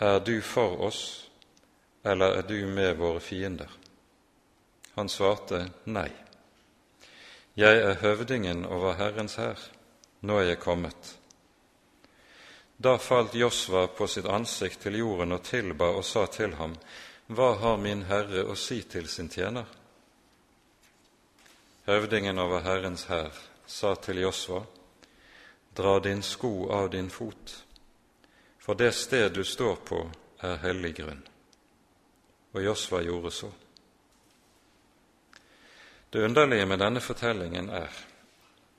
er 0.00 0.20
du 0.24 0.40
for 0.40 0.80
oss, 0.86 1.28
eller 2.04 2.38
er 2.38 2.46
du 2.48 2.66
med 2.66 2.96
våre 2.96 3.20
fiender? 3.20 3.68
Han 4.94 5.08
svarte, 5.08 5.66
Nei. 5.84 6.10
Jeg 7.54 7.82
er 7.82 8.00
høvdingen 8.00 8.64
over 8.66 8.96
Herrens 8.98 9.36
hær, 9.36 9.60
nå 10.20 10.40
er 10.40 10.48
jeg 10.54 10.62
kommet. 10.64 11.12
Da 12.76 12.96
falt 12.98 13.34
Josva 13.34 13.86
på 13.86 14.08
sitt 14.10 14.26
ansikt 14.26 14.82
til 14.82 14.98
jorden 14.98 15.36
og 15.36 15.44
tilba 15.46 15.92
og 15.94 16.04
sa 16.04 16.26
til 16.26 16.56
ham, 16.58 16.74
Hva 17.28 17.54
har 17.60 17.76
min 17.76 18.02
Herre 18.08 18.42
å 18.48 18.56
si 18.58 18.82
til 18.82 19.06
sin 19.08 19.28
tjener? 19.28 19.83
Høvdingen 21.84 22.38
over 22.40 22.62
Herrens 22.64 23.02
hær 23.10 23.34
sa 23.68 23.90
til 24.00 24.22
Josva, 24.22 24.62
Dra 25.76 25.98
din 26.00 26.22
sko 26.22 26.70
av 26.72 26.88
din 26.90 27.10
fot, 27.10 27.52
for 28.58 28.78
det 28.78 28.94
sted 28.96 29.34
du 29.34 29.42
står 29.44 29.76
på, 29.84 29.98
er 30.40 30.62
hellig 30.62 30.94
grunn. 30.96 31.20
Og 32.54 32.64
Josva 32.64 33.02
gjorde 33.04 33.34
så. 33.36 33.50
Det 36.08 36.24
underlige 36.24 36.66
med 36.66 36.80
denne 36.80 37.04
fortellingen 37.04 37.68
er 37.68 38.02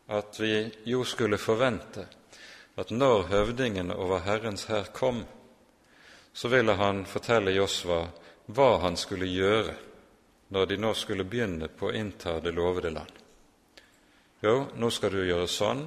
at 0.08 0.40
vi 0.42 0.72
jo 0.90 1.04
skulle 1.06 1.38
forvente 1.38 2.08
at 2.76 2.90
når 2.90 3.28
høvdingen 3.30 3.92
over 3.92 4.26
Herrens 4.26 4.66
hær 4.66 4.90
kom, 4.94 5.26
så 6.34 6.50
ville 6.50 6.74
han 6.74 7.06
fortelle 7.06 7.54
Josva 7.54 8.08
hva 8.48 8.80
han 8.82 8.98
skulle 8.98 9.30
gjøre 9.30 9.76
når 10.56 10.66
de 10.66 10.78
nå 10.80 10.94
skulle 10.96 11.28
begynne 11.28 11.68
på 11.68 11.90
å 11.90 11.96
innta 12.00 12.38
det 12.40 12.54
lovede 12.56 12.94
land. 12.96 13.18
Jo, 14.40 14.70
nå 14.80 14.88
skal 14.94 15.12
du 15.12 15.26
gjøre 15.26 15.50
sånn, 15.52 15.82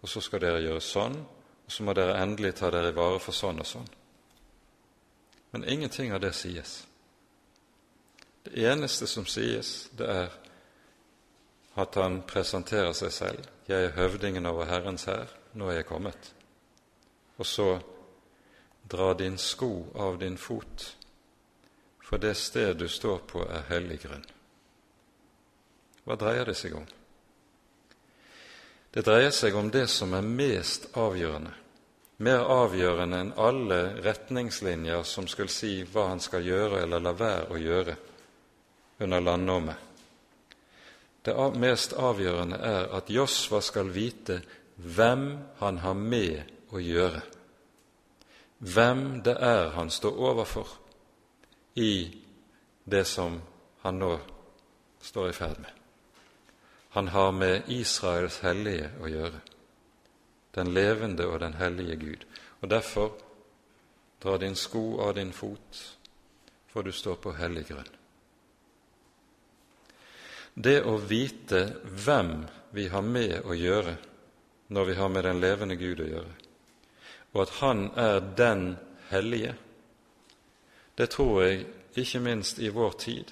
og 0.00 0.08
så 0.08 0.22
skal 0.24 0.40
dere 0.40 0.62
gjøre 0.64 0.80
sånn, 0.80 1.18
og 1.66 1.74
så 1.74 1.84
må 1.84 1.92
dere 1.92 2.14
endelig 2.22 2.54
ta 2.56 2.70
dere 2.72 2.88
i 2.88 2.96
vare 2.96 3.18
for 3.20 3.36
sånn 3.36 3.60
og 3.60 3.68
sånn. 3.68 3.90
Men 5.52 5.68
ingenting 5.68 6.14
av 6.16 6.22
det 6.24 6.32
sies. 6.38 6.78
Det 8.46 8.64
eneste 8.64 9.06
som 9.06 9.28
sies, 9.28 9.90
det 9.92 10.08
er 10.08 10.32
at 11.76 12.00
han 12.00 12.22
presenterer 12.24 12.96
seg 12.96 13.12
selv. 13.12 13.44
'Jeg 13.68 13.84
er 13.84 13.96
høvdingen 14.00 14.46
over 14.46 14.64
Herrens 14.64 15.04
hær. 15.04 15.28
Nå 15.52 15.68
er 15.68 15.82
jeg 15.82 15.86
kommet.' 15.86 16.32
Og 17.38 17.46
så 17.46 17.80
'Dra 18.88 19.12
din 19.14 19.38
sko 19.38 19.92
av 19.94 20.18
din 20.18 20.38
fot, 20.38 20.96
for 22.08 22.18
det 22.18 22.34
sted 22.34 22.76
du 22.76 22.88
står 22.88 23.18
på, 23.18 23.42
er 23.44 23.66
hellig 23.68 24.00
grunn'. 24.00 24.24
Hva 26.04 26.16
dreier 26.16 26.48
det 26.48 26.54
seg 26.56 26.72
om? 26.78 26.86
Det 28.90 29.02
dreier 29.04 29.30
seg 29.30 29.54
om 29.54 29.68
det 29.70 29.86
som 29.92 30.14
er 30.16 30.24
mest 30.24 30.88
avgjørende, 30.96 31.52
mer 32.24 32.48
avgjørende 32.48 33.18
enn 33.20 33.34
alle 33.36 33.80
retningslinjer 34.06 35.04
som 35.04 35.28
skulle 35.28 35.52
si 35.52 35.82
hva 35.84 36.06
han 36.08 36.24
skal 36.24 36.48
gjøre 36.48 36.80
eller 36.82 37.04
la 37.04 37.12
være 37.12 37.52
å 37.52 37.60
gjøre 37.60 37.98
under 39.04 39.20
landnåmet. 39.20 39.76
Det 41.22 41.36
mest 41.60 41.92
avgjørende 41.92 42.56
er 42.56 42.88
at 42.96 43.10
Josva 43.10 43.60
skal 43.60 43.92
vite 43.92 44.40
hvem 44.76 45.28
han 45.60 45.84
har 45.84 45.94
med 45.94 46.72
å 46.72 46.80
gjøre, 46.80 47.20
hvem 48.58 49.20
det 49.22 49.36
er 49.36 49.74
han 49.76 49.90
står 49.90 50.16
overfor 50.32 50.87
i 51.78 52.10
det 52.84 53.04
som 53.04 53.40
han 53.84 53.98
nå 53.98 54.14
står 55.00 55.30
i 55.30 55.36
ferd 55.36 55.60
med. 55.62 55.70
Han 56.96 57.08
har 57.08 57.32
med 57.32 57.68
Israels 57.68 58.40
hellige 58.42 58.90
å 59.00 59.08
gjøre. 59.08 59.40
den 60.58 60.72
levende 60.74 61.26
og 61.26 61.40
den 61.40 61.54
hellige 61.54 61.96
Gud. 61.96 62.24
Og 62.60 62.70
derfor 62.70 63.12
dra 64.22 64.36
din 64.38 64.56
sko 64.56 64.98
av 65.00 65.14
din 65.14 65.32
fot, 65.32 65.98
for 66.66 66.82
du 66.82 66.92
står 66.92 67.14
på 67.14 67.32
hellig 67.32 67.66
grunn. 67.68 67.92
Det 70.54 70.80
å 70.82 70.96
vite 70.96 71.62
hvem 71.84 72.32
vi 72.74 72.88
har 72.88 73.02
med 73.02 73.44
å 73.44 73.54
gjøre 73.54 73.94
når 74.74 74.84
vi 74.84 74.94
har 74.98 75.08
med 75.08 75.24
den 75.24 75.40
levende 75.40 75.76
Gud 75.76 76.00
å 76.00 76.08
gjøre, 76.08 76.34
og 77.32 77.42
at 77.42 77.54
Han 77.60 77.90
er 77.96 78.20
den 78.36 78.76
hellige, 79.10 79.54
det 80.98 81.06
tror 81.14 81.44
jeg 81.44 81.66
ikke 81.94 82.20
minst 82.20 82.58
i 82.58 82.72
vår 82.74 82.96
tid 82.98 83.28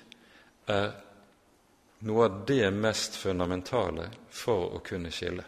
er 0.71 0.93
noe 2.07 2.29
av 2.29 2.45
det 2.47 2.69
mest 2.71 3.17
fundamentale 3.19 4.07
for 4.31 4.77
å 4.77 4.83
kunne 4.87 5.11
skille 5.11 5.43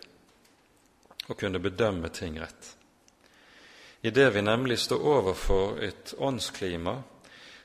og 1.28 1.38
kunne 1.38 1.60
bedømme 1.62 2.10
ting 2.10 2.40
rett. 2.40 2.72
Idet 4.02 4.32
vi 4.34 4.42
nemlig 4.42 4.80
står 4.82 5.06
overfor 5.12 5.78
et 5.84 6.14
åndsklima 6.18 6.96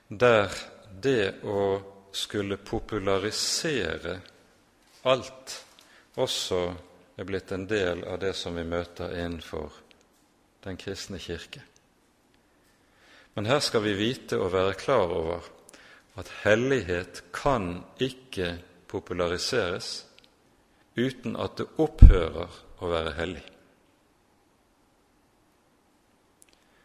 der 0.08 0.54
det 1.02 1.42
å 1.50 1.66
skulle 2.14 2.62
popularisere 2.62 4.20
alt 5.10 5.58
også 6.22 6.64
er 7.18 7.26
blitt 7.26 7.52
en 7.58 7.66
del 7.66 8.06
av 8.06 8.22
det 8.22 8.36
som 8.38 8.54
vi 8.54 8.70
møter 8.70 9.18
innenfor 9.18 9.82
den 10.64 10.78
kristne 10.78 11.18
kirke. 11.18 11.66
Men 13.34 13.50
her 13.50 13.60
skal 13.66 13.84
vi 13.84 13.96
vite 13.98 14.38
og 14.38 14.52
være 14.54 14.78
klar 14.78 15.10
over 15.10 15.48
at 16.20 16.30
hellighet 16.44 17.24
kan 17.34 17.82
ikke 18.02 18.60
populariseres 18.88 20.06
uten 20.98 21.36
at 21.42 21.58
det 21.58 21.66
opphører 21.82 22.60
å 22.84 22.92
være 22.92 23.16
hellig. 23.18 23.44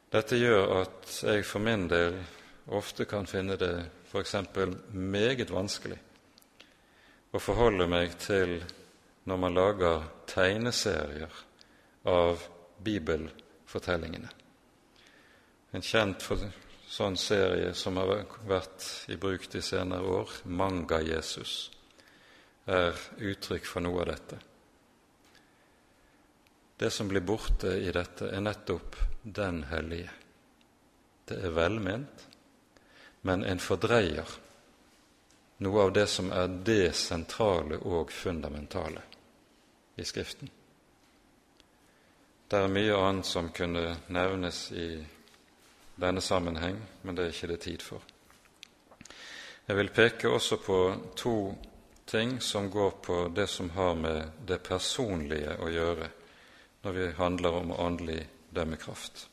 Dette 0.08 0.38
gjør 0.40 0.70
at 0.86 1.10
jeg 1.28 1.44
for 1.44 1.60
min 1.60 1.84
del 1.90 2.16
ofte 2.72 3.04
kan 3.08 3.28
finne 3.28 3.58
det 3.60 3.74
f.eks. 4.08 4.34
meget 4.92 5.52
vanskelig 5.52 5.98
å 7.36 7.40
forholde 7.42 7.84
meg 7.92 8.16
til 8.22 8.56
når 9.28 9.40
man 9.42 9.56
lager 9.56 10.08
tegneserier 10.30 11.42
av 12.08 12.40
bibelfortellingene. 12.80 14.37
En 15.78 15.84
kjent 15.86 16.24
for, 16.26 16.40
sånn 16.90 17.14
serie 17.14 17.70
som 17.78 18.00
har 18.00 18.24
vært 18.50 18.86
i 19.14 19.16
bruk 19.20 19.44
de 19.52 19.60
senere 19.62 20.02
år, 20.10 20.32
Manga-Jesus, 20.50 21.52
er 22.66 22.98
uttrykk 23.22 23.68
for 23.70 23.84
noe 23.86 24.00
av 24.02 24.08
dette. 24.10 24.38
Det 26.82 26.90
som 26.90 27.06
blir 27.06 27.22
borte 27.22 27.76
i 27.78 27.92
dette, 27.94 28.26
er 28.26 28.42
nettopp 28.42 28.98
den 29.22 29.60
hellige. 29.70 30.10
Det 31.30 31.38
er 31.46 31.54
velment, 31.54 32.24
men 33.22 33.46
en 33.46 33.62
fordreier 33.62 34.34
noe 35.62 35.84
av 35.84 35.92
det 35.94 36.08
som 36.10 36.32
er 36.34 36.50
det 36.66 36.96
sentrale 36.98 37.78
og 37.86 38.10
fundamentale 38.14 39.04
i 39.94 40.06
Skriften. 40.10 40.50
Det 42.50 42.64
er 42.66 42.74
mye 42.74 42.98
annet 42.98 43.30
som 43.30 43.52
kunne 43.54 43.94
nevnes 44.10 44.60
i 44.74 44.88
denne 46.00 46.20
sammenheng, 46.20 46.78
men 47.02 47.16
det 47.16 47.24
er 47.24 47.34
ikke 47.34 47.52
det 47.52 47.60
tid 47.60 47.82
for. 47.82 48.02
Jeg 49.68 49.76
vil 49.76 49.90
peke 49.92 50.30
også 50.30 50.56
på 50.64 50.78
to 51.16 51.34
ting 52.08 52.38
som 52.40 52.70
går 52.70 52.90
på 53.04 53.16
det 53.36 53.46
som 53.46 53.70
har 53.70 53.94
med 53.94 54.30
det 54.48 54.62
personlige 54.64 55.58
å 55.60 55.68
gjøre 55.68 56.08
når 56.82 56.94
vi 56.96 57.08
handler 57.18 57.58
om 57.58 57.74
åndelig 57.76 58.22
dømmekraft. 58.54 59.26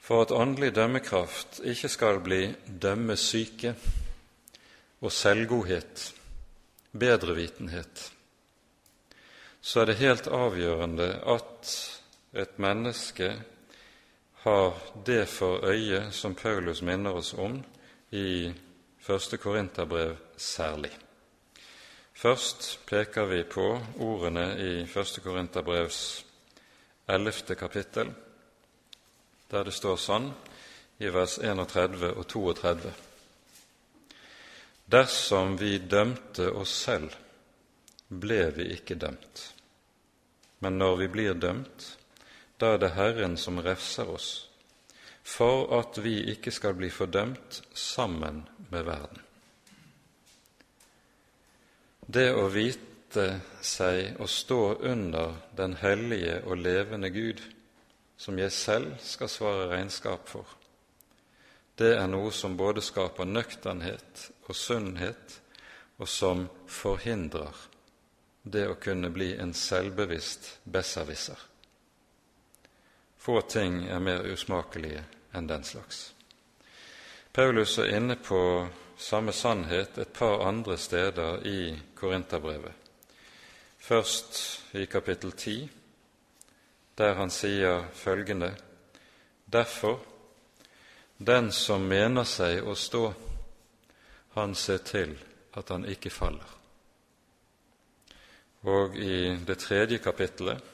For 0.00 0.24
at 0.24 0.32
åndelig 0.32 0.72
dømmekraft 0.74 1.60
ikke 1.68 1.90
skal 1.92 2.22
bli 2.24 2.46
dømmesyke 2.66 3.74
og 5.02 5.12
selvgodhet, 5.12 6.08
bedrevitenhet, 6.92 8.08
så 9.60 9.80
er 9.80 9.90
det 9.90 10.00
helt 10.00 10.26
avgjørende 10.26 11.10
at 11.28 11.76
et 12.32 12.58
menneske 12.58 13.34
har 14.42 14.74
det 15.04 15.26
for 15.30 15.64
øye 15.64 16.10
som 16.10 16.34
Paulus 16.34 16.82
minner 16.82 17.14
oss 17.14 17.34
om 17.34 17.60
i 18.10 18.52
første 18.98 19.36
Korinterbrev 19.38 20.16
særlig. 20.36 20.90
Først 22.12 22.80
peker 22.86 23.24
vi 23.24 23.42
på 23.42 23.66
ordene 23.98 24.46
i 24.58 24.86
første 24.86 25.20
Korinterbrevs 25.20 26.24
ellevte 27.08 27.54
kapittel, 27.54 28.10
der 29.50 29.64
det 29.64 29.74
står 29.74 29.96
sånn 29.96 30.28
i 30.98 31.10
vers 31.10 31.38
31 31.38 32.10
og 32.10 32.26
32.: 32.26 32.92
Dersom 34.90 35.56
vi 35.58 35.78
dømte 35.78 36.50
oss 36.50 36.74
selv, 36.84 37.14
ble 38.08 38.44
vi 38.56 38.72
ikke 38.74 38.98
dømt. 38.98 39.48
Men 40.60 40.78
når 40.78 40.96
vi 40.96 41.08
blir 41.08 41.34
dømt, 41.34 41.92
da 42.62 42.76
er 42.76 42.78
det 42.78 42.92
Herren 42.94 43.34
som 43.36 43.58
refser 43.58 44.06
oss, 44.06 44.28
for 45.26 45.66
at 45.80 45.98
vi 45.98 46.20
ikke 46.30 46.52
skal 46.54 46.76
bli 46.78 46.92
fordømt 46.94 47.58
sammen 47.74 48.44
med 48.70 48.86
verden. 48.86 49.18
Det 52.06 52.28
å 52.34 52.46
vite 52.54 53.26
seg 53.66 54.20
å 54.22 54.30
stå 54.30 54.60
under 54.92 55.34
den 55.58 55.74
hellige 55.82 56.38
og 56.46 56.62
levende 56.62 57.10
Gud, 57.10 57.42
som 58.16 58.38
jeg 58.38 58.54
selv 58.54 58.94
skal 59.02 59.30
svare 59.30 59.68
regnskap 59.74 60.30
for, 60.30 60.46
det 61.74 61.96
er 61.96 62.06
noe 62.06 62.30
som 62.30 62.54
både 62.54 62.82
skaper 62.84 63.26
nøkternhet 63.26 64.28
og 64.46 64.54
sunnhet, 64.54 65.38
og 65.98 66.08
som 66.08 66.46
forhindrer 66.70 67.56
det 68.42 68.68
å 68.70 68.78
kunne 68.78 69.10
bli 69.14 69.32
en 69.38 69.54
selvbevisst 69.54 70.58
besserwisser. 70.62 71.51
Få 73.22 73.40
ting 73.40 73.84
er 73.86 74.00
mer 74.02 74.24
usmakelige 74.26 75.04
enn 75.30 75.46
den 75.46 75.62
slags. 75.62 76.08
Paulus 77.32 77.76
er 77.78 77.92
inne 77.94 78.16
på 78.18 78.38
samme 78.98 79.30
sannhet 79.32 79.98
et 80.02 80.10
par 80.12 80.42
andre 80.42 80.74
steder 80.78 81.46
i 81.46 81.76
Korinterbrevet. 81.94 82.72
Først 83.78 84.40
i 84.74 84.88
kapittel 84.90 85.32
10, 85.32 85.70
der 86.98 87.14
han 87.14 87.30
sier 87.30 87.86
følgende.: 87.94 88.56
Derfor, 89.52 90.00
den 91.18 91.52
som 91.52 91.86
mener 91.86 92.26
seg 92.26 92.66
å 92.66 92.74
stå, 92.74 93.12
han 94.34 94.54
ser 94.54 94.82
til 94.82 95.14
at 95.54 95.70
han 95.70 95.86
ikke 95.86 96.10
faller. 96.10 96.58
Og 98.62 98.98
i 98.98 99.38
det 99.46 99.58
tredje 99.58 100.02
kapittelet 100.02 100.71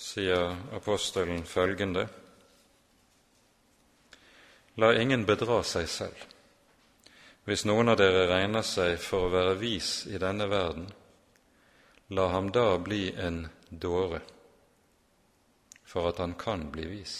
sier 0.00 0.56
apostelen 0.72 1.44
følgende.: 1.44 2.06
La 4.80 4.94
ingen 4.96 5.26
bedra 5.28 5.60
seg 5.66 5.88
selv. 5.88 6.22
Hvis 7.44 7.66
noen 7.68 7.92
av 7.92 7.98
dere 8.00 8.28
regner 8.30 8.64
seg 8.64 8.96
for 9.02 9.26
å 9.26 9.32
være 9.32 9.58
vis 9.60 10.06
i 10.08 10.20
denne 10.22 10.46
verden, 10.48 10.86
la 12.16 12.28
ham 12.32 12.48
da 12.54 12.78
bli 12.78 13.10
en 13.12 13.42
dåre, 13.70 14.20
for 15.84 16.08
at 16.08 16.22
han 16.22 16.34
kan 16.38 16.68
bli 16.72 16.86
vis. 16.86 17.18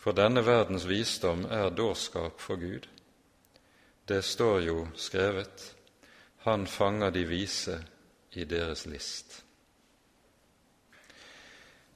For 0.00 0.16
denne 0.16 0.42
verdens 0.44 0.88
visdom 0.88 1.46
er 1.46 1.70
dårskap 1.70 2.40
for 2.40 2.60
Gud. 2.60 2.88
Det 4.04 4.22
står 4.24 4.60
jo 4.66 4.88
skrevet, 4.96 5.70
Han 6.44 6.66
fanger 6.66 7.10
de 7.10 7.24
vise 7.24 7.78
i 8.36 8.44
deres 8.44 8.84
list. 8.86 9.43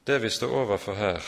Det 0.09 0.19
vi 0.19 0.31
står 0.31 0.49
overfor 0.49 0.95
her, 0.95 1.25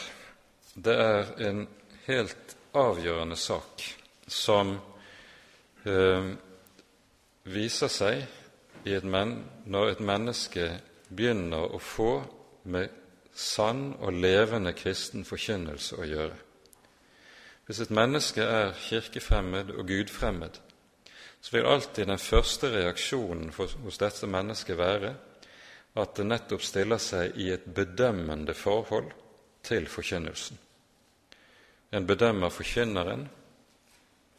det 0.75 0.95
er 0.97 1.27
en 1.49 1.67
helt 2.07 2.57
avgjørende 2.73 3.37
sak 3.37 3.83
som 4.25 4.71
eh, 5.85 6.31
viser 7.45 7.93
seg 7.93 8.25
et 8.89 9.05
når 9.05 9.91
et 9.91 10.01
menneske 10.01 10.71
begynner 11.13 11.77
å 11.77 11.77
få 11.77 12.23
med 12.73 12.89
sann 13.37 13.99
og 14.01 14.17
levende 14.17 14.73
kristen 14.73 15.29
forkynnelse 15.29 16.01
å 16.01 16.09
gjøre. 16.09 16.41
Hvis 17.67 17.85
et 17.85 17.93
menneske 17.93 18.41
er 18.49 18.73
kirkefremmed 18.89 19.77
og 19.77 19.93
gudfremmed, 19.93 20.57
så 21.41 21.53
vil 21.53 21.69
alltid 21.69 22.09
den 22.09 22.19
første 22.19 22.73
reaksjonen 22.73 23.53
hos 23.59 24.01
dette 24.01 24.27
mennesket 24.27 24.81
være 24.81 25.19
at 25.95 26.15
det 26.15 26.27
nettopp 26.27 26.63
stiller 26.63 27.01
seg 27.03 27.37
i 27.41 27.51
et 27.55 27.67
bedømmende 27.67 28.55
forhold 28.55 29.11
til 29.67 29.89
forkynnelsen. 29.91 30.59
En 31.91 32.07
bedømmer 32.07 32.53
forkynneren 32.55 33.29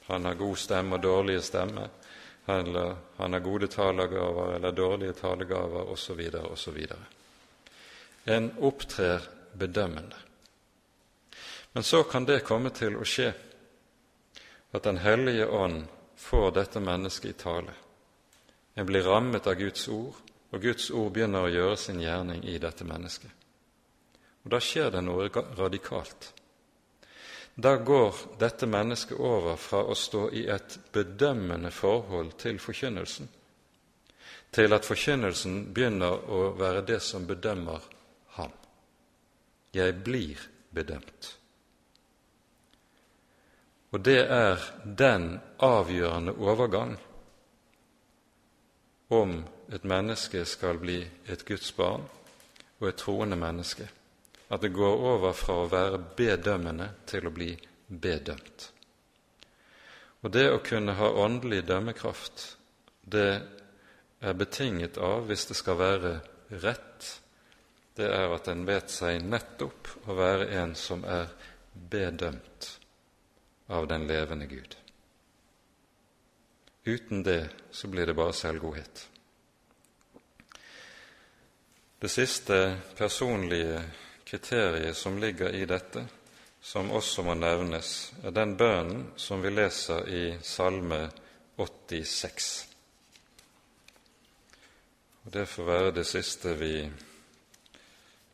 han 0.07 0.25
har 0.25 0.33
god 0.33 0.55
stemme 0.57 0.95
og 0.97 1.03
dårlige 1.03 1.41
stemmer, 1.41 1.89
eller 2.47 2.95
han 3.17 3.33
har 3.33 3.39
gode 3.39 3.67
talegaver 3.67 4.55
eller 4.55 4.71
dårlige 4.71 5.13
talegaver, 5.13 5.91
osv., 5.93 6.19
osv. 6.51 6.79
En 8.25 8.51
opptrer 8.59 9.27
bedømmende. 9.53 10.15
Men 11.73 11.83
så 11.83 12.03
kan 12.03 12.25
det 12.25 12.43
komme 12.43 12.73
til 12.75 12.97
å 12.97 13.07
skje 13.07 13.31
at 14.71 14.83
Den 14.83 14.97
hellige 14.97 15.47
ånd 15.47 15.85
får 16.15 16.51
dette 16.55 16.79
mennesket 16.79 17.29
i 17.29 17.39
tale. 17.43 17.73
En 18.75 18.85
blir 18.85 19.03
rammet 19.03 19.47
av 19.47 19.55
Guds 19.59 19.87
ord, 19.87 20.15
og 20.51 20.61
Guds 20.61 20.89
ord 20.91 21.13
begynner 21.15 21.47
å 21.47 21.51
gjøre 21.51 21.77
sin 21.79 22.01
gjerning 22.03 22.43
i 22.47 22.57
dette 22.59 22.85
mennesket. 22.87 23.31
Og 24.43 24.51
Da 24.51 24.59
skjer 24.59 24.91
det 24.91 25.01
noe 25.05 25.29
radikalt. 25.57 26.33
Da 27.55 27.75
går 27.77 28.15
dette 28.39 28.65
mennesket 28.65 29.19
over 29.19 29.55
fra 29.59 29.83
å 29.83 29.95
stå 29.95 30.29
i 30.31 30.45
et 30.49 30.79
bedømmende 30.93 31.71
forhold 31.71 32.37
til 32.39 32.59
forkynnelsen, 32.59 33.27
til 34.51 34.73
at 34.73 34.87
forkynnelsen 34.87 35.73
begynner 35.73 36.25
å 36.31 36.41
være 36.57 36.81
det 36.87 36.99
som 37.03 37.27
bedømmer 37.27 37.83
ham. 38.37 38.51
Jeg 39.73 39.99
blir 40.03 40.39
bedømt. 40.71 41.35
Og 43.91 43.99
det 43.99 44.19
er 44.23 44.59
den 44.83 45.33
avgjørende 45.59 46.33
overgang 46.39 46.95
om 49.11 49.41
et 49.71 49.83
menneske 49.87 50.43
skal 50.45 50.79
bli 50.81 50.99
et 51.31 51.45
Guds 51.47 51.71
barn 51.75 52.03
og 52.81 52.87
et 52.89 52.99
troende 52.99 53.37
menneske, 53.39 53.87
at 54.51 54.61
det 54.61 54.73
går 54.75 55.05
over 55.13 55.33
fra 55.37 55.61
å 55.61 55.69
være 55.71 56.01
bedømmende 56.17 56.89
til 57.07 57.27
å 57.27 57.33
bli 57.33 57.53
bedømt. 57.87 58.67
Og 60.21 60.33
det 60.33 60.49
å 60.51 60.61
kunne 60.65 60.97
ha 60.99 61.07
åndelig 61.23 61.63
dømmekraft, 61.69 62.43
det 63.01 63.41
er 64.21 64.37
betinget 64.37 64.99
av, 65.01 65.25
hvis 65.29 65.47
det 65.49 65.57
skal 65.57 65.79
være 65.79 66.11
rett, 66.61 67.07
det 67.97 68.09
er 68.11 68.33
at 68.35 68.49
en 68.51 68.65
vet 68.67 68.91
seg 68.91 69.23
nettopp 69.23 69.89
å 70.07 70.17
være 70.17 70.49
en 70.61 70.75
som 70.77 71.03
er 71.07 71.31
bedømt 71.73 72.69
av 73.71 73.87
den 73.87 74.05
levende 74.09 74.47
Gud. 74.51 74.75
Uten 76.85 77.23
det 77.23 77.49
så 77.71 77.87
blir 77.87 78.09
det 78.09 78.17
bare 78.17 78.33
selvgodhet. 78.33 79.10
Det 82.01 82.09
siste 82.09 82.77
personlige 82.97 83.83
kriteriet 84.25 84.97
som 84.97 85.19
ligger 85.21 85.49
i 85.49 85.65
dette, 85.65 86.01
som 86.61 86.89
også 86.91 87.21
må 87.21 87.35
nevnes, 87.37 88.13
er 88.25 88.33
den 88.33 88.55
bønnen 88.57 89.03
som 89.21 89.43
vi 89.45 89.51
leser 89.53 90.09
i 90.09 90.23
Salme 90.41 91.11
86. 91.61 92.49
Og 95.25 95.31
Det 95.31 95.45
får 95.45 95.69
være 95.69 95.95
det 95.99 96.07
siste 96.09 96.57
vi 96.57 96.73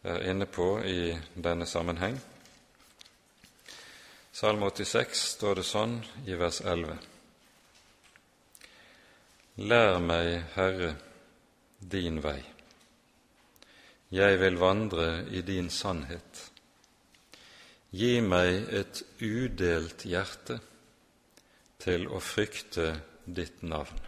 er 0.04 0.30
inne 0.32 0.48
på 0.48 0.72
i 0.88 1.20
denne 1.36 1.68
sammenheng. 1.68 2.16
Salme 4.32 4.72
86 4.72 5.30
står 5.36 5.60
det 5.60 5.72
sånn 5.76 6.04
i 6.24 6.40
vers 6.40 6.64
11. 6.64 7.02
Lær 9.58 9.98
meg, 10.00 10.38
Herre, 10.56 10.96
din 11.80 12.24
vei. 12.24 12.57
Jeg 14.12 14.40
vil 14.40 14.56
vandre 14.56 15.26
i 15.36 15.42
din 15.42 15.70
sannhet. 15.70 16.52
Gi 17.92 18.22
meg 18.24 18.70
et 18.72 19.02
udelt 19.20 20.06
hjerte 20.08 20.62
til 21.84 22.08
å 22.08 22.22
frykte 22.24 22.94
ditt 23.26 23.66
navn. 23.68 24.00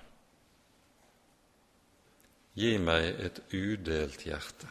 Gi 2.55 2.77
meg 2.79 3.19
et 3.27 3.41
udelt 3.51 4.23
hjerte. 4.23 4.69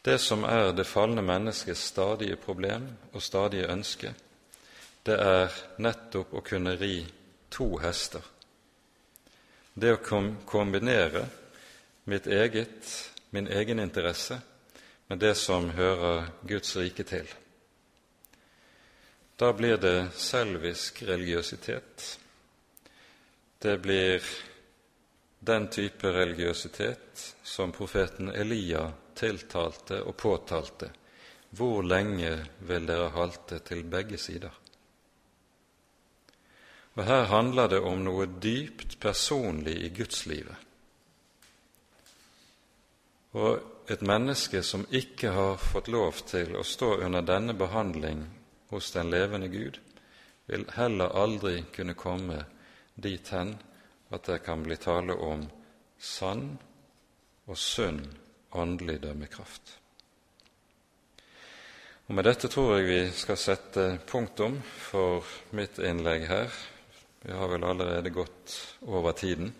Det 0.00 0.16
som 0.20 0.46
er 0.48 0.72
det 0.72 0.88
falne 0.88 1.20
menneskets 1.20 1.90
stadige 1.92 2.40
problem 2.40 2.88
og 3.12 3.20
stadige 3.20 3.68
ønske, 3.68 4.14
det 5.04 5.16
er 5.20 5.52
nettopp 5.76 6.32
å 6.32 6.44
kunne 6.44 6.72
ri 6.80 7.04
to 7.52 7.74
hester. 7.84 8.24
Det 9.76 9.92
å 9.92 10.00
kombinere 10.48 11.26
mitt 12.08 12.26
eget, 12.26 13.09
min 13.30 13.46
egen 13.46 13.78
interesse 13.78 14.40
med 15.06 15.18
det 15.18 15.34
som 15.34 15.70
hører 15.70 16.30
Guds 16.42 16.76
rike 16.76 17.02
til. 17.02 17.26
Da 19.36 19.52
blir 19.52 19.76
det 19.76 20.12
selvisk 20.14 21.02
religiøsitet. 21.02 22.18
Det 23.58 23.78
blir 23.82 24.22
den 25.40 25.68
type 25.68 26.12
religiøsitet 26.12 27.24
som 27.42 27.72
profeten 27.72 28.28
Elia 28.28 28.90
tiltalte 29.16 30.02
og 30.02 30.16
påtalte. 30.16 30.90
Hvor 31.50 31.82
lenge 31.82 32.34
vil 32.68 32.86
dere 32.86 33.10
halte 33.16 33.58
til 33.64 33.82
begge 33.84 34.18
sider? 34.18 34.52
Og 36.94 37.04
Her 37.04 37.24
handler 37.30 37.68
det 37.72 37.80
om 37.80 38.02
noe 38.04 38.26
dypt 38.42 38.98
personlig 39.00 39.78
i 39.86 39.88
gudslivet. 39.94 40.69
Og 43.38 43.90
et 43.90 44.02
menneske 44.02 44.62
som 44.66 44.86
ikke 44.90 45.30
har 45.34 45.60
fått 45.62 45.90
lov 45.90 46.22
til 46.26 46.56
å 46.58 46.66
stå 46.66 46.96
under 47.04 47.22
denne 47.22 47.54
behandling 47.54 48.24
hos 48.70 48.90
den 48.94 49.10
levende 49.10 49.50
Gud, 49.50 49.78
vil 50.50 50.66
heller 50.74 51.14
aldri 51.14 51.60
kunne 51.74 51.94
komme 51.94 52.44
dit 52.94 53.28
hen 53.30 53.54
at 54.10 54.26
det 54.26 54.40
kan 54.46 54.62
bli 54.66 54.76
tale 54.76 55.14
om 55.14 55.44
sann 55.98 56.56
og 57.46 57.58
sunn 57.58 58.02
åndelig 58.58 58.98
dømmekraft. 59.04 59.76
Og 62.10 62.14
Med 62.18 62.26
dette 62.26 62.48
tror 62.50 62.72
jeg 62.74 62.88
vi 62.88 63.00
skal 63.14 63.38
sette 63.38 63.84
punktum 64.10 64.56
for 64.90 65.22
mitt 65.54 65.78
innlegg 65.78 66.26
her. 66.26 66.54
Vi 67.22 67.30
har 67.30 67.52
vel 67.52 67.62
allerede 67.62 68.10
gått 68.10 68.56
over 68.82 69.14
tiden. 69.14 69.52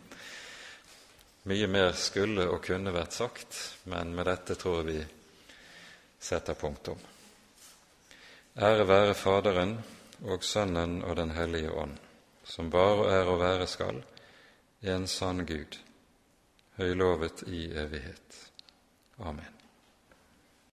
Mye 1.49 1.67
mer 1.67 1.93
skulle 1.97 2.45
og 2.53 2.61
kunne 2.67 2.93
vært 2.93 3.17
sagt, 3.17 3.57
men 3.89 4.13
med 4.17 4.29
dette 4.29 4.57
tror 4.61 4.83
jeg 4.83 4.89
vi 4.91 4.99
setter 6.21 6.59
punktum. 6.59 6.99
Ære 8.61 8.85
være 8.85 9.15
Faderen 9.17 9.79
og 10.29 10.45
Sønnen 10.45 11.01
og 11.03 11.17
Den 11.17 11.31
hellige 11.33 11.73
ånd, 11.73 11.97
som 12.45 12.69
bare 12.71 13.09
er 13.21 13.31
og 13.31 13.41
være 13.41 13.67
skal, 13.71 14.03
en 14.83 15.07
sann 15.09 15.47
Gud, 15.47 15.79
høylovet 16.77 17.47
i 17.49 17.71
evighet. 17.73 18.45
Amen. 19.21 19.60